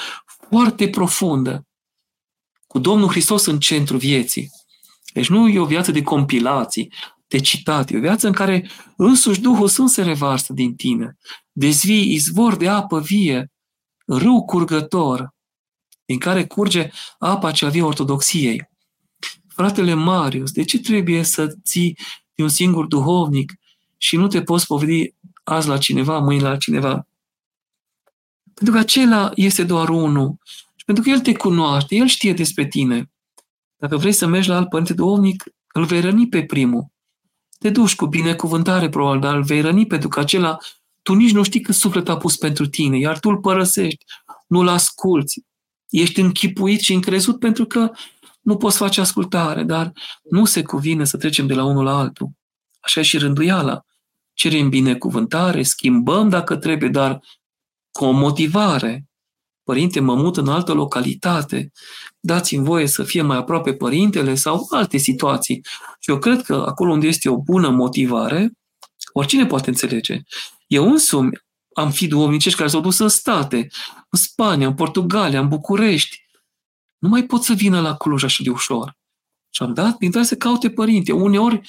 foarte 0.49 0.89
profundă, 0.89 1.67
cu 2.67 2.79
Domnul 2.79 3.09
Hristos 3.09 3.45
în 3.45 3.59
centru 3.59 3.97
vieții. 3.97 4.49
Deci 5.13 5.29
nu 5.29 5.47
e 5.47 5.59
o 5.59 5.65
viață 5.65 5.91
de 5.91 6.01
compilații, 6.01 6.93
de 7.27 7.39
citat, 7.39 7.91
e 7.91 7.97
o 7.97 7.99
viață 7.99 8.27
în 8.27 8.33
care 8.33 8.69
însuși 8.97 9.41
Duhul 9.41 9.67
Sfânt 9.67 9.89
se 9.89 10.03
revarsă 10.03 10.53
din 10.53 10.75
tine, 10.75 11.17
dezvii 11.51 12.13
izvor 12.13 12.55
de 12.55 12.69
apă 12.69 12.99
vie, 12.99 13.51
râu 14.05 14.45
curgător, 14.45 15.32
din 16.13 16.21
care 16.21 16.45
curge 16.45 16.91
apa 17.19 17.51
cea 17.51 17.69
vie 17.69 17.81
ortodoxiei. 17.81 18.69
Fratele 19.47 19.93
Marius, 19.93 20.51
de 20.51 20.63
ce 20.63 20.79
trebuie 20.79 21.23
să 21.23 21.55
ții 21.63 21.97
de 22.35 22.43
un 22.43 22.49
singur 22.49 22.85
duhovnic 22.85 23.53
și 23.97 24.15
nu 24.15 24.27
te 24.27 24.41
poți 24.41 24.65
povedi 24.65 25.13
azi 25.43 25.67
la 25.67 25.77
cineva, 25.77 26.19
mâine 26.19 26.41
la 26.41 26.57
cineva? 26.57 27.07
Pentru 28.53 28.73
că 28.73 28.79
acela 28.79 29.31
este 29.35 29.63
doar 29.63 29.89
unul. 29.89 30.35
Și 30.43 30.83
Și 30.83 30.89
pentru 30.89 31.03
că 31.03 31.09
El 31.09 31.19
te 31.19 31.33
cunoaște, 31.33 31.95
El 31.95 32.07
știe 32.07 32.33
despre 32.33 32.67
tine. 32.67 33.11
Dacă 33.77 33.97
vrei 33.97 34.11
să 34.11 34.27
mergi 34.27 34.49
la 34.49 34.55
alt 34.55 34.69
părinte 34.69 34.93
duhovnic, 34.93 35.43
îl 35.73 35.85
vei 35.85 36.01
răni 36.01 36.27
pe 36.27 36.43
primul. 36.43 36.85
Te 37.59 37.69
duci 37.69 37.95
cu 37.95 38.05
binecuvântare, 38.05 38.89
probabil, 38.89 39.19
dar 39.21 39.35
îl 39.35 39.43
vei 39.43 39.61
răni 39.61 39.87
pentru 39.87 40.07
că 40.07 40.19
acela, 40.19 40.57
tu 41.01 41.13
nici 41.13 41.31
nu 41.31 41.43
știi 41.43 41.61
cât 41.61 41.75
suflet 41.75 42.09
a 42.09 42.17
pus 42.17 42.37
pentru 42.37 42.67
tine, 42.67 42.97
iar 42.97 43.19
tu 43.19 43.29
îl 43.29 43.37
părăsești, 43.37 44.05
nu-l 44.47 44.67
asculți. 44.67 45.43
Ești 45.93 46.19
închipuit 46.19 46.79
și 46.79 46.93
încrezut 46.93 47.39
pentru 47.39 47.65
că 47.65 47.91
nu 48.41 48.57
poți 48.57 48.77
face 48.77 49.01
ascultare, 49.01 49.63
dar 49.63 49.91
nu 50.29 50.45
se 50.45 50.63
cuvine 50.63 51.05
să 51.05 51.17
trecem 51.17 51.47
de 51.47 51.53
la 51.53 51.63
unul 51.63 51.83
la 51.83 51.97
altul. 51.97 52.29
Așa 52.79 52.99
e 52.99 53.03
și 53.03 53.17
rânduiala. 53.17 53.85
Cerem 54.33 54.69
binecuvântare, 54.69 55.63
schimbăm 55.63 56.29
dacă 56.29 56.55
trebuie, 56.55 56.89
dar 56.89 57.19
cu 57.91 58.05
o 58.05 58.11
motivare. 58.11 59.05
Părinte, 59.63 59.99
mă 59.99 60.15
mut 60.15 60.37
în 60.37 60.47
altă 60.47 60.73
localitate, 60.73 61.71
dați-mi 62.19 62.65
voie 62.65 62.87
să 62.87 63.03
fie 63.03 63.21
mai 63.21 63.37
aproape 63.37 63.73
părintele 63.73 64.35
sau 64.35 64.67
alte 64.69 64.97
situații. 64.97 65.61
Și 65.99 66.09
eu 66.09 66.19
cred 66.19 66.41
că 66.41 66.53
acolo 66.67 66.91
unde 66.91 67.07
este 67.07 67.29
o 67.29 67.37
bună 67.37 67.69
motivare, 67.69 68.51
oricine 69.11 69.45
poate 69.45 69.69
înțelege. 69.69 70.21
Eu 70.67 70.91
însumi 70.91 71.42
am 71.73 71.91
fi 71.91 72.07
duomnicești 72.07 72.57
care 72.57 72.69
s-au 72.69 72.81
dus 72.81 72.99
în 72.99 73.07
state, 73.07 73.67
în 74.09 74.19
Spania, 74.19 74.67
în 74.67 74.75
Portugalia, 74.75 75.39
în 75.39 75.47
București. 75.47 76.25
Nu 76.97 77.09
mai 77.09 77.23
pot 77.23 77.43
să 77.43 77.53
vină 77.53 77.81
la 77.81 77.95
Cluj 77.95 78.23
așa 78.23 78.43
de 78.43 78.49
ușor. 78.49 78.97
Și 79.49 79.63
am 79.63 79.73
dat, 79.73 79.97
prin 79.97 80.23
să 80.23 80.35
caute 80.35 80.69
părinte. 80.69 81.11
Uneori, 81.11 81.61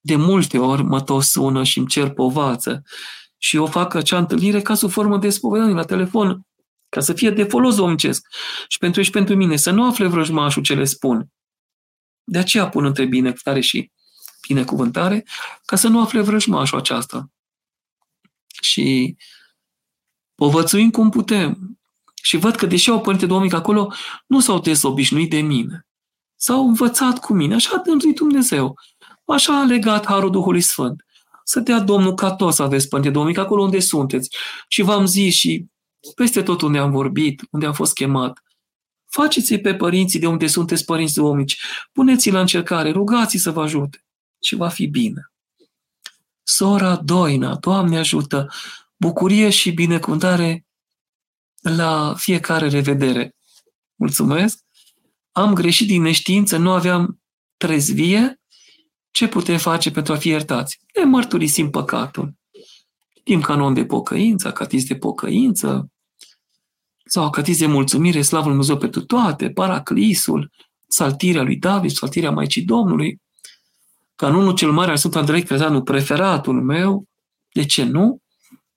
de 0.00 0.16
multe 0.16 0.58
ori, 0.58 0.82
mă 0.82 1.00
tot 1.00 1.22
sună 1.22 1.62
și 1.62 1.78
îmi 1.78 1.86
cer 1.86 2.10
povață. 2.10 2.82
Și 3.38 3.56
eu 3.56 3.66
fac 3.66 3.94
acea 3.94 4.18
întâlnire 4.18 4.62
ca 4.62 4.74
sub 4.74 4.90
formă 4.90 5.18
de 5.18 5.30
spovedanie 5.30 5.74
la 5.74 5.84
telefon, 5.84 6.46
ca 6.88 7.00
să 7.00 7.12
fie 7.12 7.30
de 7.30 7.44
folos 7.44 7.78
omcesc. 7.78 8.26
Și 8.68 8.78
pentru 8.78 9.02
și 9.02 9.10
pentru 9.10 9.36
mine, 9.36 9.56
să 9.56 9.70
nu 9.70 9.86
afle 9.86 10.06
vrăjmașul 10.06 10.62
ce 10.62 10.74
le 10.74 10.84
spun. 10.84 11.28
De 12.24 12.38
aceea 12.38 12.68
pun 12.68 12.84
între 12.84 13.04
binecuvântare 13.04 13.60
și 13.60 13.90
binecuvântare, 14.48 15.24
ca 15.64 15.76
să 15.76 15.88
nu 15.88 16.00
afle 16.00 16.20
vrăjmașul 16.20 16.78
aceasta. 16.78 17.30
Și 18.60 19.16
povățuim 20.34 20.90
cum 20.90 21.10
putem. 21.10 21.78
Și 22.22 22.36
văd 22.36 22.54
că, 22.54 22.66
deși 22.66 22.90
au 22.90 23.00
părinte 23.00 23.26
Domnic 23.26 23.52
acolo, 23.52 23.92
nu 24.26 24.40
s-au 24.40 24.60
dezobișnuit 24.60 25.30
de 25.30 25.40
mine. 25.40 25.86
S-au 26.36 26.66
învățat 26.66 27.18
cu 27.18 27.32
mine. 27.32 27.54
Așa 27.54 27.76
a 27.76 27.82
dântuit 27.82 28.14
Dumnezeu. 28.16 28.78
Așa 29.24 29.60
a 29.60 29.64
legat 29.64 30.06
Harul 30.06 30.30
Duhului 30.30 30.60
Sfânt. 30.60 31.04
Să 31.44 31.60
dea 31.60 31.80
Domnul 31.80 32.14
ca 32.14 32.34
toți 32.34 32.56
să 32.56 32.62
aveți 32.62 32.88
Părinte 32.88 33.10
Domnic 33.10 33.38
acolo 33.38 33.62
unde 33.62 33.80
sunteți. 33.80 34.36
Și 34.68 34.82
v-am 34.82 35.06
zis 35.06 35.34
și 35.34 35.66
peste 36.14 36.42
tot 36.42 36.60
unde 36.60 36.78
am 36.78 36.90
vorbit, 36.90 37.42
unde 37.50 37.66
am 37.66 37.72
fost 37.72 37.94
chemat. 37.94 38.42
Faceți-i 39.10 39.60
pe 39.60 39.74
părinții 39.74 40.20
de 40.20 40.26
unde 40.26 40.46
sunteți 40.46 40.84
părinți 40.84 41.14
domnici. 41.14 41.60
Puneți-i 41.92 42.30
la 42.30 42.40
încercare, 42.40 42.90
rugați 42.90 43.36
să 43.36 43.50
vă 43.50 43.62
ajute 43.62 44.04
și 44.42 44.54
va 44.54 44.68
fi 44.68 44.86
bine. 44.86 45.32
Sora 46.44 46.96
Doina, 46.96 47.56
Doamne 47.56 47.98
ajută, 47.98 48.50
bucurie 48.96 49.50
și 49.50 49.70
binecuvântare 49.70 50.66
la 51.60 52.14
fiecare 52.16 52.68
revedere. 52.68 53.34
Mulțumesc! 53.94 54.58
Am 55.32 55.54
greșit 55.54 55.86
din 55.86 56.02
neștiință, 56.02 56.56
nu 56.56 56.70
aveam 56.70 57.20
trezvie. 57.56 58.40
Ce 59.10 59.28
putem 59.28 59.58
face 59.58 59.90
pentru 59.90 60.12
a 60.12 60.16
fi 60.16 60.28
iertați? 60.28 60.80
Ne 60.98 61.04
mărturisim 61.04 61.70
păcatul. 61.70 62.34
Din 63.24 63.40
canon 63.40 63.74
de 63.74 63.84
pocăință, 63.84 64.52
catis 64.52 64.86
de 64.86 64.96
pocăință, 64.96 65.88
sau 67.04 67.30
catis 67.30 67.58
de 67.58 67.66
mulțumire, 67.66 68.22
slavă 68.22 68.42
Lui 68.44 68.52
Dumnezeu 68.52 68.78
pentru 68.78 69.04
toate, 69.04 69.50
paraclisul, 69.50 70.50
saltirea 70.88 71.42
lui 71.42 71.56
David, 71.56 71.90
saltirea 71.90 72.30
Maicii 72.30 72.62
Domnului, 72.62 73.20
canonul 74.14 74.54
cel 74.54 74.70
mare 74.70 74.90
al 74.90 74.96
Sfânt 74.96 75.16
Andrei 75.16 75.42
Crezanu, 75.42 75.82
preferatul 75.82 76.62
meu, 76.62 77.04
de 77.52 77.64
ce 77.64 77.84
nu? 77.84 78.18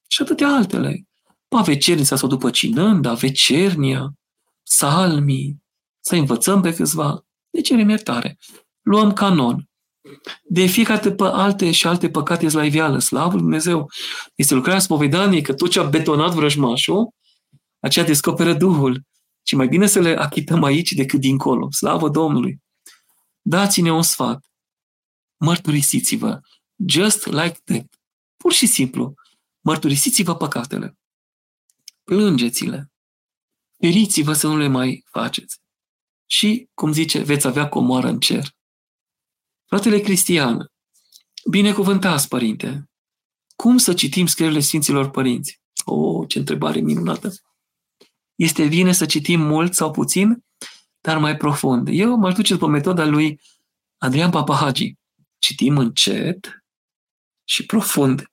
Și 0.08 0.22
atâtea 0.22 0.48
altele. 0.48 1.08
Pavecernița 1.48 2.16
sau 2.16 2.30
după 2.30 2.50
cinânda, 2.50 3.14
vecernia, 3.14 4.14
salmii, 4.64 5.64
să 6.00 6.16
învățăm 6.16 6.62
pe 6.62 6.74
câțiva. 6.74 7.26
De 7.50 7.62
ce 7.62 7.74
iertare? 7.74 8.38
Luăm 8.82 9.14
canon. 9.14 9.70
De 10.44 10.66
fiecare 10.66 11.10
dată 11.10 11.34
alte 11.34 11.72
și 11.72 11.88
alte 11.88 12.10
păcate 12.10 12.50
la 12.50 12.66
iveală. 12.66 13.00
Slavă 13.00 13.32
Lui 13.32 13.42
Dumnezeu! 13.42 13.90
Este 14.36 14.54
lucrarea 14.54 14.80
spovedaniei 14.80 15.42
că 15.42 15.54
tot 15.54 15.70
ce 15.70 15.80
a 15.80 15.84
betonat 15.84 16.34
vrăjmașul, 16.34 17.10
aceea 17.80 18.06
descoperă 18.06 18.54
Duhul. 18.54 19.02
Și 19.44 19.56
mai 19.56 19.68
bine 19.68 19.86
să 19.86 20.00
le 20.00 20.18
achităm 20.18 20.64
aici 20.64 20.92
decât 20.92 21.20
dincolo. 21.20 21.72
Slavă 21.72 22.10
Domnului! 22.10 22.62
Dați-ne 23.42 23.92
un 23.92 24.02
sfat. 24.02 24.47
Mărturisiți-vă. 25.38 26.40
Just 26.88 27.26
like 27.26 27.60
that. 27.64 28.00
Pur 28.38 28.54
și 28.54 28.66
simplu. 28.66 29.14
Mărturisiți-vă 29.60 30.36
păcatele. 30.36 30.98
Plângeți-le. 32.04 32.92
Feriți-vă 33.80 34.34
să 34.34 34.48
nu 34.48 34.58
le 34.58 34.68
mai 34.68 35.04
faceți. 35.12 35.60
Și, 36.26 36.70
cum 36.74 36.92
zice, 36.92 37.22
veți 37.22 37.48
avea 37.48 37.70
comoară 37.70 38.08
în 38.08 38.20
cer. 38.20 38.56
Fratele 39.66 40.00
Cristian, 40.00 40.72
binecuvântați, 41.50 42.28
părinte. 42.28 42.90
Cum 43.56 43.78
să 43.78 43.94
citim 43.94 44.26
scrierile 44.26 44.60
Sfinților 44.60 45.10
Părinți? 45.10 45.62
O, 45.86 45.96
oh, 45.96 46.30
ce 46.30 46.40
întrebare 46.40 46.80
minunată! 46.80 47.34
Este 48.36 48.68
bine 48.68 48.92
să 48.92 49.06
citim 49.06 49.40
mult 49.42 49.74
sau 49.74 49.92
puțin, 49.92 50.46
dar 51.02 51.18
mai 51.18 51.38
profund. 51.38 51.88
Eu 51.92 52.16
m-aș 52.16 52.34
duce 52.34 52.54
după 52.54 52.68
metoda 52.68 53.06
lui 53.06 53.42
Adrian 53.98 54.30
Papahagi. 54.30 54.96
Citim 55.38 55.78
încet 55.78 56.64
și 57.44 57.66
profund, 57.66 58.32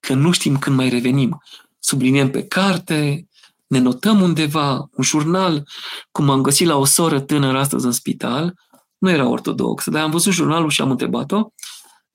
că 0.00 0.14
nu 0.14 0.32
știm 0.32 0.58
când 0.58 0.76
mai 0.76 0.88
revenim. 0.88 1.42
Subliniem 1.78 2.30
pe 2.30 2.46
carte, 2.46 3.28
ne 3.66 3.78
notăm 3.78 4.20
undeva, 4.20 4.88
un 4.92 5.04
jurnal, 5.04 5.68
cum 6.10 6.30
am 6.30 6.42
găsit 6.42 6.66
la 6.66 6.76
o 6.76 6.84
soră 6.84 7.20
tânără 7.20 7.58
astăzi 7.58 7.84
în 7.84 7.92
spital, 7.92 8.54
nu 8.98 9.10
era 9.10 9.28
ortodoxă, 9.28 9.90
dar 9.90 10.02
am 10.02 10.10
văzut 10.10 10.32
jurnalul 10.32 10.70
și 10.70 10.80
am 10.80 10.90
întrebat-o, 10.90 11.48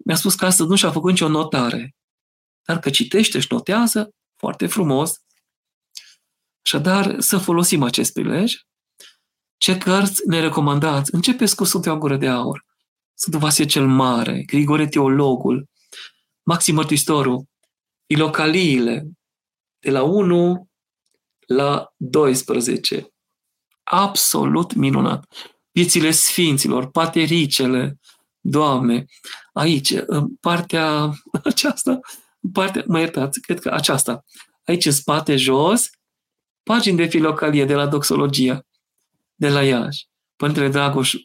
mi-a 0.05 0.15
spus 0.15 0.35
că 0.35 0.45
astăzi 0.45 0.69
nu 0.69 0.75
și-a 0.75 0.91
făcut 0.91 1.11
nicio 1.11 1.27
notare, 1.27 1.95
dar 2.63 2.79
că 2.79 2.89
citește 2.89 3.39
și 3.39 3.47
notează, 3.49 4.13
foarte 4.35 4.67
frumos. 4.67 5.21
Așadar, 6.63 7.19
să 7.19 7.37
folosim 7.37 7.83
acest 7.83 8.13
prilej. 8.13 8.55
Ce 9.57 9.77
cărți 9.77 10.21
ne 10.27 10.39
recomandați? 10.39 11.13
Începeți 11.13 11.55
cu 11.55 11.63
Sfântul 11.63 11.97
Gură 11.97 12.17
de 12.17 12.27
Aur, 12.27 12.65
Sfântul 13.19 13.39
Vasie 13.39 13.65
cel 13.65 13.87
Mare, 13.87 14.43
Grigore 14.45 14.87
Teologul, 14.87 15.69
Maxim 16.43 16.75
Mărturistorul, 16.75 17.45
Ilocaliile, 18.05 19.09
de 19.79 19.91
la 19.91 20.03
1 20.03 20.69
la 21.45 21.93
12. 21.95 23.13
Absolut 23.83 24.73
minunat. 24.73 25.25
Viețile 25.71 26.11
sfinților, 26.11 26.91
patericele, 26.91 27.99
Doamne, 28.41 29.05
aici, 29.53 29.93
în 30.05 30.35
partea 30.35 31.13
aceasta, 31.43 31.99
în 32.39 32.51
partea, 32.51 32.83
mă 32.87 32.99
iertați, 32.99 33.39
cred 33.41 33.59
că 33.59 33.69
aceasta, 33.69 34.23
aici 34.63 34.85
în 34.85 34.91
spate, 34.91 35.35
jos, 35.35 35.89
pagini 36.63 36.97
de 36.97 37.05
filocalie 37.05 37.65
de 37.65 37.75
la 37.75 37.87
doxologia, 37.87 38.65
de 39.35 39.49
la 39.49 39.63
Iași, 39.63 40.07
Părintele 40.35 40.69
Dragoș 40.69 41.15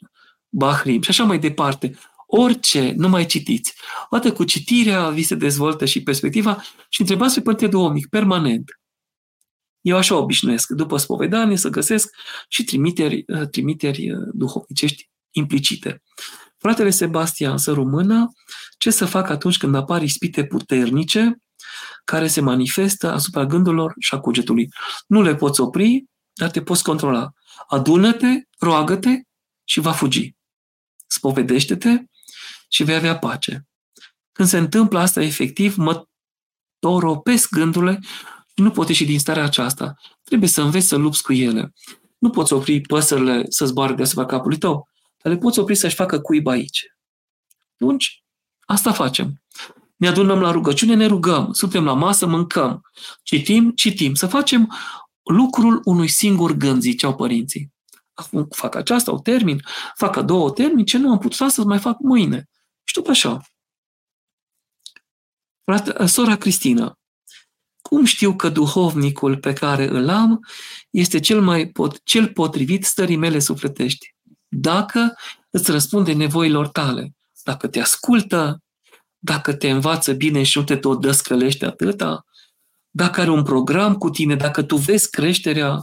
Bahrim 0.57 1.03
și 1.03 1.11
așa 1.11 1.25
mai 1.25 1.39
departe. 1.39 1.99
Orice, 2.27 2.93
nu 2.97 3.09
mai 3.09 3.27
citiți. 3.27 3.75
Odată 4.11 4.33
cu 4.33 4.45
citirea 4.45 5.09
vi 5.09 5.23
se 5.23 5.35
dezvoltă 5.35 5.85
și 5.85 6.03
perspectiva 6.03 6.63
și 6.89 7.01
întrebați 7.01 7.35
pe 7.35 7.41
Părintele 7.41 7.71
Duhovnic, 7.71 8.09
permanent. 8.09 8.65
Eu 9.81 9.97
așa 9.97 10.17
obișnuiesc, 10.17 10.69
după 10.69 10.97
spovedanie, 10.97 11.57
să 11.57 11.69
găsesc 11.69 12.15
și 12.49 12.65
trimiteri, 12.65 13.25
uh, 13.27 13.49
trimiteri 13.49 14.11
uh, 14.11 14.19
duhovnicești 14.33 15.11
implicite. 15.31 16.03
Fratele 16.59 16.91
Sebastian 16.91 17.59
să 17.59 17.73
rumână 17.73 18.33
ce 18.79 18.91
să 18.91 19.05
fac 19.05 19.31
atunci 19.31 19.59
când 19.59 19.75
apar 19.75 20.03
ispite 20.03 20.45
puternice 20.45 21.39
care 22.05 22.27
se 22.27 22.41
manifestă 22.41 23.13
asupra 23.13 23.45
gândurilor 23.45 23.95
și 23.99 24.15
a 24.15 24.19
cugetului. 24.19 24.69
Nu 25.07 25.23
le 25.23 25.35
poți 25.35 25.61
opri, 25.61 26.05
dar 26.33 26.51
te 26.51 26.63
poți 26.63 26.83
controla. 26.83 27.31
Adună-te, 27.69 28.27
roagă-te 28.59 29.21
și 29.65 29.81
va 29.81 29.93
fugi. 29.93 30.35
Spovedește-te 31.15 32.05
și 32.69 32.85
vei 32.85 32.95
avea 32.95 33.19
pace. 33.19 33.67
Când 34.33 34.49
se 34.49 34.59
întâmplă 34.59 34.99
asta 34.99 35.23
efectiv, 35.23 35.77
mă 35.77 36.07
toropesc 36.79 37.51
gândurile 37.51 38.01
nu 38.55 38.71
poți 38.71 38.91
ieși 38.91 39.05
din 39.05 39.19
starea 39.19 39.45
aceasta. 39.45 39.95
Trebuie 40.25 40.49
să 40.49 40.63
înveți 40.63 40.87
să 40.87 40.97
lupți 40.97 41.23
cu 41.23 41.33
ele. 41.33 41.73
Nu 42.19 42.31
poți 42.31 42.53
opri 42.53 42.81
păsările 42.81 43.45
să 43.49 43.67
zboare 43.67 43.95
deasupra 43.95 44.27
capului 44.27 44.59
tău, 44.59 44.89
dar 45.23 45.33
le 45.33 45.39
poți 45.39 45.59
opri 45.59 45.75
să-și 45.75 45.95
facă 45.95 46.21
cuib 46.21 46.47
aici. 46.47 46.87
Atunci, 47.75 48.25
asta 48.61 48.93
facem. 48.93 49.43
Ne 49.97 50.09
adunăm 50.09 50.41
la 50.41 50.51
rugăciune, 50.51 50.95
ne 50.95 51.07
rugăm. 51.07 51.53
Suntem 51.53 51.85
la 51.85 51.93
masă, 51.93 52.27
mâncăm. 52.27 52.81
Citim, 53.23 53.71
citim. 53.71 54.15
Să 54.15 54.27
facem 54.27 54.73
lucrul 55.23 55.81
unui 55.85 56.09
singur 56.09 56.53
gând, 56.53 56.81
ziceau 56.81 57.15
părinții. 57.15 57.74
Acum 58.15 58.49
fac 58.51 58.75
aceasta, 58.75 59.13
o 59.13 59.19
termin, 59.19 59.63
fac 59.95 60.17
a 60.17 60.23
doua, 60.23 60.45
o 60.45 60.51
termin, 60.51 60.85
ce 60.85 60.99
nu 60.99 61.11
am 61.11 61.19
putut 61.19 61.41
astăzi, 61.41 61.67
mai 61.67 61.79
fac 61.79 61.99
mâine. 61.99 62.49
Și 62.85 62.95
tot 62.95 63.09
așa. 63.09 63.41
Frate, 65.65 66.07
sora 66.07 66.37
Cristina, 66.37 66.99
cum 67.89 68.05
știu 68.05 68.37
că 68.37 68.49
duhovnicul 68.49 69.37
pe 69.37 69.53
care 69.53 69.89
îl 69.89 70.09
am 70.09 70.41
este 70.91 71.21
cel 71.21 71.41
mai 71.41 71.69
pot, 71.69 72.01
cel 72.05 72.29
potrivit 72.29 72.85
stării 72.85 73.17
mele 73.17 73.39
sufletești? 73.39 74.15
Dacă 74.49 75.17
îți 75.51 75.71
răspunde 75.71 76.13
nevoilor 76.13 76.69
tale, 76.69 77.15
dacă 77.43 77.69
te 77.69 77.81
ascultă, 77.81 78.63
dacă 79.19 79.55
te 79.55 79.71
învață 79.71 80.13
bine 80.13 80.43
și 80.43 80.59
nu 80.59 80.65
te 80.65 80.77
tot 80.77 81.01
dăscălește 81.01 81.65
atâta, 81.65 82.25
dacă 82.91 83.21
are 83.21 83.31
un 83.31 83.43
program 83.43 83.95
cu 83.95 84.11
tine, 84.11 84.37
dacă 84.37 84.63
tu 84.63 84.77
vezi 84.77 85.11
creșterea, 85.11 85.83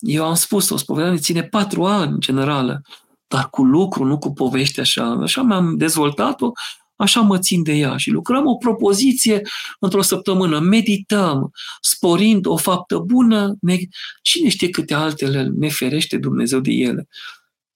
eu 0.00 0.24
am 0.24 0.34
spus-o, 0.34 0.76
spovedanie 0.76 1.18
ține 1.18 1.42
patru 1.42 1.84
ani 1.84 2.12
în 2.12 2.20
generală, 2.20 2.82
dar 3.26 3.50
cu 3.50 3.64
lucru, 3.64 4.04
nu 4.04 4.18
cu 4.18 4.32
povești 4.32 4.80
așa. 4.80 5.04
Așa 5.04 5.42
mi-am 5.42 5.76
dezvoltat-o, 5.76 6.52
așa 6.96 7.20
mă 7.20 7.38
țin 7.38 7.62
de 7.62 7.72
ea 7.72 7.96
și 7.96 8.10
lucrăm 8.10 8.46
o 8.46 8.56
propoziție 8.56 9.42
într-o 9.78 10.02
săptămână, 10.02 10.58
medităm, 10.58 11.50
sporind 11.80 12.46
o 12.46 12.56
faptă 12.56 12.98
bună, 12.98 13.56
ne, 13.60 13.78
cine 14.22 14.48
știe 14.48 14.70
câte 14.70 14.94
altele 14.94 15.42
ne 15.42 15.68
ferește 15.68 16.18
Dumnezeu 16.18 16.60
de 16.60 16.70
ele. 16.70 17.08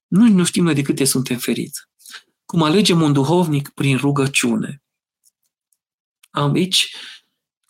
Noi 0.06 0.30
nu 0.30 0.44
știm 0.44 0.64
noi 0.64 0.74
de 0.74 0.82
câte 0.82 1.04
suntem 1.04 1.38
feriți. 1.38 1.80
Cum 2.44 2.62
alegem 2.62 3.00
un 3.00 3.12
duhovnic 3.12 3.68
prin 3.68 3.96
rugăciune. 3.96 4.82
Am 6.30 6.52
aici 6.52 6.96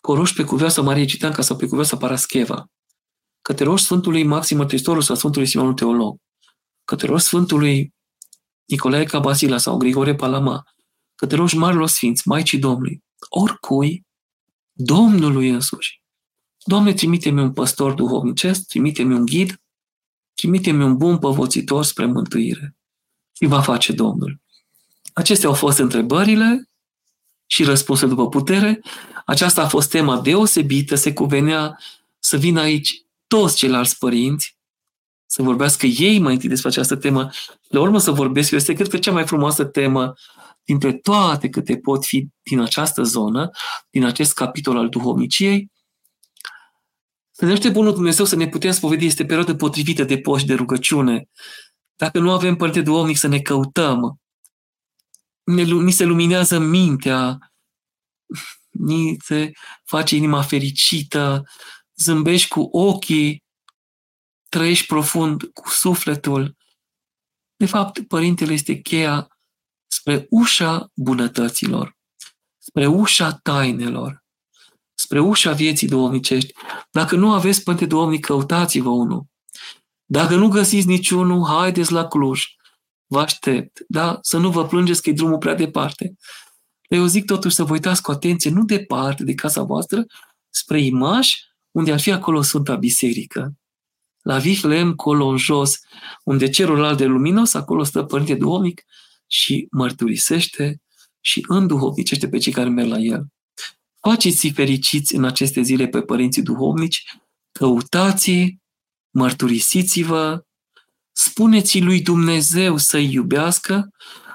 coroși 0.01 0.33
pe 0.33 0.43
cuvioasa 0.43 0.81
Marie 0.81 1.05
Citanca 1.05 1.41
sau 1.41 1.55
pe 1.55 1.65
cuvioasa 1.65 1.97
Parascheva. 1.97 2.69
Că 3.45 3.53
te 3.53 3.63
rogi 3.63 3.83
Sfântului 3.83 4.23
Maxim 4.23 4.67
Tristorul 4.67 5.01
sau 5.01 5.15
Sfântului 5.15 5.47
Simonul 5.47 5.73
Teolog. 5.73 6.17
Că 6.83 6.95
te 6.95 7.05
rogi 7.05 7.23
Sfântului 7.23 7.93
Nicolae 8.65 9.03
Cabasila 9.03 9.57
sau 9.57 9.77
Grigore 9.77 10.15
Palama 10.15 10.63
că 11.15 11.27
te 11.27 11.35
rogi 11.35 11.57
marilor 11.57 11.87
sfinți, 11.87 12.27
Maicii 12.27 12.59
Domnului, 12.59 13.03
oricui, 13.29 14.05
Domnului 14.71 15.49
însuși. 15.49 16.01
Doamne, 16.63 16.93
trimite-mi 16.93 17.41
un 17.41 17.53
păstor 17.53 17.93
duhovnicesc, 17.93 18.67
trimite-mi 18.67 19.13
un 19.13 19.25
ghid, 19.25 19.61
trimite-mi 20.33 20.83
un 20.83 20.97
bun 20.97 21.17
păvățitor 21.17 21.83
spre 21.83 22.05
mântuire. 22.05 22.75
Și 23.33 23.45
va 23.45 23.61
face 23.61 23.93
Domnul. 23.93 24.41
Acestea 25.13 25.49
au 25.49 25.55
fost 25.55 25.77
întrebările 25.77 26.69
și 27.45 27.63
răspunsul 27.63 28.09
după 28.09 28.29
putere. 28.29 28.81
Aceasta 29.25 29.61
a 29.63 29.67
fost 29.67 29.89
tema 29.89 30.21
deosebită, 30.21 30.95
se 30.95 31.13
cuvenea 31.13 31.79
să 32.19 32.37
vină 32.37 32.59
aici 32.59 33.04
toți 33.27 33.55
ceilalți 33.55 33.97
părinți, 33.97 34.57
să 35.25 35.41
vorbească 35.41 35.85
ei 35.85 36.19
mai 36.19 36.33
întâi 36.33 36.49
despre 36.49 36.69
această 36.69 36.95
temă, 36.95 37.29
la 37.67 37.79
urmă 37.79 37.99
să 37.99 38.11
vorbesc 38.11 38.51
eu. 38.51 38.57
Este, 38.57 38.73
cred 38.73 38.87
că, 38.87 38.97
cea 38.97 39.11
mai 39.11 39.27
frumoasă 39.27 39.65
temă 39.65 40.13
dintre 40.63 40.93
toate 40.93 41.49
câte 41.49 41.77
pot 41.77 42.05
fi 42.05 42.27
din 42.43 42.59
această 42.59 43.03
zonă, 43.03 43.49
din 43.89 44.03
acest 44.03 44.33
capitol 44.33 44.77
al 44.77 44.89
duhovniciei, 44.89 45.71
să 47.37 47.45
ne 47.45 47.69
Bunul 47.69 47.93
Dumnezeu 47.93 48.25
să 48.25 48.35
ne 48.35 48.47
putem 48.47 48.71
spovedi, 48.71 49.05
este 49.05 49.25
perioadă 49.25 49.55
potrivită 49.55 50.03
de 50.03 50.17
poști 50.17 50.47
de 50.47 50.53
rugăciune. 50.53 51.29
Dacă 51.95 52.19
nu 52.19 52.31
avem 52.31 52.55
Părinte 52.55 52.81
Duhovnic, 52.81 53.17
să 53.17 53.27
ne 53.27 53.39
căutăm. 53.39 54.19
Ne, 55.43 55.61
ni 55.63 55.91
se 55.91 56.03
luminează 56.03 56.59
mintea, 56.59 57.37
ni 58.69 59.17
se 59.23 59.51
face 59.83 60.15
inima 60.15 60.41
fericită, 60.41 61.43
zâmbești 61.95 62.47
cu 62.47 62.69
ochii, 62.71 63.43
trăiești 64.49 64.85
profund 64.85 65.43
cu 65.43 65.69
sufletul. 65.69 66.57
De 67.55 67.65
fapt, 67.65 68.07
Părintele 68.07 68.53
este 68.53 68.81
cheia 68.81 69.27
spre 69.87 70.27
ușa 70.29 70.91
bunătăților, 70.95 71.97
spre 72.57 72.87
ușa 72.87 73.33
tainelor, 73.33 74.23
spre 74.93 75.19
ușa 75.19 75.51
vieții 75.51 75.87
duhovnicești. 75.87 76.53
Dacă 76.91 77.15
nu 77.15 77.33
aveți 77.33 77.63
Părinte 77.63 77.85
Duhovnic, 77.85 78.25
căutați-vă 78.25 78.89
unul. 78.89 79.25
Dacă 80.05 80.35
nu 80.35 80.47
găsiți 80.47 80.87
niciunul, 80.87 81.45
haideți 81.47 81.91
la 81.91 82.07
Cluj. 82.07 82.43
Vă 83.05 83.19
aștept. 83.19 83.83
Da? 83.87 84.17
Să 84.21 84.37
nu 84.37 84.51
vă 84.51 84.65
plângeți 84.65 85.01
că 85.01 85.09
e 85.09 85.13
drumul 85.13 85.37
prea 85.37 85.55
departe. 85.55 86.15
Eu 86.87 87.05
zic 87.05 87.25
totuși 87.25 87.55
să 87.55 87.63
vă 87.63 87.73
uitați 87.73 88.01
cu 88.01 88.11
atenție, 88.11 88.51
nu 88.51 88.63
departe 88.63 89.23
de 89.23 89.33
casa 89.33 89.63
voastră, 89.63 90.05
spre 90.49 90.81
Imaș, 90.81 91.37
unde 91.75 91.91
ar 91.91 91.99
fi 91.99 92.11
acolo 92.11 92.41
Sfânta 92.41 92.75
Biserică. 92.75 93.53
La 94.21 94.37
Vihlem, 94.37 94.93
colo 94.93 95.27
în 95.27 95.37
jos, 95.37 95.79
unde 96.23 96.49
cerul 96.49 96.83
alt 96.83 96.97
de 96.97 97.05
luminos, 97.05 97.53
acolo 97.53 97.83
stă 97.83 98.03
Părinte 98.03 98.35
Duhovnic, 98.35 98.81
și 99.27 99.67
mărturisește 99.71 100.81
și 101.21 101.45
înduhovnicește 101.47 102.29
pe 102.29 102.37
cei 102.37 102.53
care 102.53 102.69
merg 102.69 102.89
la 102.89 102.97
el. 102.97 103.25
Faceți-i 103.99 104.51
fericiți 104.51 105.15
în 105.15 105.23
aceste 105.23 105.61
zile 105.61 105.87
pe 105.87 106.01
părinții 106.01 106.41
duhovnici, 106.41 107.03
căutați 107.51 108.57
mărturisiți-vă, 109.09 110.45
spuneți 111.11 111.79
lui 111.79 112.01
Dumnezeu 112.01 112.77
să-i 112.77 113.13
iubească, 113.13 113.89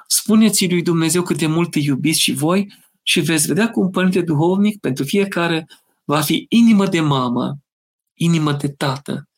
spuneți 0.06 0.68
lui 0.68 0.82
Dumnezeu 0.82 1.22
cât 1.22 1.38
de 1.38 1.46
mult 1.46 1.74
îi 1.74 1.84
iubiți 1.84 2.20
și 2.20 2.32
voi 2.32 2.72
și 3.02 3.20
veți 3.20 3.46
vedea 3.46 3.70
cum 3.70 3.90
Părinte 3.90 4.22
Duhovnic 4.22 4.80
pentru 4.80 5.04
fiecare 5.04 5.66
va 6.04 6.20
fi 6.20 6.46
inimă 6.48 6.86
de 6.86 7.00
mamă, 7.00 7.58
inimă 8.14 8.52
de 8.52 8.68
tată, 8.68 9.28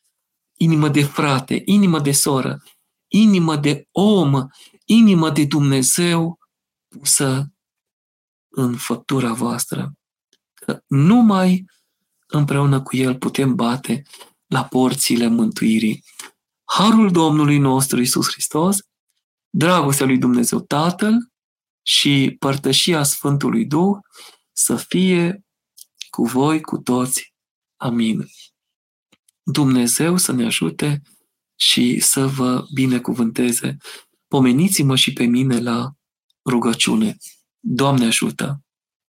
inimă 0.58 0.88
de 0.88 1.02
frate, 1.02 1.62
inimă 1.64 2.00
de 2.00 2.12
soră, 2.12 2.62
inimă 3.08 3.56
de 3.56 3.88
om, 3.90 4.46
inimă 4.84 5.30
de 5.30 5.44
Dumnezeu 5.44 6.38
pusă 6.88 7.52
în 8.48 8.76
făptura 8.76 9.32
voastră. 9.32 9.92
Că 10.54 10.82
numai 10.86 11.64
împreună 12.26 12.82
cu 12.82 12.96
El 12.96 13.18
putem 13.18 13.54
bate 13.54 14.02
la 14.46 14.64
porțile 14.64 15.26
mântuirii. 15.26 16.04
Harul 16.64 17.10
Domnului 17.10 17.58
nostru 17.58 18.00
Isus 18.00 18.30
Hristos, 18.30 18.78
dragostea 19.50 20.06
lui 20.06 20.18
Dumnezeu 20.18 20.60
Tatăl 20.60 21.32
și 21.82 22.36
părtășia 22.38 23.02
Sfântului 23.02 23.66
Duh 23.66 23.98
să 24.52 24.76
fie 24.76 25.41
cu 26.12 26.24
voi, 26.24 26.60
cu 26.60 26.78
toți. 26.78 27.34
Amin. 27.76 28.26
Dumnezeu 29.42 30.16
să 30.16 30.32
ne 30.32 30.44
ajute 30.44 31.02
și 31.56 32.00
să 32.00 32.26
vă 32.26 32.64
binecuvânteze 32.74 33.76
pomeniți-mă 34.28 34.96
și 34.96 35.12
pe 35.12 35.24
mine 35.24 35.60
la 35.60 35.92
rugăciune. 36.44 37.16
Doamne 37.58 38.06
ajută! 38.06 38.64